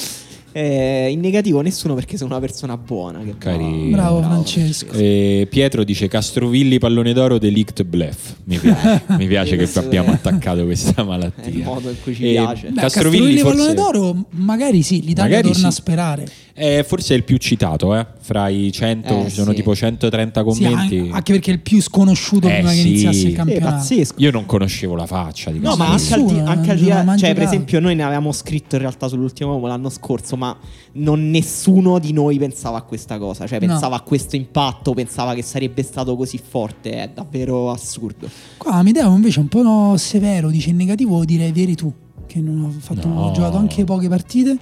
[0.55, 3.19] Eh, in negativo nessuno perché sono una persona buona.
[3.23, 3.89] Che Carino.
[3.95, 4.93] Bravo, Francesco.
[4.93, 8.35] Eh, Pietro dice Castrovilli pallone d'oro delict bluff.
[8.45, 11.65] Mi piace, mi piace che abbiamo attaccato questa È il malattia.
[11.65, 12.69] modo in cui ci Eh, piace.
[12.69, 15.65] Beh, Castrovilli Castrovilli forse- pallone d'oro, magari sì, l'Italia Magari torna sì.
[15.65, 16.27] a sperare.
[16.55, 18.05] Eh, forse è il più citato, eh?
[18.19, 19.55] fra i 100 Eh, ci sono sì.
[19.55, 20.97] tipo 130 Sì, commenti.
[20.99, 22.87] an- anche perché è il più sconosciuto Eh, prima che sì.
[22.89, 23.75] iniziasse il Eh, campionato.
[23.77, 24.13] pazzesco.
[24.17, 26.89] Io non conoscevo la faccia di No, ma anche al di, anche al non di
[26.89, 30.55] là- cioè, per esempio, noi ne avevamo scritto in realtà sull'ultimo uomo l'anno scorso, ma
[30.93, 33.47] non nessuno di noi pensava a questa cosa.
[33.47, 33.65] Cioè, No.
[33.67, 36.91] pensava a questo impatto, pensava che sarebbe stato così forte.
[36.91, 38.29] È davvero assurdo.
[38.57, 41.91] Qua Amedeo invece è un po' severo, dice in negativo direi veri tu,
[42.27, 43.23] che non ho, fatto, No.
[43.23, 44.57] ho giocato anche poche partite.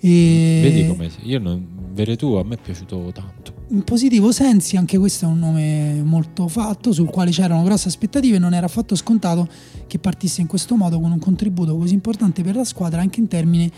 [0.00, 3.54] E Vedi come io non Veretù a me è piaciuto tanto.
[3.68, 8.36] In positivo Sensi, anche questo è un nome molto fatto, sul quale c'erano grosse aspettative
[8.36, 9.48] e non era affatto scontato
[9.86, 13.28] che partisse in questo modo con un contributo così importante per la squadra anche in
[13.28, 13.72] termini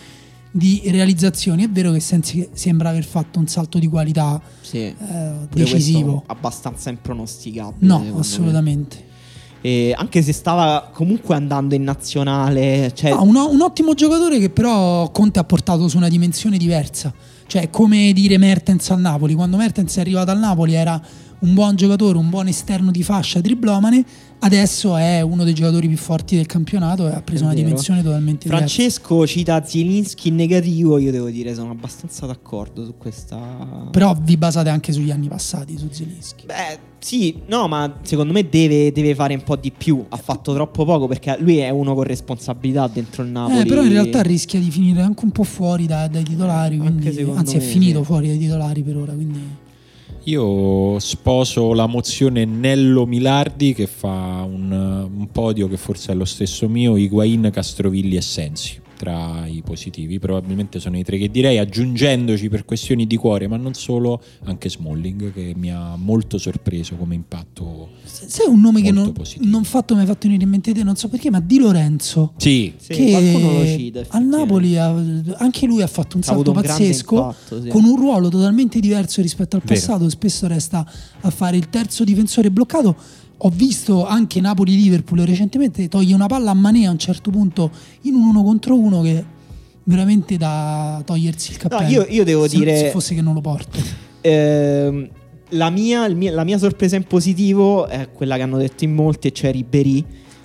[0.51, 1.62] di realizzazioni.
[1.62, 4.78] È vero che Sensi sembra aver fatto un salto di qualità Sì.
[4.78, 4.95] eh,
[5.53, 6.24] decisivo.
[6.27, 7.86] abbastanza impronosticabile.
[7.86, 8.86] No, secondo me.
[9.61, 14.51] E anche se stava comunque andando in nazionale, cioè, No, un, un ottimo giocatore che
[14.51, 17.13] però Conte ha portato su una dimensione diversa.
[17.47, 19.35] Cioè, come dire Mertens al Napoli.
[19.35, 21.01] Quando Mertens è arrivato al Napoli era
[21.40, 24.05] un buon giocatore, un buon esterno di fascia, driblomane.
[24.40, 27.66] Adesso è uno dei giocatori più forti del campionato e ha preso È una vero.
[27.66, 28.66] dimensione totalmente diversa.
[28.66, 33.89] Francesco cita Zielinski in negativo, io devo dire sono abbastanza d'accordo su questa...
[33.90, 36.47] Però vi basate anche sugli anni passati su Zielinski.
[36.47, 40.05] Beh, sì, no, ma secondo me deve, deve fare un po' di più.
[40.09, 43.60] Ha fatto troppo poco perché lui è uno con responsabilità dentro il Napoli.
[43.60, 46.78] Eh, però in realtà rischia di finire anche un po' fuori da- dai titolari.
[46.78, 48.05] Quindi- anzi, è me, finito sì.
[48.05, 49.12] fuori dai titolari per ora.
[49.15, 49.66] Quindi
[50.29, 56.27] Io sposo la mozione Nello Milardi che fa un, un podio che forse è lo
[56.27, 61.57] stesso mio, Higuain, Castrovilli e Sensi tra i positivi, probabilmente sono i tre che direi,
[61.59, 66.97] aggiungendoci per questioni di cuore, ma non solo, anche Smalling che mi ha molto sorpreso
[66.97, 67.89] come impatto.
[68.03, 69.49] sai un nome che non, positivo.
[69.49, 72.33] non fatto mi ha fatto venire in mente te, non so perché, ma Di Lorenzo.
[72.37, 74.95] Sì, Sì, che qualcuno lo cita, al Napoli ha-
[75.37, 77.69] anche lui ha fatto un Ha salto un pazzesco impatto, sì.
[77.69, 79.75] con un ruolo totalmente diverso rispetto al Vero.
[79.79, 80.85] passato spesso resta
[81.20, 82.97] a fare il terzo difensore bloccato
[83.40, 87.70] ho visto anche Napoli-Liverpool recentemente toglie una palla a Manè a un certo punto
[88.02, 89.24] in un uno contro uno che
[89.85, 93.40] veramente da togliersi il cappello io- io devo se, dire- se fosse che non lo
[93.40, 93.78] porto
[94.20, 95.09] Ehm,
[95.51, 99.52] la, mia, la mia sorpresa in positivo è quella che hanno detto in molti, cioè
[99.52, 100.05] Ribéry.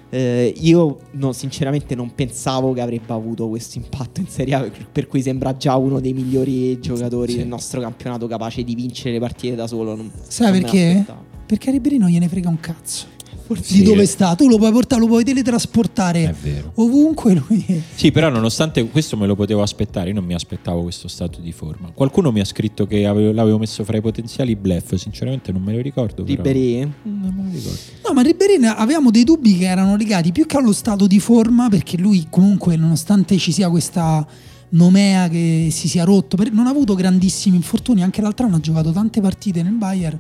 [0.10, 5.08] Eh, io no, sinceramente non pensavo che avrebbe avuto questo impatto in Serie A, per-
[5.08, 7.38] cui sembra già uno dei migliori giocatori Sì.
[7.40, 9.96] del nostro campionato, capace di vincere le partite da solo.
[9.96, 11.06] Non, sai non perché?
[11.46, 13.12] Perché a Ribéry non gliene frega un cazzo
[13.46, 16.72] Forse di dove sta tu lo puoi portare lo puoi teletrasportare è vero.
[16.76, 21.10] ovunque lui Sì, però nonostante questo me lo potevo aspettare, io non mi aspettavo questo
[21.10, 21.90] stato di forma.
[21.94, 25.74] Qualcuno mi ha scritto che avevo- l'avevo messo fra i potenziali bluff, sinceramente non me
[25.74, 26.24] lo ricordo.
[26.24, 26.80] Ribéry?
[27.04, 27.80] Non me lo ricordo.
[28.08, 31.68] No, ma Ribéry avevamo dei dubbi che erano legati più che allo stato di forma,
[31.68, 34.26] perché lui comunque, nonostante ci sia questa
[34.70, 38.92] nomea che si sia rotto, non ha avuto grandissimi infortuni, anche l'altro anno ha giocato
[38.92, 40.18] tante partite nel Bayern,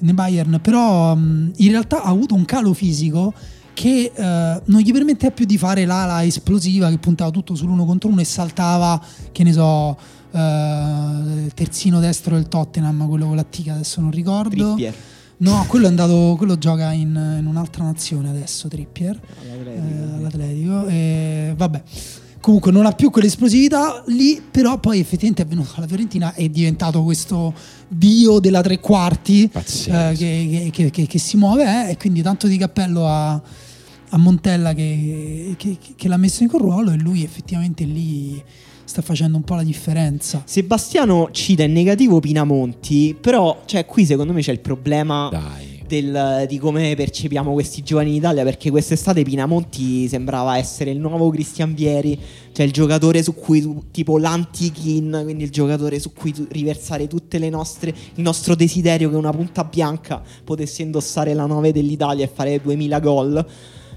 [0.00, 3.32] nel Bayern però mh, in realtà ha avuto un calo fisico
[3.78, 8.08] che eh, non gli permetteva più di fare l'ala esplosiva che puntava tutto sull'uno contro
[8.10, 9.00] uno e saltava,
[9.30, 9.96] che ne so,
[10.32, 14.74] eh, il terzino destro del Tottenham, quello con la tica, adesso non ricordo.
[14.74, 14.94] Trippier.
[15.40, 20.86] No, quello è andato, quello gioca in, in un'altra nazione adesso, Trippier, All'Atletico, eh, all'Atletico.
[20.88, 21.82] E, vabbè,
[22.40, 27.02] comunque non ha più quell'esplosività lì, però poi effettivamente è venuto alla Fiorentina è diventato
[27.02, 27.52] questo
[27.88, 29.48] dio della tre quarti
[29.90, 34.16] eh, che, che- che- che si muove eh, e quindi tanto di cappello a, a
[34.18, 38.42] Montella che, che- che l'ha messo in quel ruolo e lui effettivamente lì
[38.84, 40.42] sta facendo un po' la differenza.
[40.46, 45.67] Sebastiano cita in negativo Pinamonti, però cioè, qui secondo me c'è il problema Dai.
[45.88, 51.30] Del- di come percepiamo questi giovani in Italia perché quest'estate Pinamonti sembrava essere il nuovo
[51.30, 52.18] Cristian Vieri
[52.52, 57.08] cioè il giocatore su cui tu, tipo l'anti-kin quindi il giocatore su cui tu- riversare
[57.08, 62.24] tutte le nostre il nostro desiderio che una punta bianca potesse indossare la 9 dell'Italia
[62.24, 63.46] e fare 2000 gol.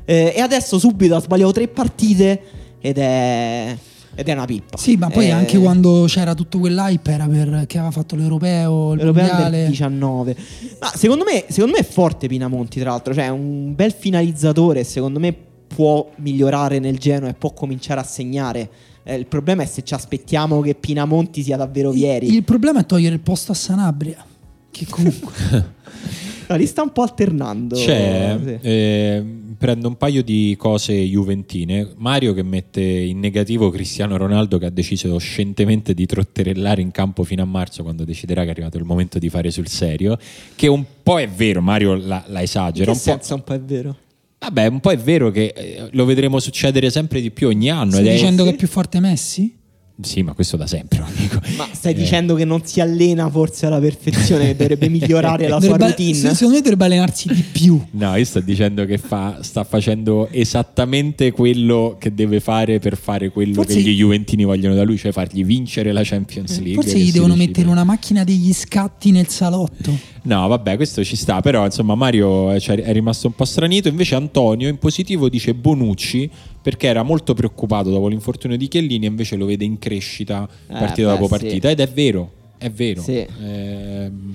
[0.05, 2.41] Eh, e adesso subito ha sbagliato tre partite
[2.79, 3.77] ed è
[4.13, 7.65] ed è una pippa Sì, ma poi Eh, anche quando c'era tutto quell'hype era per
[7.67, 9.67] che aveva fatto l'europeo, il Europeo Under mondiale.
[9.67, 10.35] 19.
[10.79, 13.13] Ma secondo me, secondo me è forte Pinamonti, tra l'altro.
[13.13, 14.83] Cioè, è un bel finalizzatore.
[14.83, 15.33] Secondo me
[15.67, 18.69] può migliorare nel Genoa e può cominciare a segnare.
[19.03, 22.33] Eh, il problema è se ci aspettiamo che Pinamonti sia davvero Vieri.
[22.33, 24.23] Il problema è togliere il posto a Sanabria,
[24.69, 25.33] che comunque
[26.47, 27.75] No, li sta un po' alternando.
[27.75, 28.57] C'è, Sì.
[28.61, 29.23] eh,
[29.57, 31.87] prendo un paio di cose juventine.
[31.97, 37.23] Mario che mette in negativo Cristiano Ronaldo che ha deciso scientemente di trotterellare in campo
[37.23, 40.17] fino a marzo quando deciderà che è arrivato il momento di fare sul serio.
[40.55, 42.85] Che un po' è vero, Mario la, la In esagera.
[42.85, 43.95] che Un po', senso un po' è vero?
[44.39, 47.91] vabbè, un po' è vero che eh, lo vedremo succedere sempre di più ogni anno.
[47.91, 49.55] stai ed è- dicendo che è più forte Messi?
[50.03, 50.99] Sì, ma questo da sempre.
[51.21, 51.39] Ecco.
[51.57, 55.59] Ma stai Eh, dicendo che non si allena forse alla perfezione, che dovrebbe migliorare la
[55.61, 56.13] sua routine?
[56.13, 57.79] se- Secondo me dovrebbe allenarsi di più.
[57.91, 63.29] No, io sto dicendo che fa, sta facendo esattamente quello che deve fare per fare
[63.29, 66.73] quello Forse- che gli Juventini vogliono da lui, cioè fargli vincere la Champions League.
[66.81, 69.97] Forse gli devono mettere una macchina degli scatti nel salotto.
[70.23, 73.87] No, vabbè, questo ci sta, però insomma Mario eh, cioè, è rimasto un po' stranito,
[73.87, 76.29] invece Antonio in positivo dice Bonucci
[76.61, 80.73] perché era molto preoccupato dopo l'infortunio di Chiellini e invece lo vede in crescita Eh,
[80.77, 81.29] partita beh, dopo sì.
[81.29, 83.01] partita ed è vero, è vero.
[83.01, 83.25] Sì.
[83.41, 84.33] Ehm,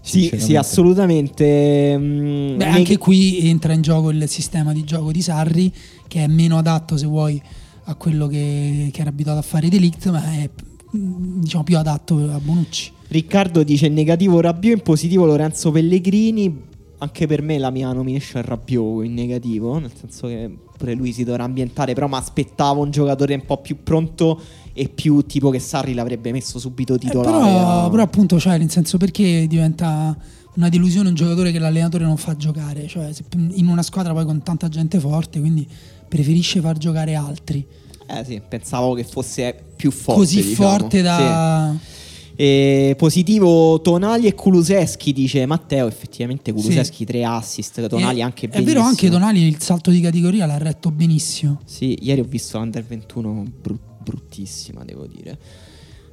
[0.00, 1.98] Sì, sì, assolutamente.
[1.98, 5.70] mm, Beh, anche qui entra in gioco il sistema di gioco di Sarri,
[6.08, 7.42] che è meno adatto, se vuoi,
[7.88, 10.48] a quello che, che era abituato a fare Delict, ma è
[10.96, 12.92] mm, diciamo più adatto a Bonucci.
[13.08, 16.74] Riccardo dice negativo Rabiot, in positivo Lorenzo Pellegrini.
[16.98, 21.12] Anche per me la mia nomination è Rabiot in negativo, nel senso che pure lui
[21.12, 24.40] si dovrà ambientare, però mi aspettavo un giocatore un po' più pronto
[24.72, 27.36] e più tipo che Sarri l'avrebbe messo subito Eh, titolare.
[27.36, 30.16] però, a- però appunto, cioè, nel senso perché diventa
[30.54, 33.10] una delusione un giocatore che l'allenatore non fa giocare, cioè
[33.52, 35.66] in una squadra poi con tanta gente forte, quindi
[36.08, 37.64] preferisce far giocare altri.
[38.08, 40.20] Eh sì, pensavo che fosse più forte.
[40.20, 40.54] Così diciamo.
[40.78, 41.74] forte da...
[41.78, 41.94] Sì.
[42.38, 45.86] E positivo Tonali e Kuluseschi, dice Matteo.
[45.86, 48.74] Effettivamente Kuluseschi tre assist, Tonali Eh, anche È benissimo.
[48.74, 51.60] vero, anche Tonali il salto di categoria l'ha retto benissimo.
[51.64, 55.38] Sì, ieri ho visto l'Under 21 bru- bruttissima, devo dire.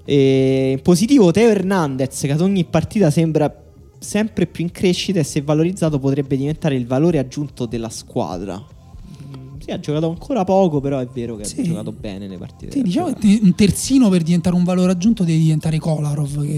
[0.06, 3.54] E positivo Teo Hernandez, che ad ogni partita sembra
[4.00, 8.62] sempre più in crescita e se valorizzato potrebbe diventare il valore aggiunto della squadra.
[9.64, 11.62] Sì, ha giocato ancora poco, però è vero che Sì.
[11.62, 12.72] ha giocato bene le partite.
[12.74, 13.26] Sì, diciamo giocato.
[13.28, 16.58] che un terzino per diventare un valore aggiunto devi diventare Kolarov che,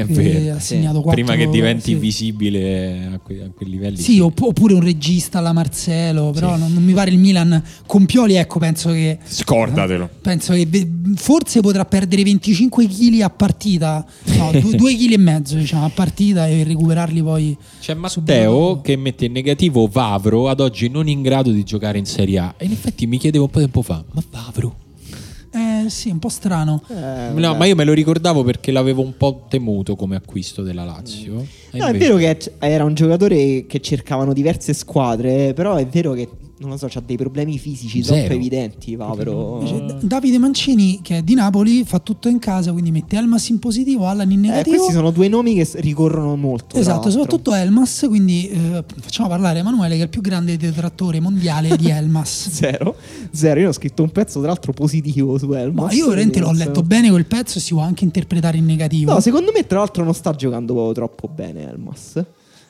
[0.00, 0.54] è che vero.
[0.56, 0.66] ha Sì.
[0.74, 1.94] segnato quattro Prima che diventi sì.
[1.94, 3.96] visibile a, que- a quei livelli.
[3.98, 6.60] Sì, opp- oppure un regista alla Marcelo, però Sì.
[6.60, 10.08] non, non mi pare il Milan con Pioli, ecco, penso che Scordatelo.
[10.20, 10.66] penso che
[11.14, 14.04] forse potrà perdere 25 kg a partita,
[14.36, 19.26] no, 2 kg e mezzo, diciamo, a partita e recuperarli poi C'è Matteo che mette
[19.26, 22.54] in negativo Vavro, ad oggi non in grado di giocare in Serie A.
[22.56, 24.76] E in effetti mi chiedevo un po' di tempo fa, ma Vavro?
[25.52, 26.82] Eh sì, un po' strano.
[26.88, 30.82] Eh, No, ma io me lo ricordavo perché l'avevo un po' temuto come acquisto della
[30.84, 31.46] Lazio.
[31.70, 35.86] E No, è invece- vero che era un giocatore che cercavano diverse squadre, però è
[35.86, 36.28] vero che
[36.58, 38.18] non lo so, ha dei problemi fisici Zero.
[38.18, 39.58] troppo evidenti, Vavro.
[39.60, 43.48] Invece, D- Davide Mancini, che è di Napoli, fa tutto in casa, quindi mette Elmas
[43.48, 44.76] in positivo, Allan in Eh, negativo.
[44.76, 46.76] questi sono due nomi che ricorrono molto.
[46.76, 51.76] Esatto, soprattutto Elmas, quindi eh, facciamo parlare Emanuele che è il più grande detrattore mondiale
[51.76, 52.48] di Elmas.
[52.54, 52.94] Zero,
[53.32, 53.60] zero.
[53.60, 55.86] Io ho scritto un pezzo, tra l'altro, positivo su Elmas.
[55.86, 59.12] Ma io veramente l'ho letto bene quel pezzo e si può anche interpretare in negativo.
[59.12, 62.22] No, secondo me, tra l'altro, non sta giocando troppo bene Elmas.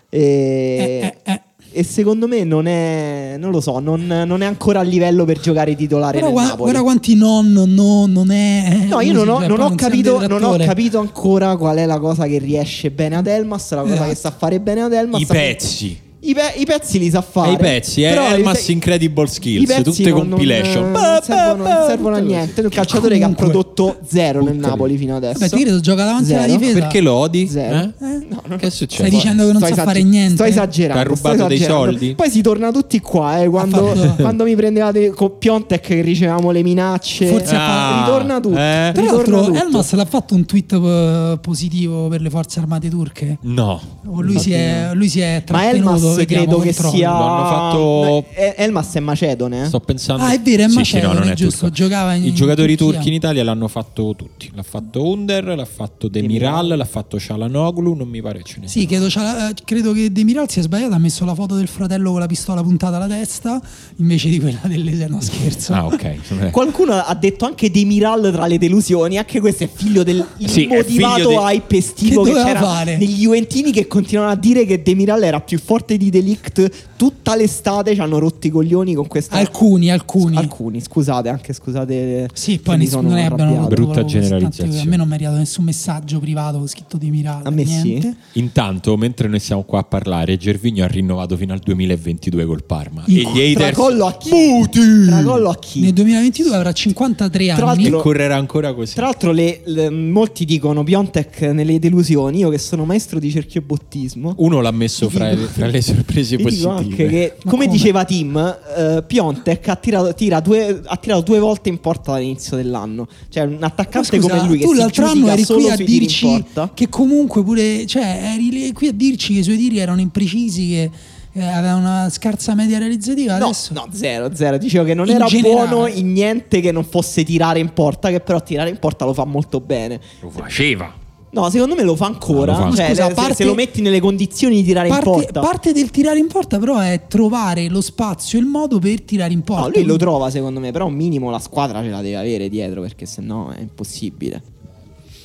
[0.09, 1.43] E, Eh, eh, eh.
[1.77, 3.35] E secondo me non è.
[3.39, 6.43] Non lo so, non, non è ancora a livello per giocare titolare Però nel gua-
[6.45, 6.63] Napoli.
[6.63, 8.87] guarda quanti non, no, non è.
[8.89, 12.27] No, io non ho, non ho capito, non ho capito ancora qual è la cosa
[12.27, 14.09] che riesce bene ad Elmas, la cosa Esatto.
[14.11, 15.21] che sa fare bene ad Elmas.
[15.21, 15.99] I pezzi.
[16.27, 17.53] I, pe- i pezzi li sa E fare.
[17.53, 20.83] i pezzi, eh, Però Elmas pe- Incredible Skills, tutte non- compilation.
[20.85, 22.25] Non, Bah, non servono, bah, non servono a bah.
[22.27, 22.61] niente.
[22.61, 23.45] È un calciatore che ha Comunque.
[23.45, 24.57] prodotto zero nel.
[24.57, 25.39] Napoli fino adesso.
[25.39, 26.57] Beh, Tigre gioca davanti alla Zero.
[26.59, 26.79] difesa.
[26.79, 27.47] Perché lo odi?
[27.49, 27.77] Zero.
[27.79, 27.91] Eh?
[28.29, 29.03] No, no, Che è successo?
[29.05, 30.35] Stai dicendo che non Sto sa esagger- fare niente?
[30.35, 31.03] Sto esagerando.
[31.03, 32.15] T'ha rubato dei soldi?
[32.15, 33.43] Poi si torna tutti qua.
[33.43, 37.27] Eh, quando, fatto- quando mi prendevate con Piontek che ricevevamo le minacce.
[37.27, 38.57] Forse ha fatto- ritorna tutto.
[38.57, 38.91] eh?
[38.95, 39.53] Tra l'altro.
[39.55, 43.39] Elmas l'ha fatto un tweet eh, positivo per le forze armate turche.
[43.43, 43.81] No.
[44.07, 46.14] O lui, si è, lui si è Ma trattenuto.
[46.23, 47.11] Elmas credo che sia.
[47.11, 49.63] L'hanno fatto- No, eh, Elmas è macedone.
[49.63, 49.67] eh?
[49.67, 50.23] Sto pensando.
[50.25, 52.77] Ah, è vero, è Sì, sì, Macedone, no, non è giusto, giocava in- I giocatori
[52.77, 52.95] Turchia.
[52.97, 54.51] turchi in Italia l'hanno fatto tutti.
[54.55, 57.95] L'ha fatto Under, l'ha fatto Demiral, l'ha fatto Cialanoglu.
[57.95, 60.95] Non mi pare ce ne Sì, credo, eh, credo che Demiral sia sbagliato.
[60.95, 63.61] Ha messo la foto del fratello con la pistola puntata alla testa
[63.97, 64.93] invece di quella delle.
[65.09, 65.73] No, scherzo.
[65.73, 66.51] Ah, ok.
[66.51, 69.19] Qualcuno ha detto anche Demiral tra le delusioni.
[69.19, 72.97] Anche questo è figlio del Sì, motivato hype estivo Che che, c'era fare?
[72.97, 76.71] negli Juventini che continuano a dire che Demiral era più forte di Delict.
[76.97, 79.37] Tutta l'estate ci hanno rotti i coglioni con questa.
[79.37, 80.37] Alcuni, alcuni.
[80.37, 82.29] Alcuni, scusate, anche scusate.
[82.33, 83.67] Sì, poi mi nessuno è abbiano.
[83.67, 84.81] Brutta generalizzazione.
[84.81, 87.43] A me non mi è arrivato nessun messaggio privato con scritto di Miral.
[87.45, 87.83] A me sì.
[87.83, 88.17] niente.
[88.33, 93.03] Intanto, mentre noi siamo qua a parlare, Gervigno ha rinnovato fino al 2022 col Parma.
[93.07, 93.55] In e gli haters.
[93.55, 94.31] Tracollo a chi?
[94.31, 95.05] Muti!
[95.07, 95.81] Tracollo a chi?
[95.81, 97.87] Nel 2022 avrà 53 Tra anni.
[97.87, 98.95] E correrà ancora così.
[98.95, 102.39] Tra l'altro, le- le- molti dicono Piontek nelle delusioni.
[102.39, 106.97] Io, che sono maestro di cerchiobottismo, Uno l'ha messo fra, fra le sorprese positive.
[106.97, 107.67] che, come, come?
[107.69, 112.57] diceva Tim, eh, Piontek ha tirato, tira due, ha tirato due volte in porta dall'inizio
[112.57, 113.07] dell'anno.
[113.29, 116.45] Cioè, un attaccante scusa, come lui che tu si l'altro anno eri qui a dirci
[116.75, 120.91] che comunque pure, cioè, eri qui a dirci che i suoi tiri erano imprecisi, che
[121.37, 123.37] eh, aveva una scarsa media realizzativa.
[123.39, 124.57] No, adesso no, zero, zero.
[124.57, 125.69] Dicevo che non In era generale.
[125.69, 129.13] buono in niente che non fosse tirare in porta, che però tirare in porta lo
[129.13, 130.01] fa molto bene.
[130.21, 131.03] Lo faceva.
[131.35, 132.57] No, secondo me lo fa ancora.
[132.57, 132.77] Ah, lo fa.
[132.77, 135.41] Cioè, Scusa, se- parte- se lo metti nelle condizioni di tirare parte, in porta.
[135.41, 139.33] parte del tirare in porta, però, è trovare lo spazio e il modo per tirare
[139.33, 139.63] in porta.
[139.65, 142.49] No, lui lo trova secondo me, però un minimo la squadra ce la deve avere
[142.49, 144.43] dietro perché sennò è impossibile.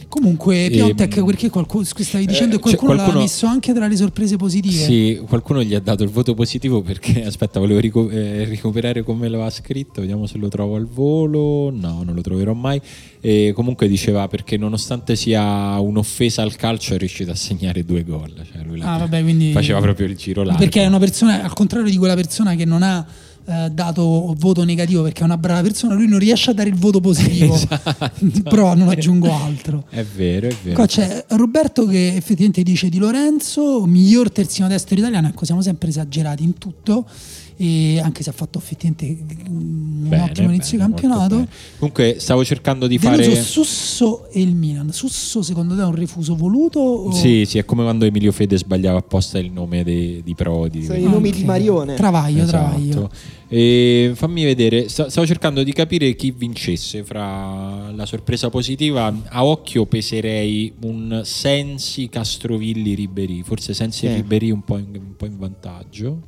[0.10, 3.88] Comunque, Piontek, Ehm, perché qualcuno, stavi dicendo eh, che qualcuno, qualcuno- l'ha messo anche tra
[3.88, 4.74] le sorprese positive.
[4.74, 9.30] Sì, qualcuno gli ha dato il voto positivo perché, aspetta, volevo rico- eh, recuperare come
[9.30, 11.70] lo ha scritto, vediamo se lo trovo al volo.
[11.70, 12.82] No, non lo troverò mai.
[13.22, 18.34] E comunque diceva perché nonostante sia un'offesa al calcio è riuscito a segnare due gol.
[18.52, 20.58] Cioè lui Ah, vabbè, quindi- faceva proprio il giro largo.
[20.60, 23.06] Perché è una persona, al contrario di quella persona che non ha
[23.50, 26.76] eh, dato voto negativo perché è una brava persona, lui non riesce a dare il
[26.76, 27.58] voto positivo.
[27.70, 28.42] Esatto.
[28.44, 29.86] però non aggiungo altro.
[29.90, 30.76] È vero, è vero.
[30.76, 35.90] Qua c'è Roberto che effettivamente dice di Lorenzo, miglior terzino destro italiano, ecco siamo sempre
[35.90, 37.06] esagerati in tutto,
[37.62, 39.06] e anche se ha fatto effettivamente
[39.50, 41.46] mm, un Bene, ottimo inizio di bene, campionato.
[41.78, 43.42] Comunque stavo cercando di Deluso fare...
[43.44, 44.94] Susso e il Milan.
[44.94, 46.80] Susso secondo te è un refuso voluto?
[46.80, 47.12] O...
[47.12, 50.86] Sì, sì, è come quando Emilio Fede sbagliava apposta il nome dei, di Prodi.
[50.86, 51.96] Sono i nomi di Marione.
[51.96, 52.64] Travaglio, Esatto.
[52.64, 53.10] travaglio.
[53.50, 59.14] E fammi vedere, sta- stavo cercando di capire chi vincesse fra la sorpresa positiva.
[59.28, 63.42] A occhio peserei un Sensi, Castrovilli, Ribéry.
[63.44, 64.16] Forse Sensi e Sì.
[64.16, 66.22] Ribéry un po' in, un po' in vantaggio.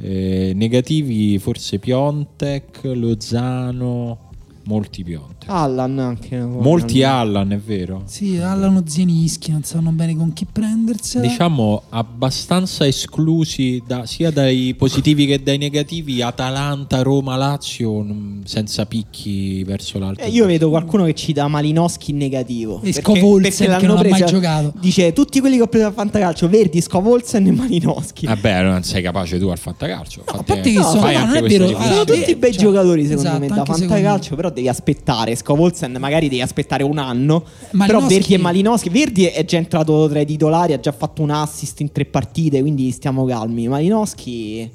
[0.00, 4.27] Eh, negativi forse Piontek, Lozano,
[4.68, 5.48] molti Piontek.
[5.48, 6.38] Allan anche.
[6.38, 8.02] molti Allan, è vero.
[8.04, 11.26] Sì, Allano Zienischi, non sanno bene con chi prendersela.
[11.26, 16.20] Diciamo abbastanza esclusi da- sia dai positivi che dai negativi.
[16.20, 18.04] Atalanta, Roma, Lazio,
[18.44, 20.20] senza picchi verso l'alto.
[20.20, 22.80] Eh, io vedo qualcuno che ci dà Malinowski in negativo.
[22.82, 24.72] E Perché- Scovolsen, perché che l'hanno non ha mai presa- giocato.
[24.78, 28.26] Dice tutti quelli che ho preso a Fantacalcio, Verdi, Scovolsen e Malinowski.
[28.26, 30.24] Vabbè, non sei capace tu al fantacalcio.
[30.30, 31.68] No, a parte che no, sono, no, non è vero.
[31.68, 35.34] Sono tutti bei cioè, giocatori secondo esatto, me da fantacalcio, però devi aspettare.
[35.36, 37.40] Scovolsen magari devi aspettare un anno.
[37.40, 38.88] Però Malinowski- Verdi e Malinowski.
[38.90, 42.60] Verdi è già entrato tra i titolari, ha già fatto un assist in tre partite,
[42.60, 43.68] quindi stiamo calmi.
[43.68, 44.70] Malinowski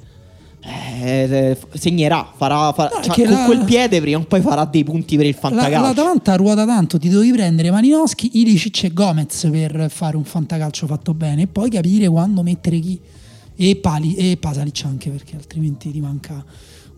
[0.66, 4.82] eh, segnerà, farà, farà- No, cioè, con la- quel piede prima o poi farà dei
[4.82, 5.80] punti per il La, fantacalcio.
[5.80, 11.12] L'Atalanta ruota tanto, ti dovevi prendere Malinowski, Ilicic e Gomez per fare un fantacalcio fatto
[11.12, 12.98] bene e poi capire quando mettere chi.
[13.56, 16.42] E, Pali, e Pasalic anche perché altrimenti ti manca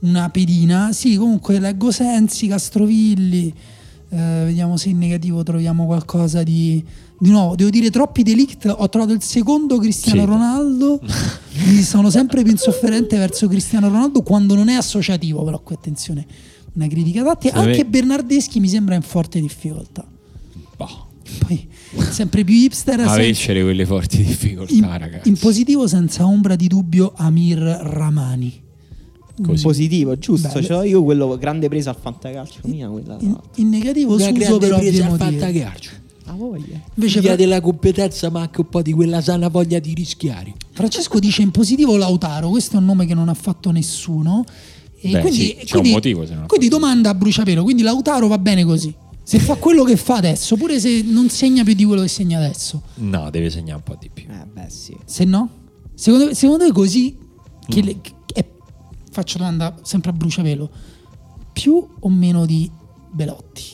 [0.09, 0.93] una pedina.
[0.93, 3.53] Sì, comunque leggo Sensi, Castrovilli,
[4.11, 6.85] eh, vediamo se in negativo troviamo qualcosa di...
[7.19, 10.27] Di nuovo, devo dire troppi delict, ho trovato il secondo Cristiano Sì.
[10.27, 11.01] Ronaldo,
[11.65, 16.27] mi sono sempre più insofferente verso Cristiano Ronaldo quando non è associativo, però qui attenzione,
[16.75, 17.55] una critica tattica.
[17.55, 20.07] Anche me- Bernardeschi mi sembra in forte difficoltà.
[20.77, 21.07] Boh,
[21.39, 21.67] Poi
[22.11, 23.01] sempre più hipster.
[23.01, 25.29] a vincere quelle forti difficoltà, in, ragazzi.
[25.31, 28.65] in positivo senza ombra di dubbio Amir Ramani.
[29.43, 29.63] Così.
[29.63, 30.63] Positivo, giusto.
[30.63, 35.03] Cioè, io quello grande presa al fantacalcio mia, quella In, in negativo Suso per ovvi
[35.03, 35.63] motivi.
[36.29, 36.81] a voglia.
[36.95, 40.55] Invece Figlia Fra- della competenza, ma anche un po' di quella sana voglia di rischiare.
[40.73, 44.45] Francesco dice in positivo Lautaro, questo è un nome che non ha fatto nessuno.
[44.99, 47.83] E Beh, quindi, sì, c'è quindi- un motivo se non quindi domanda a bruciapelo, quindi
[47.83, 48.93] Lautaro va bene così.
[49.23, 52.39] Se fa quello che fa adesso, pure se non segna più di quello che segna
[52.39, 52.81] adesso.
[52.95, 54.25] No, deve segnare un po' di più.
[54.31, 54.97] Eh, beh, sì.
[55.05, 55.49] Se no?
[55.95, 57.17] Secondo, secondo te così?
[57.69, 57.85] Che Mm.
[57.85, 58.45] le- che- è-
[59.17, 60.71] faccio domanda sempre a bruciapelo.
[61.53, 62.71] Più o meno di
[63.11, 63.65] Belotti?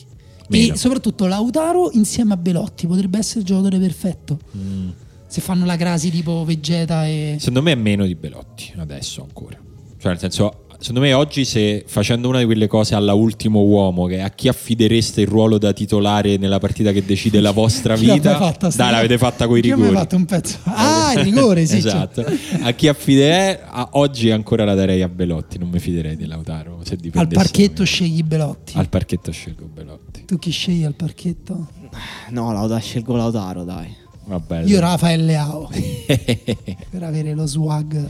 [0.47, 0.73] Meno.
[0.73, 4.39] E soprattutto Lautaro insieme a Belotti potrebbe essere il giocatore perfetto.
[4.55, 4.89] Mm.
[5.27, 7.35] Se fanno la crasi tipo Vegeta e...
[7.39, 9.57] Secondo me è meno di Belotti adesso ancora.
[9.97, 14.05] Cioè, nel senso, secondo me oggi se facendo una di quelle cose alla ultimo uomo,
[14.05, 18.35] che a chi affidereste il ruolo da titolare nella partita che decide la vostra vita,
[18.35, 19.93] fatta dai, l'avete fatta con i rigori.
[19.93, 20.57] fatto un pezzo?
[20.63, 21.77] Ah, il rigore, sì.
[21.79, 22.25] esatto.
[22.63, 26.79] A chi affiderei, a- oggi ancora la darei a Belotti, non mi fiderei di Lautaro.
[26.83, 28.73] Se Al parchetto scegli Belotti.
[28.75, 30.25] Al parchetto scelgo Belotti.
[30.25, 31.69] Tu chi scegli al parchetto?
[32.31, 34.01] No, Lautaro, scelgo Lautaro, dai.
[34.25, 35.69] Vabbè, Io Rafael Leao.
[36.89, 38.09] per avere lo swag.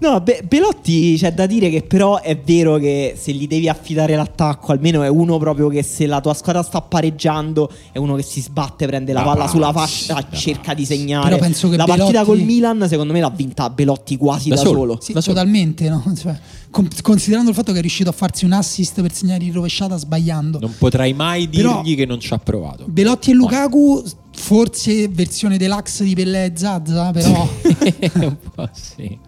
[0.00, 4.14] No, Be- Belotti c'è da dire che però è vero che se gli devi affidare
[4.14, 8.22] l'attacco, almeno è uno proprio che se la tua squadra sta pareggiando, è uno che
[8.22, 11.24] si sbatte, prende la Da palla sulla fascia, da cerca di segnare.
[11.30, 14.54] Però penso che la partita Belotti- col Milan, secondo me, l'ha vinta Belotti quasi Da
[14.54, 14.78] da, solo.
[14.78, 14.98] solo.
[15.00, 15.34] Sì, Da solo.
[15.34, 16.02] totalmente, no?
[16.16, 16.38] Cioè,
[16.70, 19.96] con- considerando il fatto che è riuscito a farsi un assist per segnare in rovesciata
[19.96, 20.60] sbagliando.
[20.60, 22.84] Non potrai mai dirgli Però- che non ci ha provato.
[22.86, 24.04] Belotti e Lukaku,
[24.48, 27.46] forse versione deluxe di Pelle e Zazza, però...
[28.14, 29.18] un po' sì.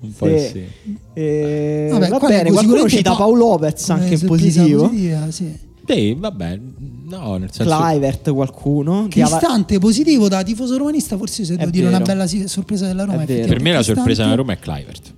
[0.00, 0.48] Un po' Sì.
[0.48, 0.96] sì.
[1.14, 4.82] Eh, Vabbè, va bene, qualcuno sicuramente cita pa- Paolo Lopez anche come in positivo.
[4.88, 5.58] positiva, sì.
[5.86, 6.60] Sì, vabbè,
[7.08, 7.76] No, nel senso...
[7.76, 9.06] Clivert qualcuno.
[9.08, 13.24] Cristante positivo da tifoso romanista, forse se È devo dire una bella sorpresa della Roma.
[13.24, 15.12] Per me la sorpresa della Roma è Clivert.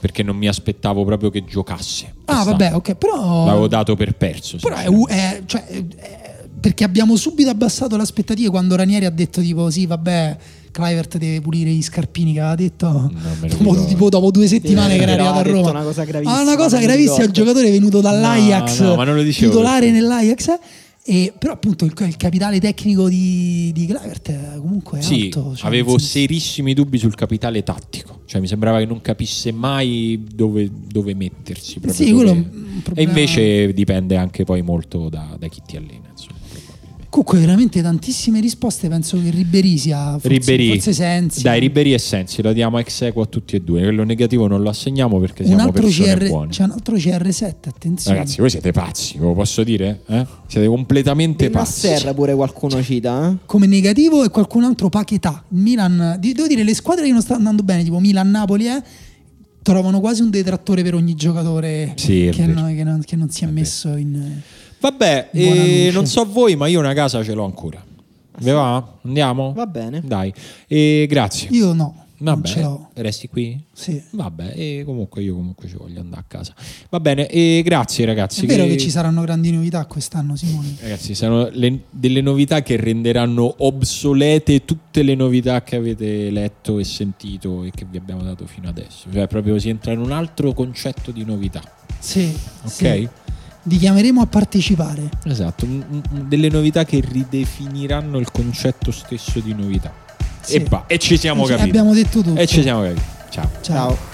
[0.00, 2.06] Perché non mi aspettavo proprio che giocasse.
[2.24, 2.50] Ah, quest'anno.
[2.56, 4.56] vabbè, ok, però L'avevo dato per perso.
[4.58, 5.84] Però è, è- cioè, è-
[6.60, 10.36] perché abbiamo subito abbassato le aspettative quando Ranieri ha detto tipo sì vabbè
[10.70, 13.10] Clivert deve pulire gli scarpini che aveva detto
[13.48, 16.42] dopo, tipo, dopo due settimane Sì, che era arrivato a Roma una cosa gravissima, Ah,
[16.42, 20.58] una cosa gravissima il giocatore è venuto dall'Ajax No, no, titolare per- nell'Ajax
[21.02, 25.56] e, però appunto il, il capitale tecnico di, di Clivert eh, comunque è Sì, alto
[25.56, 28.20] cioè, avevo serissimi dubbi sul capitale tattico.
[28.26, 31.80] Cioè, mi sembrava che non capisse mai dove, dove mettersi.
[31.88, 32.50] Sì, dove-
[32.94, 36.09] E invece dipende anche poi molto da, da chi ti allena.
[37.10, 41.98] Comunque veramente tantissime risposte penso che Ribery sia forse, Ribery, forse Sensi dai, Ribery e
[41.98, 43.82] Sensi lo diamo ex equo a tutti e due.
[43.82, 46.50] Quello negativo non lo assegniamo perché un siamo altro, persone CR, buone.
[46.52, 50.02] c'è un altro CR7 attenzione Ragazzi, voi siete pazzi, ve lo posso dire?
[50.06, 50.24] Eh?
[50.46, 51.88] Siete completamente pazzi.
[51.90, 53.28] Nasser pure qualcuno cita.
[53.30, 53.36] eh?
[53.44, 55.44] come negativo e qualcun altro Paquetà.
[55.48, 58.80] Il Milan, devo dire, le squadre che non stanno andando bene, tipo Milan, Napoli, eh,
[59.62, 63.28] trovano quasi un detrattore per ogni giocatore Sì, è che, non, che non- che non
[63.30, 63.58] si è, vero.
[63.58, 64.40] messo in...
[64.80, 67.82] Vabbè, eh, non so voi, ma io una casa ce l'ho ancora.
[68.38, 68.98] Vi va?
[69.04, 69.52] Andiamo?
[69.52, 70.00] Va bene.
[70.04, 70.32] Dai.
[70.66, 71.48] E grazie.
[71.50, 72.88] Io no, non Vabbè, ce l'ho.
[72.94, 73.60] resti qui?
[73.74, 74.02] Sì.
[74.12, 76.54] Vabbè, e comunque io comunque ci voglio andare a casa.
[76.88, 78.44] Va bene, e grazie ragazzi.
[78.44, 80.74] È vero che ci saranno grandi novità quest'anno, Simone.
[80.80, 86.84] Ragazzi, saranno le- delle novità che renderanno obsolete tutte le novità che avete letto e
[86.84, 89.08] sentito e che vi abbiamo dato fino adesso.
[89.12, 91.60] Cioè, proprio si entra in un altro concetto di novità.
[91.98, 92.32] Sì,
[92.62, 92.70] Ok?
[92.70, 93.08] sì.
[93.62, 95.08] Vi chiameremo a partecipare.
[95.24, 95.66] Esatto,
[96.10, 99.92] delle novità che ridefiniranno il concetto stesso di novità.
[100.40, 100.54] Sì.
[100.56, 101.68] E, va, e ci siamo capiti.
[101.68, 102.40] Abbiamo detto tutto.
[102.40, 103.02] E ci siamo capiti.
[103.30, 103.50] Ciao.
[103.60, 103.88] Ciao.
[103.88, 104.09] Ciao.